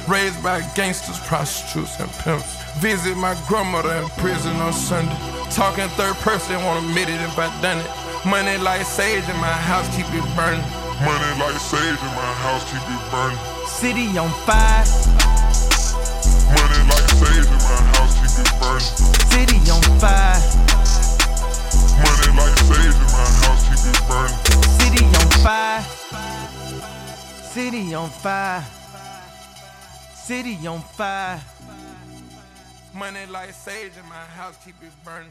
Raised 0.08 0.42
by 0.42 0.60
gangsters, 0.74 1.18
prostitutes, 1.20 2.00
and 2.00 2.10
pimps. 2.24 2.60
Visit 2.78 3.16
my 3.16 3.34
grandmother 3.46 3.94
in 3.94 4.08
prison 4.18 4.56
on 4.56 4.72
Sunday. 4.72 5.14
Talking 5.50 5.88
third 5.94 6.16
person, 6.16 6.56
won't 6.64 6.84
admit 6.84 7.08
it 7.08 7.20
if 7.20 7.38
I 7.38 7.46
done 7.62 7.78
it. 7.78 7.90
Money 8.26 8.58
like 8.58 8.84
sage 8.84 9.22
in 9.28 9.36
my 9.36 9.52
house, 9.52 9.86
keep 9.94 10.06
it 10.10 10.24
burning. 10.34 10.60
Money 11.06 11.30
like 11.38 11.54
sage 11.58 12.00
in 12.02 12.12
my 12.18 12.32
house, 12.42 12.64
keep 12.66 12.82
it 12.82 13.02
burning. 13.10 13.38
City 13.66 14.18
on 14.18 14.30
fire. 14.42 14.84
Money 16.50 16.82
like 16.90 17.08
sage 17.22 17.46
in 17.46 17.62
my 17.62 17.78
house, 17.94 18.14
keep 18.18 18.42
it 18.42 18.50
burning. 18.58 18.82
City 19.30 19.58
on 19.70 19.82
fire. 20.02 20.38
Money 22.02 22.28
like 22.38 22.58
sage 22.66 22.98
in 22.98 23.08
my 23.14 23.26
house, 23.42 23.62
keep 23.70 23.82
it 23.86 23.98
burning. 24.10 24.38
City 24.82 25.04
on 25.06 25.28
fire. 25.46 25.82
City 27.42 27.94
on 27.94 28.08
fire. 28.10 28.81
City 30.24 30.56
on 30.68 30.80
fire. 30.80 31.40
Money 32.94 33.26
like 33.28 33.52
sage 33.52 33.90
in 34.00 34.08
my 34.08 34.14
house, 34.14 34.56
keep 34.64 34.76
it 34.80 34.92
burning. 35.04 35.28